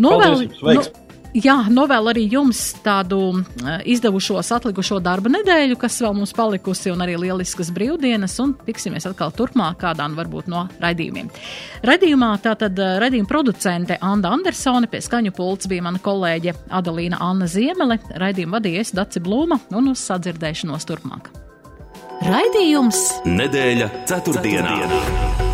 Novēl, 0.00 0.48
paldies, 0.60 0.60
jums 0.60 1.03
Jā, 1.34 1.56
novēl 1.66 2.12
arī 2.12 2.22
jums 2.30 2.60
tādu 2.84 3.18
eh, 3.34 3.80
izdevušos 3.90 4.52
atlikušo 4.54 5.00
darba 5.02 5.32
nedēļu, 5.34 5.74
kas 5.82 5.96
vēl 6.04 6.14
mums 6.14 6.30
palikusi, 6.36 6.92
un 6.92 7.02
arī 7.02 7.16
lieliskas 7.18 7.72
brīvdienas, 7.74 8.36
un 8.44 8.52
tiksimies 8.68 9.08
atkal 9.10 9.32
turpmāk 9.34 9.80
kādā 9.82 10.06
varbūt 10.14 10.46
no 10.52 10.68
raidījumiem. 10.78 11.32
Raidījumā 11.90 12.28
tātad 12.44 12.78
eh, 12.78 12.92
raidījuma 13.02 13.30
producente 13.30 13.98
Anda 13.98 14.30
Andersone, 14.36 14.86
pie 14.92 15.00
skaņu 15.02 15.34
pults 15.34 15.66
bija 15.70 15.82
mana 15.88 15.98
kolēģe 16.04 16.54
Adalīna 16.70 17.18
Anna 17.24 17.48
Ziemele, 17.50 17.98
raidījumu 18.14 18.54
vadīja 18.54 18.84
es 18.84 18.94
Daci 18.94 19.24
Blūma, 19.24 19.58
un 19.74 19.90
uz 19.90 20.04
sadzirdēšanos 20.06 20.86
turpmāk. 20.86 21.32
Raidījums 22.22 23.02
Nedēļa 23.26 23.90
ceturtdienā. 24.06 24.78
ceturtdienā 24.78 25.53